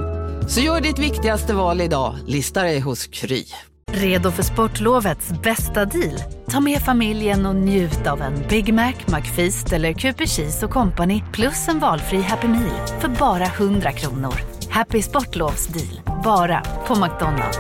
Så 0.50 0.60
gör 0.60 0.82
ditt 0.82 1.00
viktigaste 1.00 1.54
val 1.54 1.82
idag, 1.82 2.16
lista 2.28 2.64
dig 2.64 2.80
hos 2.80 3.08
Kry. 3.08 3.46
Redo 3.92 4.32
för 4.32 4.44
sportlovets 4.44 5.30
bästa 5.44 5.86
deal? 5.86 6.20
Ta 6.50 6.60
med 6.60 6.82
familjen 6.82 7.46
och 7.46 7.56
njut 7.56 8.08
av 8.08 8.22
en 8.22 8.44
Big 8.50 8.74
Mac, 8.74 8.94
McFeast 9.06 9.74
eller 9.74 9.94
Cooper 9.94 10.26
Cheese 10.26 10.66
och 10.66 10.72
Company 10.72 11.24
plus 11.34 11.68
en 11.68 11.80
valfri 11.80 12.22
Happy 12.22 12.48
Meal 12.48 12.88
för 13.02 13.08
bara 13.08 13.46
100 13.46 13.92
kronor. 13.92 14.55
Happy 14.76 15.02
Sportlovs 15.02 15.68
deal, 15.68 16.02
bara 16.24 16.64
på 16.88 16.96
McDonalds. 16.96 17.60